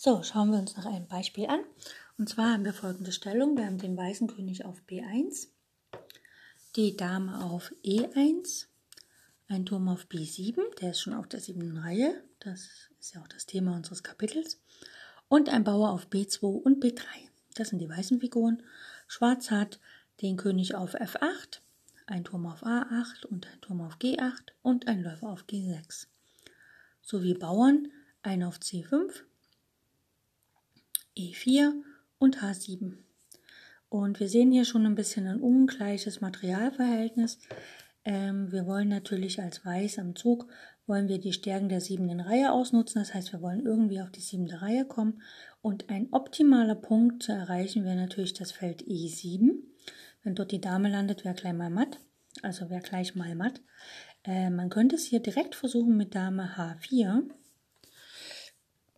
So, 0.06 0.22
schauen 0.22 0.51
wir 0.51 0.60
uns 0.60 0.76
noch 0.76 0.86
ein 0.86 1.08
Beispiel 1.08 1.47
an. 1.47 1.62
Und 2.18 2.28
zwar 2.28 2.51
haben 2.51 2.66
wir 2.66 2.74
folgende 2.74 3.14
Stellung. 3.14 3.56
Wir 3.56 3.66
haben 3.66 3.78
den 3.78 3.95
weißen 3.95 4.28
König 4.28 4.66
auf 4.66 4.82
B1, 4.86 5.47
die 6.76 6.97
Dame 6.97 7.41
auf 7.41 7.74
E1, 7.86 8.66
ein 9.47 9.66
Turm 9.66 9.88
auf 9.88 10.08
B7, 10.08 10.60
der 10.82 10.91
ist 10.91 10.99
schon 10.99 11.14
auf 11.14 11.30
der 11.30 11.39
siebten 11.39 11.78
Reihe, 11.78 12.22
das 12.39 12.68
ist 12.99 13.16
ja 13.16 13.22
auch 13.22 13.30
das 13.30 13.45
Thema 13.45 13.78
unseres 13.78 14.04
Kapitels, 14.04 14.60
und 15.30 15.47
ein 15.47 15.64
Bauer 15.64 15.91
auf 15.91 16.08
B2 16.10 16.47
und 16.47 16.84
B3. 16.84 17.06
Das 17.56 17.70
sind 17.70 17.80
die 17.80 17.88
weißen 17.88 18.20
Figuren. 18.20 18.62
Schwarz 19.08 19.51
hat 19.51 19.80
den 20.22 20.36
König 20.36 20.76
auf 20.76 20.95
F8, 20.95 21.62
ein 22.08 22.26
Turm 22.26 22.45
auf 22.45 22.62
A8 22.66 23.26
und 23.28 23.47
ein 23.47 23.62
Turm 23.62 23.80
auf 23.80 23.99
G8 23.99 24.51
und 24.64 24.89
ein 24.89 25.01
Läufer 25.01 25.30
auf 25.30 25.45
G6. 25.45 26.08
Sowie 27.01 27.36
Bauern 27.36 27.88
ein 28.22 28.43
auf 28.43 28.58
C5, 28.58 29.24
E4 31.18 31.72
und 32.18 32.41
H7. 32.41 32.97
Und 33.89 34.20
wir 34.20 34.28
sehen 34.28 34.51
hier 34.51 34.66
schon 34.66 34.86
ein 34.86 34.95
bisschen 34.95 35.28
ein 35.28 35.39
ungleiches 35.39 36.22
Materialverhältnis. 36.22 37.39
Ähm, 38.05 38.51
wir 38.51 38.66
wollen 38.66 38.89
natürlich 38.89 39.41
als 39.41 39.66
Weiß 39.66 39.99
am 39.99 40.16
Zug, 40.16 40.47
wollen 40.88 41.07
wir 41.07 41.20
die 41.20 41.32
Stärken 41.32 41.70
der 41.70 41.80
siebenten 41.80 42.20
Reihe 42.20 42.51
ausnutzen. 42.51 43.01
Das 43.01 43.14
heißt, 43.14 43.32
wir 43.32 43.41
wollen 43.41 43.66
irgendwie 43.66 44.01
auf 44.01 44.11
die 44.11 44.22
siebte 44.22 44.61
Reihe 44.61 44.86
kommen. 44.86 45.22
Und 45.61 45.89
ein 45.89 46.07
optimaler 46.11 46.76
Punkt 46.76 47.24
zu 47.24 47.32
erreichen 47.32 47.86
wäre 47.86 47.95
natürlich 47.95 48.34
das 48.34 48.51
Feld 48.51 48.82
E7. 48.84 49.51
Wenn 50.24 50.36
dort 50.36 50.51
die 50.51 50.61
Dame 50.61 50.89
landet, 50.89 51.24
wäre 51.24 51.36
gleich 51.36 51.53
mal 51.53 51.70
matt. 51.70 51.99
Also 52.41 52.70
wäre 52.70 52.82
gleich 52.82 53.16
mal 53.16 53.36
matt. 53.36 53.61
Äh, 54.24 54.49
man 54.49 54.70
könnte 54.70 54.95
es 54.95 55.05
hier 55.05 55.20
direkt 55.20 55.55
versuchen 55.55 55.95
mit 55.95 56.16
Dame 56.16 56.55
H4. 56.57 57.30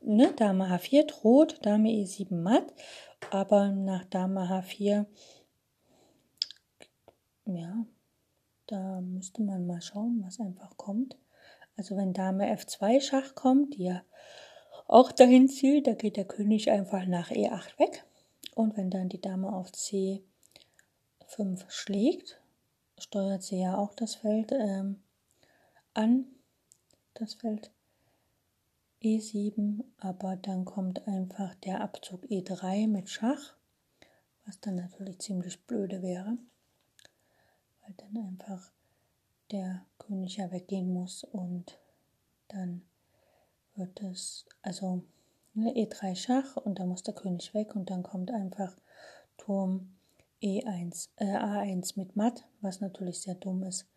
Ne, 0.07 0.31
Dame 0.33 0.67
H4 0.67 1.07
droht, 1.07 1.65
Dame 1.65 1.89
E7 1.89 2.35
matt. 2.35 2.71
Aber 3.31 3.69
nach 3.69 4.05
Dame 4.05 4.41
H4, 4.41 5.07
ja, 7.45 7.85
da 8.67 9.01
müsste 9.01 9.41
man 9.41 9.65
mal 9.65 9.81
schauen, 9.81 10.21
was 10.23 10.39
einfach 10.39 10.77
kommt. 10.77 11.17
Also 11.75 11.97
wenn 11.97 12.13
Dame 12.13 12.55
F2 12.55 13.01
Schach 13.01 13.33
kommt, 13.33 13.73
die 13.73 13.85
ja 13.85 14.03
auch 14.87 15.11
dahin 15.11 15.47
zielt, 15.47 15.87
da 15.87 15.95
geht 15.95 16.17
der 16.17 16.25
König 16.25 16.69
einfach 16.69 17.07
nach 17.07 17.31
E8 17.31 17.79
weg. 17.79 18.05
Und 18.53 18.77
wenn 18.77 18.91
dann 18.91 19.09
die 19.09 19.21
Dame 19.21 19.51
auf 19.51 19.71
C5 19.71 20.21
schlägt, 21.67 22.39
steuert 22.99 23.41
sie 23.41 23.59
ja 23.59 23.75
auch 23.75 23.95
das 23.95 24.13
Feld 24.13 24.51
ähm, 24.51 25.01
an, 25.95 26.27
das 27.15 27.33
Feld 27.33 27.71
E7, 29.05 29.83
aber 29.99 30.35
dann 30.35 30.65
kommt 30.65 31.07
einfach 31.07 31.55
der 31.55 31.81
Abzug 31.81 32.23
E3 32.25 32.87
mit 32.87 33.09
Schach, 33.09 33.55
was 34.45 34.59
dann 34.59 34.75
natürlich 34.75 35.19
ziemlich 35.19 35.63
blöde 35.65 36.01
wäre 36.01 36.37
weil 37.85 37.93
dann 37.97 38.25
einfach 38.25 38.71
der 39.51 39.85
König 39.99 40.37
ja 40.37 40.51
weggehen 40.51 40.91
muss 40.91 41.23
und 41.23 41.79
dann 42.47 42.81
wird 43.75 44.01
es, 44.01 44.45
also 44.61 45.03
ne, 45.53 45.73
E3 45.73 46.15
Schach 46.15 46.57
und 46.57 46.79
dann 46.79 46.89
muss 46.89 47.03
der 47.03 47.13
König 47.13 47.53
weg 47.53 47.75
und 47.75 47.89
dann 47.89 48.03
kommt 48.03 48.31
einfach 48.31 48.75
Turm 49.37 49.95
E1, 50.41 51.09
äh, 51.17 51.25
A1 51.25 51.93
mit 51.95 52.15
Matt, 52.15 52.45
was 52.61 52.81
natürlich 52.81 53.21
sehr 53.21 53.35
dumm 53.35 53.63
ist. 53.63 53.87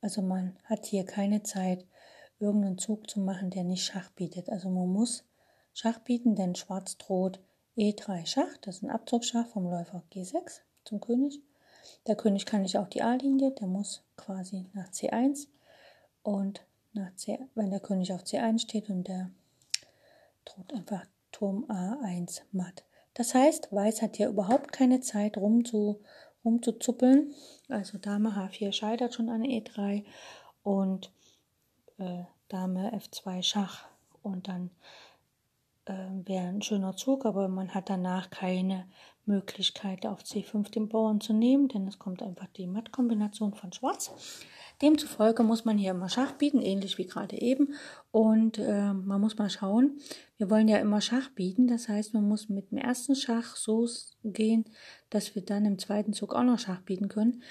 Also 0.00 0.22
man 0.22 0.56
hat 0.64 0.86
hier 0.86 1.04
keine 1.04 1.42
Zeit, 1.42 1.84
irgendeinen 2.40 2.78
Zug 2.78 3.08
zu 3.10 3.20
machen, 3.20 3.50
der 3.50 3.64
nicht 3.64 3.84
Schach 3.84 4.10
bietet. 4.10 4.48
Also 4.48 4.68
man 4.70 4.88
muss 4.88 5.24
Schach 5.72 5.98
bieten, 6.00 6.34
denn 6.34 6.54
Schwarz 6.54 6.96
droht 6.98 7.40
E3 7.76 8.26
Schach, 8.26 8.56
das 8.62 8.76
ist 8.76 8.82
ein 8.82 8.90
Abzugschach 8.90 9.46
vom 9.46 9.70
Läufer 9.70 10.02
G6 10.12 10.60
zum 10.84 11.00
König. 11.00 11.40
Der 12.06 12.16
König 12.16 12.46
kann 12.46 12.62
nicht 12.62 12.76
auf 12.76 12.88
die 12.88 13.02
A-Linie, 13.02 13.52
der 13.52 13.66
muss 13.66 14.02
quasi 14.16 14.66
nach 14.72 14.88
C1 14.90 15.46
und 16.22 16.64
nach 16.92 17.14
C, 17.14 17.38
wenn 17.54 17.70
der 17.70 17.80
König 17.80 18.12
auf 18.12 18.22
C1 18.22 18.60
steht 18.60 18.90
und 18.90 19.06
der 19.06 19.30
droht 20.44 20.72
einfach 20.72 21.06
Turm 21.32 21.64
A1 21.68 22.42
matt. 22.52 22.84
Das 23.14 23.34
heißt, 23.34 23.72
Weiß 23.72 24.02
hat 24.02 24.16
hier 24.16 24.28
überhaupt 24.28 24.72
keine 24.72 25.00
Zeit 25.00 25.36
rum 25.36 25.64
zu, 25.64 26.00
rumzuzuppeln. 26.44 27.34
Also 27.68 27.98
Dame 27.98 28.30
H4 28.30 28.72
scheitert 28.72 29.14
schon 29.14 29.28
an 29.28 29.42
E3 29.42 30.04
und 30.62 31.12
äh, 31.98 32.24
Dame 32.48 32.92
F2 32.94 33.42
Schach 33.42 33.84
und 34.22 34.48
dann 34.48 34.70
äh, 35.84 35.92
wäre 36.24 36.48
ein 36.48 36.62
schöner 36.62 36.96
Zug, 36.96 37.26
aber 37.26 37.48
man 37.48 37.74
hat 37.74 37.90
danach 37.90 38.30
keine 38.30 38.86
Möglichkeit 39.26 40.06
auf 40.06 40.22
C5 40.22 40.70
den 40.70 40.88
Bauern 40.88 41.20
zu 41.20 41.32
nehmen, 41.32 41.68
denn 41.68 41.86
es 41.86 41.98
kommt 41.98 42.22
einfach 42.22 42.48
die 42.56 42.66
Mattkombination 42.66 43.54
von 43.54 43.72
Schwarz. 43.72 44.12
Demzufolge 44.80 45.42
muss 45.42 45.64
man 45.64 45.76
hier 45.76 45.90
immer 45.90 46.08
Schach 46.08 46.32
bieten, 46.32 46.62
ähnlich 46.62 46.98
wie 46.98 47.06
gerade 47.06 47.36
eben. 47.40 47.74
Und 48.12 48.58
äh, 48.58 48.92
man 48.92 49.20
muss 49.20 49.36
mal 49.36 49.50
schauen, 49.50 49.98
wir 50.36 50.50
wollen 50.50 50.68
ja 50.68 50.78
immer 50.78 51.00
Schach 51.00 51.30
bieten. 51.30 51.66
Das 51.66 51.88
heißt, 51.88 52.14
man 52.14 52.28
muss 52.28 52.48
mit 52.48 52.70
dem 52.70 52.78
ersten 52.78 53.16
Schach 53.16 53.56
so 53.56 53.88
gehen, 54.22 54.64
dass 55.10 55.34
wir 55.34 55.42
dann 55.42 55.64
im 55.64 55.78
zweiten 55.78 56.12
Zug 56.12 56.34
auch 56.34 56.44
noch 56.44 56.60
Schach 56.60 56.80
bieten 56.82 57.08
können. 57.08 57.42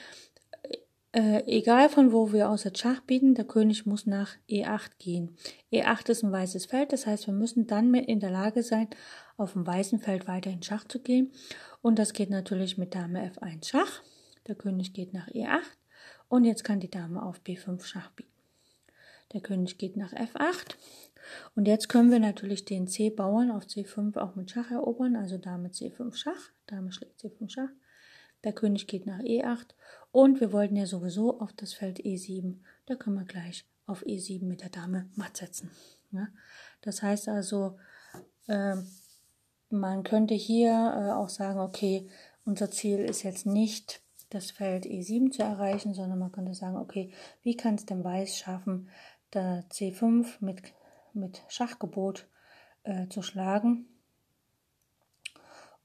Äh, 1.18 1.44
egal 1.48 1.90
von 1.90 2.12
wo 2.12 2.32
wir 2.32 2.56
jetzt 2.64 2.78
Schach 2.78 3.02
bieten, 3.02 3.34
der 3.34 3.46
König 3.46 3.88
muss 3.88 4.06
nach 4.06 4.36
E8 4.48 4.92
gehen. 5.00 5.36
E8 5.74 6.10
ist 6.10 6.24
ein 6.24 6.32
weißes 6.32 6.68
Feld, 6.68 6.94
das 6.94 7.08
heißt, 7.08 7.26
wir 7.26 7.34
müssen 7.34 7.66
dann 7.66 7.90
mit 7.90 8.06
in 8.06 8.20
der 8.20 8.30
Lage 8.30 8.62
sein, 8.62 8.88
auf 9.36 9.54
dem 9.54 9.66
weißen 9.66 9.98
Feld 9.98 10.28
weiter 10.28 10.52
in 10.52 10.62
Schach 10.62 10.84
zu 10.88 11.00
gehen. 11.00 11.32
Und 11.82 11.98
das 11.98 12.14
geht 12.14 12.30
natürlich 12.30 12.78
mit 12.78 12.94
Dame 12.94 13.32
F1 13.32 13.68
Schach. 13.68 14.04
Der 14.46 14.54
König 14.54 14.94
geht 14.94 15.12
nach 15.12 15.28
E8 15.30 15.64
und 16.30 16.46
jetzt 16.46 16.64
kann 16.64 16.80
die 16.80 16.92
Dame 16.92 17.24
auf 17.24 17.42
B5 17.44 17.84
Schach 17.84 18.12
bieten. 18.12 18.30
Der 19.34 19.42
König 19.42 19.80
geht 19.80 19.98
nach 19.98 20.14
F8 20.14 20.76
und 21.56 21.68
jetzt 21.68 21.90
können 21.90 22.12
wir 22.12 22.20
natürlich 22.20 22.64
den 22.64 22.88
C-Bauern 22.88 23.50
auf 23.50 23.64
C5 23.64 24.20
auch 24.20 24.36
mit 24.36 24.52
Schach 24.52 24.70
erobern, 24.70 25.16
also 25.16 25.40
Dame 25.40 25.70
C5 25.70 26.16
Schach, 26.16 26.52
Dame 26.68 26.92
schlägt 26.92 27.20
C5 27.20 27.50
Schach. 27.50 27.70
Der 28.44 28.54
König 28.54 28.88
geht 28.88 29.06
nach 29.08 29.20
E8 29.20 29.74
und 30.12 30.40
wir 30.40 30.52
wollten 30.52 30.76
ja 30.76 30.86
sowieso 30.86 31.40
auf 31.40 31.54
das 31.54 31.74
Feld 31.74 32.00
E7. 32.00 32.56
Da 32.86 32.96
können 32.96 33.18
wir 33.18 33.26
gleich 33.26 33.66
auf 33.86 34.06
E7 34.06 34.46
mit 34.46 34.62
der 34.62 34.70
Dame 34.70 35.10
matt 35.16 35.38
setzen. 35.38 35.72
Ja? 36.12 36.28
Das 36.82 37.02
heißt 37.02 37.30
also, 37.30 37.78
äh, 38.48 38.76
man 39.70 40.04
könnte 40.04 40.34
hier 40.34 40.72
äh, 40.72 41.12
auch 41.12 41.30
sagen, 41.30 41.60
okay, 41.60 42.10
unser 42.46 42.72
Ziel 42.72 43.00
ist 43.00 43.24
jetzt 43.24 43.46
nicht 43.46 44.02
das 44.30 44.52
Feld 44.52 44.86
E7 44.86 45.32
zu 45.32 45.44
erreichen, 45.44 45.94
sondern 45.94 46.20
man 46.20 46.32
könnte 46.32 46.54
sagen, 46.54 46.78
okay, 46.78 47.12
wie 47.44 47.56
kann 47.56 47.76
es 47.76 47.86
denn 47.86 48.04
Weiß 48.04 48.38
schaffen, 48.38 48.90
da 49.32 49.64
C5 49.72 50.28
mit, 50.40 50.62
mit 51.14 51.44
Schachgebot 51.48 52.28
äh, 52.84 53.08
zu 53.08 53.22
schlagen 53.22 53.88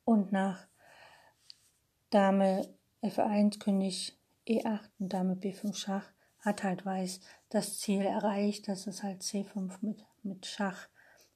und 0.05 0.33
nach 0.33 0.67
Dame 2.11 2.69
F1, 3.03 3.59
König 3.59 4.17
E8 4.47 4.81
und 4.99 5.13
Dame 5.13 5.35
B5 5.35 5.75
Schach 5.75 6.11
hat 6.39 6.63
halt 6.63 6.85
Weiß 6.85 7.21
das 7.51 7.79
Ziel 7.79 8.03
erreicht, 8.03 8.69
dass 8.69 8.87
es 8.87 9.03
halt 9.03 9.23
C5 9.23 9.73
mit, 9.81 10.05
mit 10.23 10.47
Schach 10.47 10.89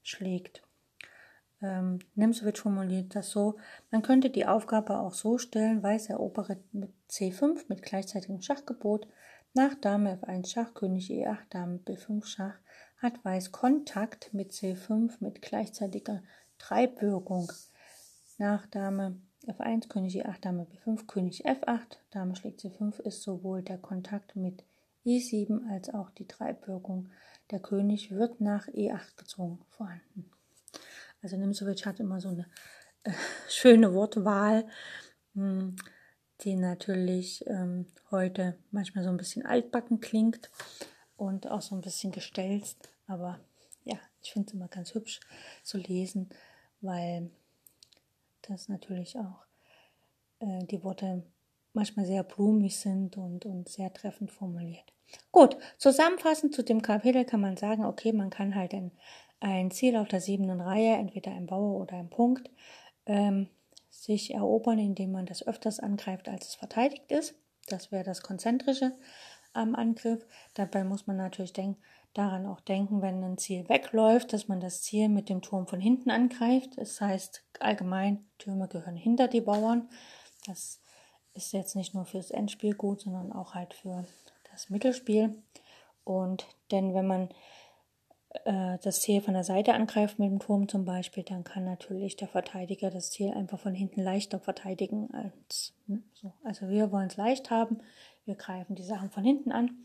schlägt. 0.03 0.63
Ähm, 1.63 2.01
Nimzowitsch 2.15 2.61
formuliert 2.61 3.15
das 3.15 3.31
so, 3.31 3.57
man 3.91 4.03
könnte 4.03 4.31
die 4.31 4.47
Aufgabe 4.47 4.99
auch 4.99 5.15
so 5.15 5.39
stellen, 5.39 5.83
Weiß 5.83 6.11
erobere 6.11 6.59
mit 6.73 6.93
C5 7.11 7.65
mit 7.69 7.83
gleichzeitigem 7.83 8.43
Schachgebot, 8.43 9.09
nach 9.55 9.75
Dame 9.75 10.19
F1 10.23 10.49
Schach, 10.49 10.75
König 10.75 11.11
E8, 11.11 11.49
Dame 11.49 11.79
B5 11.79 12.27
Schach, 12.27 12.59
hat 12.99 13.25
Weiß 13.25 13.53
Kontakt 13.53 14.35
mit 14.35 14.53
C5 14.53 15.15
mit 15.21 15.41
gleichzeitiger 15.41 16.23
Treibwirkung. 16.59 17.51
Nach 18.39 18.67
Dame 18.67 19.21
F1, 19.47 19.89
König 19.89 20.25
E8, 20.25 20.41
Dame 20.41 20.67
B5, 20.67 21.07
König 21.07 21.47
F8, 21.47 21.99
Dame 22.11 22.35
schlägt 22.37 22.61
C5 22.61 23.01
ist 23.01 23.23
sowohl 23.23 23.63
der 23.63 23.79
Kontakt 23.79 24.37
mit 24.37 24.65
E7 25.05 25.69
als 25.71 25.89
auch 25.91 26.11
die 26.11 26.27
Treibwirkung. 26.27 27.11
Der 27.51 27.61
König 27.61 28.11
wird 28.11 28.41
nach 28.41 28.67
E8 28.69 29.17
gezogen 29.17 29.61
vorhanden. 29.71 30.31
Also 31.23 31.37
Nimzowitsch 31.37 31.87
hat 31.87 32.01
immer 32.01 32.21
so 32.21 32.29
eine 32.29 32.47
äh, 33.05 33.13
schöne 33.49 33.95
Wortwahl, 33.95 34.67
mh, 35.35 35.61
hm, 35.61 35.77
die 36.43 36.57
natürlich 36.57 37.47
ähm, 37.47 37.87
heute 38.11 38.59
manchmal 38.71 39.05
so 39.05 39.11
ein 39.11 39.17
bisschen 39.17 39.47
altbacken 39.47 40.01
klingt 40.01 40.51
und 41.17 41.49
auch 41.49 41.63
so 41.63 41.75
ein 41.75 41.81
bisschen 41.81 42.13
gestelzt. 42.13 42.91
Aber 43.07 43.41
ja, 43.85 43.99
ich 44.23 44.33
finde 44.33 44.49
es 44.49 44.55
immer 44.55 44.69
ganz 44.69 44.95
hübsch 44.95 45.21
zu 45.63 45.79
lesen, 45.79 46.29
weil 46.81 47.31
dass 48.49 48.69
natürlich 48.69 49.19
auch 49.19 49.45
äh, 50.41 50.65
die 50.67 50.83
Worte 50.83 51.23
manchmal 51.73 52.07
sehr 52.07 52.23
blumig 52.23 52.79
sind 52.79 53.17
und, 53.17 53.45
und 53.45 53.69
sehr 53.69 53.93
treffend 53.93 54.31
formuliert. 54.33 54.93
Gut, 55.31 55.57
zusammenfassend 55.79 56.55
zu 56.55 56.65
dem 56.65 56.83
Kapitel 56.83 57.25
kann 57.25 57.41
man 57.41 57.57
sagen, 57.57 57.85
okay, 57.85 58.13
man 58.13 58.31
kann 58.31 58.55
halt 58.55 58.75
ein, 58.75 58.93
ein 59.41 59.71
Ziel 59.71 59.97
auf 59.97 60.09
der 60.09 60.21
siebten 60.21 60.61
Reihe, 60.61 60.97
entweder 60.97 61.33
ein 61.33 61.47
Bauer 61.47 61.81
oder 61.81 61.97
ein 61.97 62.11
Punkt, 62.11 62.51
ähm, 63.05 63.49
sich 63.91 64.35
erobern, 64.35 64.79
indem 64.79 65.13
man 65.13 65.27
das 65.27 65.47
öfters 65.47 65.79
angreift, 65.79 66.29
als 66.29 66.49
es 66.49 66.55
verteidigt 66.55 67.11
ist. 67.13 67.35
Das 67.69 67.93
wäre 67.93 68.05
das 68.05 68.23
Konzentrische 68.23 68.93
am 69.53 69.75
Angriff. 69.75 70.27
Dabei 70.55 70.85
muss 70.85 71.07
man 71.07 71.17
natürlich 71.17 71.53
denken, 71.53 71.81
daran 72.17 72.47
auch 72.47 72.61
denken, 72.61 73.03
wenn 73.03 73.23
ein 73.23 73.39
Ziel 73.39 73.69
wegläuft, 73.69 74.33
dass 74.33 74.49
man 74.49 74.61
das 74.61 74.83
Ziel 74.83 75.09
mit 75.09 75.29
dem 75.29 75.43
Turm 75.43 75.67
von 75.67 75.81
hinten 75.81 76.11
angreift. 76.11 76.71
Das 76.77 77.01
heißt, 77.01 77.45
allgemein, 77.61 78.25
Türme 78.39 78.69
gehören 78.69 78.97
hinter 78.97 79.29
die 79.29 79.41
Bauern. 79.41 79.89
Das 80.47 80.81
ist 81.35 81.53
jetzt 81.53 81.77
nicht 81.77 81.95
nur 81.95 82.05
fürs 82.05 82.31
Endspiel 82.31 82.75
gut, 82.75 83.01
sondern 83.03 83.33
auch 83.33 83.55
halt 83.55 83.75
für 83.75 84.05
das 84.51 84.71
Mittelspiel. 84.71 85.43
Und 86.05 86.47
denn 86.71 86.95
wenn 86.95 87.07
man 87.07 87.29
äh, 88.45 88.79
das 88.83 89.01
Ziel 89.01 89.21
von 89.21 89.35
der 89.35 89.45
Seite 89.45 89.75
angreift 89.75 90.19
mit 90.19 90.31
dem 90.31 90.39
Turm 90.39 90.69
zum 90.69 90.85
Beispiel, 90.85 91.23
dann 91.23 91.45
kann 91.45 91.65
natürlich 91.65 92.17
der 92.17 92.29
Verteidiger 92.29 92.91
das 92.91 93.11
Ziel 93.11 93.33
einfach 93.33 93.59
von 93.59 93.75
hinten 93.75 94.03
leichter 94.03 94.41
verteidigen 94.41 95.11
als 95.13 95.75
ne, 95.87 96.03
so. 96.15 96.33
Also 96.45 96.69
wir 96.69 96.91
wollen 96.93 97.09
es 97.09 97.17
leicht 97.17 97.51
haben. 97.51 97.79
Wir 98.25 98.37
greifen 98.37 98.75
die 98.75 98.83
Sachen 98.83 99.11
von 99.11 99.25
hinten 99.25 99.53
an 99.53 99.79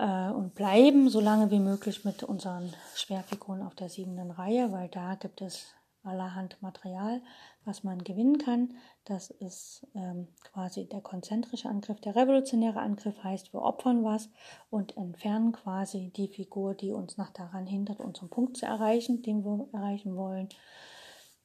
äh, 0.00 0.30
und 0.30 0.54
bleiben 0.54 1.10
so 1.10 1.20
lange 1.20 1.50
wie 1.50 1.60
möglich 1.60 2.04
mit 2.04 2.22
unseren 2.22 2.72
Schwerfiguren 2.94 3.62
auf 3.62 3.74
der 3.74 3.90
siebenden 3.90 4.30
Reihe, 4.30 4.72
weil 4.72 4.88
da 4.88 5.14
gibt 5.14 5.42
es 5.42 5.74
allerhand 6.02 6.60
Material, 6.62 7.20
was 7.66 7.84
man 7.84 8.02
gewinnen 8.02 8.38
kann. 8.38 8.74
Das 9.04 9.28
ist 9.28 9.86
ähm, 9.94 10.28
quasi 10.42 10.88
der 10.88 11.02
konzentrische 11.02 11.68
Angriff. 11.68 12.00
Der 12.00 12.16
revolutionäre 12.16 12.80
Angriff 12.80 13.22
heißt, 13.22 13.52
wir 13.52 13.60
opfern 13.60 14.02
was 14.02 14.30
und 14.70 14.96
entfernen 14.96 15.52
quasi 15.52 16.10
die 16.16 16.28
Figur, 16.28 16.74
die 16.74 16.92
uns 16.92 17.18
noch 17.18 17.28
daran 17.30 17.66
hindert, 17.66 18.00
unseren 18.00 18.30
Punkt 18.30 18.56
zu 18.56 18.64
erreichen, 18.64 19.20
den 19.20 19.44
wir 19.44 19.68
erreichen 19.74 20.16
wollen. 20.16 20.48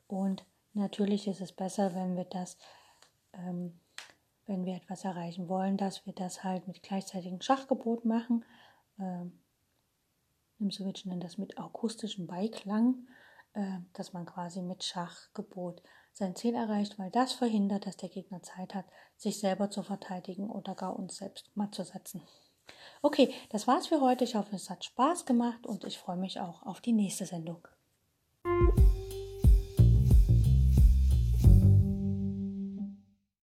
Und 0.07 0.45
natürlich 0.73 1.27
ist 1.27 1.41
es 1.41 1.51
besser, 1.51 1.93
wenn 1.93 2.15
wir 2.15 2.25
das 2.25 2.57
ähm, 3.33 3.77
wenn 4.45 4.65
wir 4.65 4.75
etwas 4.75 5.03
erreichen 5.03 5.47
wollen, 5.49 5.77
dass 5.77 6.05
wir 6.05 6.13
das 6.13 6.43
halt 6.43 6.67
mit 6.67 6.83
gleichzeitigem 6.83 7.41
Schachgebot 7.41 8.05
machen. 8.05 8.45
Ähm, 8.99 9.39
Nimsowitsch 10.59 11.05
nennt 11.05 11.23
das 11.23 11.37
mit 11.37 11.57
akustischem 11.57 12.27
Beiklang, 12.27 13.07
äh, 13.53 13.79
dass 13.93 14.13
man 14.13 14.25
quasi 14.25 14.61
mit 14.61 14.83
Schachgebot 14.83 15.81
sein 16.11 16.35
Ziel 16.35 16.55
erreicht, 16.55 16.97
weil 16.97 17.11
das 17.11 17.33
verhindert, 17.33 17.85
dass 17.85 17.97
der 17.97 18.09
Gegner 18.09 18.41
Zeit 18.41 18.73
hat, 18.73 18.85
sich 19.17 19.39
selber 19.39 19.69
zu 19.69 19.83
verteidigen 19.83 20.49
oder 20.49 20.75
gar 20.75 20.97
uns 20.97 21.17
selbst 21.17 21.51
matt 21.55 21.75
zu 21.75 21.83
setzen. 21.83 22.21
Okay, 23.01 23.33
das 23.49 23.67
war's 23.67 23.87
für 23.87 24.01
heute. 24.01 24.23
Ich 24.23 24.35
hoffe, 24.35 24.55
es 24.55 24.69
hat 24.69 24.85
Spaß 24.85 25.25
gemacht 25.25 25.65
und 25.67 25.83
ich 25.83 25.97
freue 25.97 26.17
mich 26.17 26.39
auch 26.39 26.63
auf 26.63 26.81
die 26.81 26.93
nächste 26.93 27.25
Sendung. 27.25 27.67